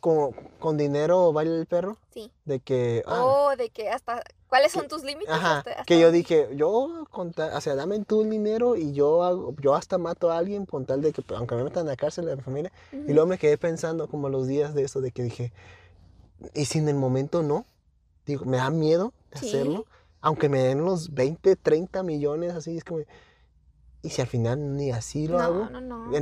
con, 0.00 0.32
con 0.58 0.76
dinero 0.76 1.32
baila 1.32 1.54
el 1.56 1.66
perro? 1.66 1.96
Sí. 2.12 2.30
De 2.44 2.60
que, 2.60 3.02
ah, 3.06 3.22
Oh, 3.24 3.56
de 3.56 3.70
que 3.70 3.88
hasta. 3.88 4.22
¿Cuáles 4.48 4.70
son 4.72 4.82
Que- 4.82 4.88
tus 4.88 5.02
límites? 5.02 5.28
ajá, 5.32 5.58
Hasta- 5.58 5.70
hasta 5.72 5.84
que 5.84 5.98
yo 5.98 6.12
dije, 6.12 6.48
yo, 6.54 7.04
con 7.10 7.32
ta- 7.32 7.56
o 7.56 7.60
sea, 7.60 7.74
dame 7.74 7.98
tú 8.04 8.22
el 8.22 8.30
dinero 8.30 8.76
y 8.76 8.92
yo 8.92 9.24
hago, 9.24 9.54
yo 9.60 9.74
hasta 9.74 9.98
mato 9.98 10.30
a 10.30 10.38
alguien 10.38 10.66
con 10.66 10.86
tal 10.86 11.02
de 11.02 11.12
que, 11.12 11.22
aunque 11.34 11.56
me 11.56 11.64
metan 11.64 11.82
en 11.82 11.88
la 11.88 11.96
cárcel 11.96 12.26
de 12.26 12.36
mi 12.36 12.42
familia, 12.42 12.70
y 12.92 13.12
luego 13.12 13.26
me 13.26 13.38
quedé 13.38 13.58
pensando 13.58 14.06
como 14.08 14.28
los 14.28 14.46
días 14.46 14.72
de 14.72 14.84
eso, 14.84 15.00
de 15.00 15.10
que 15.10 15.24
dije, 15.24 15.52
¿y 16.54 16.64
si 16.66 16.78
en 16.78 16.88
el 16.88 16.94
momento 16.94 17.42
no? 17.42 17.64
Digo, 18.24 18.44
me 18.44 18.56
da 18.58 18.70
miedo 18.70 19.12
Sí. 19.34 19.48
hacerlo, 19.48 19.84
aunque 20.20 20.48
me 20.48 20.62
den 20.62 20.84
los 20.84 21.12
20, 21.12 21.56
30 21.56 22.02
millones, 22.04 22.54
así, 22.54 22.76
es 22.78 22.84
como, 22.84 23.00
¿y 24.02 24.10
si 24.10 24.20
al 24.22 24.28
final 24.28 24.76
ni 24.76 24.90
así 24.92 25.26
lo 25.28 25.38
no, 25.38 25.44
hago? 25.44 25.70
no, 25.70 25.80
no. 25.80 26.20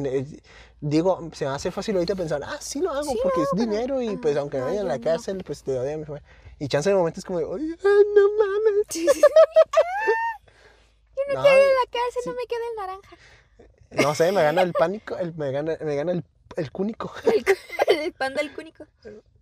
Digo, 0.81 1.31
se 1.33 1.45
me 1.47 1.51
hace 1.53 1.71
fácil 1.71 1.95
ahorita 1.97 2.15
pensar, 2.15 2.43
ah, 2.45 2.59
sí 2.61 2.81
lo 2.81 2.91
hago, 2.93 3.11
Sí 3.13 3.19
porque 3.23 3.43
es 3.43 3.51
dinero 3.53 4.03
y 4.03 4.17
pues 4.17 4.35
Ajá, 4.35 4.41
aunque 4.41 4.59
me 4.59 4.63
no, 4.65 4.69
vayan 4.69 4.87
a 4.87 4.89
yo 4.89 4.89
la 4.89 4.99
no. 4.99 5.05
cárcel, 5.05 5.43
pues 5.45 5.63
te 5.63 5.73
doy 5.73 5.93
a 5.93 5.97
mi 5.97 6.05
familia. 6.05 6.29
Y 6.59 6.69
chance 6.69 6.89
en 6.91 6.95
el 6.95 6.99
momento 6.99 7.21
es 7.21 7.25
como, 7.27 7.39
de, 7.41 7.45
"Ay, 7.47 7.77
no 8.15 8.29
mames. 8.39 8.87
Sí, 8.91 9.07
sí, 9.09 9.21
sí. 9.21 9.23
No, 11.33 11.41
En 11.41 11.45
la 11.47 11.91
cárcel 11.91 12.23
no 12.27 12.35
me 12.35 12.47
queda 12.47 12.61
el 12.71 12.77
naranja. 12.77 13.17
no 14.03 14.15
sé, 14.15 14.33
me 14.33 14.43
gana 14.43 14.63
el 14.63 14.73
pánico, 14.79 15.17
el- 15.17 15.35
me 15.35 15.51
gana, 15.51 15.77
me 15.81 15.97
gana 15.97 16.13
el, 16.13 16.25
el 16.57 16.71
cúnico. 16.73 17.13
El, 17.25 17.45
el 17.89 18.13
pan 18.13 18.35
del 18.35 18.53
cúnico. 18.53 18.87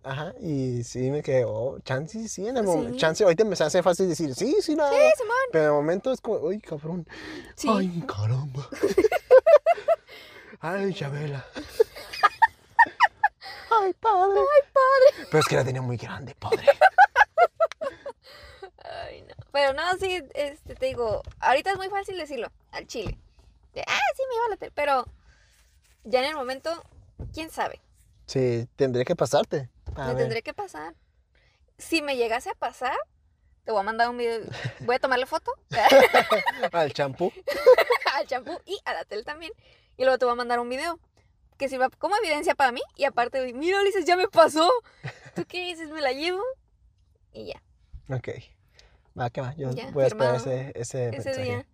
Ajá, 0.05 0.33
y 0.41 0.83
sí 0.83 1.09
me 1.11 1.23
quedé, 1.23 1.45
oh, 1.45 1.79
chance 1.79 2.27
sí, 2.27 2.45
en 2.45 2.57
el 2.57 2.63
momento, 2.63 2.91
Sí. 2.91 2.97
chance 2.97 3.23
ahorita 3.23 3.45
me 3.45 3.53
hace 3.53 3.81
fácil 3.81 4.09
decir, 4.09 4.35
sí, 4.35 4.57
sí 4.61 4.73
hago. 4.73 4.89
Sí, 4.93 5.11
Simón. 5.17 5.37
Pero 5.51 5.63
en 5.63 5.69
el 5.69 5.75
momento 5.75 6.11
es 6.11 6.19
como, 6.19 6.39
uy, 6.39 6.59
cabrón. 6.59 7.07
Sí. 7.55 7.69
Ay, 7.71 8.03
caramba. 8.05 8.67
Ay, 10.59 10.93
Chabela. 10.93 11.45
Ay, 13.71 13.93
padre. 13.93 14.39
Ay, 14.39 14.69
padre. 14.73 15.27
Pero 15.31 15.39
es 15.39 15.45
que 15.47 15.55
la 15.55 15.63
tenía 15.63 15.81
muy 15.81 15.97
grande, 15.97 16.35
padre. 16.35 16.65
Ay, 18.83 19.21
no. 19.23 19.33
Pero 19.51 19.73
no, 19.73 19.97
sí, 19.99 20.21
este, 20.33 20.75
te 20.75 20.85
digo, 20.87 21.21
ahorita 21.39 21.71
es 21.71 21.77
muy 21.77 21.89
fácil 21.89 22.17
decirlo, 22.17 22.51
al 22.71 22.85
chile. 22.87 23.17
De, 23.73 23.81
ah, 23.87 23.99
sí, 24.15 24.23
me 24.29 24.35
iba 24.35 24.45
a 24.45 24.49
la 24.49 24.57
tele. 24.57 24.71
Pero 24.75 25.05
ya 26.03 26.19
en 26.19 26.25
el 26.25 26.35
momento, 26.35 26.69
quién 27.33 27.49
sabe. 27.49 27.81
Sí, 28.25 28.67
tendría 28.75 29.05
que 29.05 29.15
pasarte. 29.15 29.69
A 29.95 30.07
me 30.07 30.13
ver. 30.13 30.23
tendré 30.23 30.41
que 30.41 30.53
pasar. 30.53 30.95
Si 31.77 32.01
me 32.01 32.15
llegase 32.17 32.49
a 32.49 32.55
pasar, 32.55 32.95
te 33.63 33.71
voy 33.71 33.81
a 33.81 33.83
mandar 33.83 34.09
un 34.09 34.17
video. 34.17 34.41
Voy 34.81 34.95
a 34.95 34.99
tomarle 34.99 35.25
foto 35.25 35.51
Al 36.71 36.93
champú. 36.93 37.31
al 38.13 38.27
champú 38.27 38.59
y 38.65 38.77
a 38.85 38.93
la 38.93 39.05
tele 39.05 39.23
también. 39.23 39.51
Y 39.97 40.03
luego 40.03 40.17
te 40.17 40.25
voy 40.25 40.33
a 40.33 40.35
mandar 40.35 40.59
un 40.59 40.69
video 40.69 40.99
que 41.57 41.69
sirva 41.69 41.89
como 41.89 42.15
evidencia 42.17 42.55
para 42.55 42.71
mí. 42.71 42.81
Y 42.95 43.05
aparte, 43.05 43.53
mira, 43.53 43.79
Ulises, 43.81 44.05
ya 44.05 44.15
me 44.17 44.27
pasó. 44.27 44.69
¿Tú 45.35 45.45
qué 45.45 45.65
dices? 45.65 45.89
¿Me 45.89 46.01
la 46.01 46.11
llevo? 46.11 46.41
Y 47.31 47.47
ya, 47.47 47.61
Ok. 48.15 48.29
Va, 49.19 49.29
¿qué 49.29 49.41
va? 49.41 49.53
Yo 49.55 49.71
Ya, 49.71 49.89
voy 49.91 50.03
a 50.03 50.07
esperar 50.07 50.35
ese, 50.35 50.71
ese, 50.75 51.09
ese 51.09 51.11
mensaje. 51.29 51.41
día. 51.43 51.65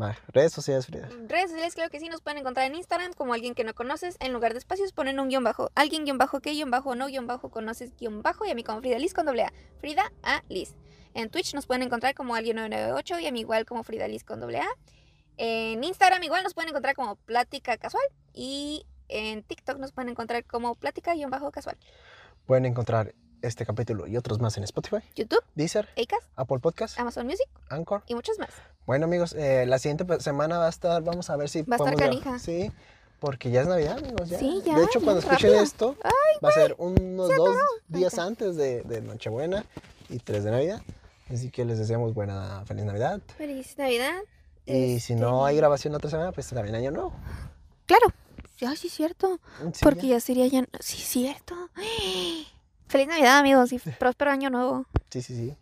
Va, 0.00 0.14
redes 0.28 0.52
sociales, 0.52 0.84
Frida. 0.84 1.08
Redes 1.26 1.50
sociales, 1.50 1.74
claro 1.74 1.90
que 1.90 1.98
sí, 1.98 2.08
nos 2.08 2.20
pueden 2.20 2.38
encontrar 2.38 2.66
en 2.66 2.74
Instagram 2.74 3.14
como 3.14 3.32
alguien 3.32 3.54
que 3.54 3.64
no 3.64 3.74
conoces. 3.74 4.16
En 4.20 4.34
lugar 4.34 4.52
de 4.52 4.58
espacios 4.58 4.92
ponen 4.92 5.18
un 5.18 5.28
guion 5.28 5.42
bajo. 5.42 5.70
Alguien 5.74 6.04
guion 6.04 6.18
bajo 6.18 6.40
que 6.40 6.50
guion 6.50 6.70
bajo 6.70 6.94
no 6.94 7.06
guion 7.06 7.26
bajo 7.26 7.50
conoces 7.50 7.96
guion 7.96 8.20
bajo. 8.20 8.44
Y 8.44 8.50
a 8.50 8.54
mí 8.54 8.62
como 8.62 8.80
Frida 8.80 8.98
Liz 8.98 9.14
con 9.14 9.24
doble 9.24 9.44
A. 9.44 9.52
Frida 9.80 10.12
A 10.22 10.42
Liz. 10.50 10.74
En 11.14 11.30
Twitch 11.30 11.54
nos 11.54 11.66
pueden 11.66 11.82
encontrar 11.82 12.14
como 12.14 12.34
alguien 12.34 12.56
998 12.56 13.20
y 13.20 13.26
a 13.26 13.32
mí 13.32 13.40
igual 13.40 13.64
como 13.64 13.82
Frida 13.84 14.06
Liz 14.06 14.22
con 14.22 14.38
doble 14.38 14.58
A. 14.58 14.68
En 15.38 15.82
Instagram 15.82 16.22
igual 16.22 16.42
nos 16.42 16.52
pueden 16.52 16.68
encontrar 16.68 16.94
como 16.94 17.16
Plática 17.16 17.78
Casual. 17.78 18.04
Y 18.34 18.84
en 19.08 19.42
TikTok 19.44 19.78
nos 19.78 19.92
pueden 19.92 20.10
encontrar 20.10 20.44
como 20.44 20.74
Plática 20.74 21.14
guion 21.14 21.30
bajo 21.30 21.50
casual. 21.50 21.78
Pueden 22.44 22.66
encontrar 22.66 23.14
este 23.42 23.64
capítulo 23.66 24.06
y 24.06 24.16
otros 24.16 24.40
más 24.40 24.56
en 24.56 24.64
Spotify, 24.64 24.98
YouTube, 25.14 25.42
Deezer, 25.54 25.88
Acast, 26.00 26.28
Apple 26.36 26.58
Podcast, 26.58 26.98
Amazon 26.98 27.26
Music 27.26 27.46
Anchor. 27.68 28.02
y 28.06 28.14
muchos 28.14 28.38
más. 28.38 28.50
Bueno, 28.86 29.04
amigos, 29.06 29.32
eh, 29.34 29.64
la 29.66 29.78
siguiente 29.78 30.04
semana 30.20 30.58
va 30.58 30.66
a 30.66 30.70
estar, 30.70 31.02
vamos 31.02 31.28
a 31.30 31.36
ver 31.36 31.48
si 31.48 31.62
Va 31.62 31.76
a 31.76 31.78
estar 31.78 31.96
canija. 31.96 32.38
Sí, 32.38 32.70
porque 33.20 33.50
ya 33.50 33.62
es 33.62 33.66
Navidad, 33.66 33.98
amigos. 33.98 34.28
Ya. 34.28 34.38
Sí, 34.38 34.62
ya, 34.64 34.78
De 34.78 34.84
hecho, 34.84 35.00
cuando 35.00 35.20
escuchen 35.20 35.50
rápido. 35.50 35.62
esto, 35.62 35.96
va 36.44 36.48
a 36.48 36.52
ser 36.52 36.74
unos 36.78 37.28
dos 37.34 37.56
días 37.88 38.14
Ok. 38.14 38.20
antes 38.20 38.56
de, 38.56 38.82
de 38.82 39.00
Nochebuena 39.00 39.64
y 40.08 40.18
tres 40.18 40.44
de 40.44 40.50
Navidad. 40.50 40.82
Así 41.32 41.50
que 41.50 41.64
les 41.64 41.78
deseamos 41.78 42.14
buena, 42.14 42.62
feliz 42.66 42.84
Navidad. 42.84 43.20
Feliz 43.36 43.76
Navidad. 43.78 44.14
Y 44.64 45.00
si 45.00 45.12
Este, 45.12 45.16
no 45.16 45.44
hay 45.44 45.56
grabación 45.56 45.92
la 45.92 45.98
otra 45.98 46.10
semana, 46.10 46.30
pues 46.32 46.48
también 46.48 46.74
Año 46.76 46.90
Nuevo. 46.92 47.12
Claro. 47.86 48.06
Ay, 48.60 48.76
sí, 48.76 48.88
cierto. 48.88 49.38
Sí, 49.72 49.80
Porque 49.82 50.02
ya. 50.08 50.14
ya 50.14 50.20
sería 50.20 50.46
ya. 50.46 50.64
Sí, 50.80 50.96
cierto. 50.98 51.54
Feliz 52.88 53.08
Navidad, 53.08 53.38
amigos, 53.38 53.72
y 53.72 53.78
próspero 53.78 54.30
año 54.30 54.50
nuevo. 54.50 54.86
Sí, 55.10 55.22
sí, 55.22 55.34
sí. 55.36 55.56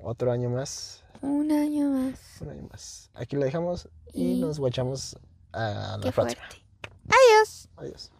Otro 0.00 0.30
año 0.30 0.48
más, 0.50 1.02
Un 1.22 1.50
año 1.50 1.88
más. 1.90 2.18
un 2.40 2.50
año 2.50 2.68
más. 2.70 3.10
Aquí 3.14 3.36
lo 3.36 3.44
dejamos 3.44 3.88
y 4.12 4.32
Y- 4.32 4.40
nos 4.40 4.58
guachamos 4.58 5.16
a 5.52 5.96
la 5.98 6.00
Qué 6.02 6.12
próxima. 6.12 6.40
fuerte. 6.46 6.62
Adiós. 7.08 7.68
Adiós. 7.76 8.12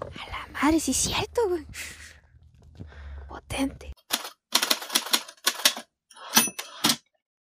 A 0.00 0.30
la 0.30 0.60
madre, 0.62 0.80
sí, 0.80 0.92
cierto, 0.94 1.40
güey. 1.48 1.66
Potente. 3.28 3.92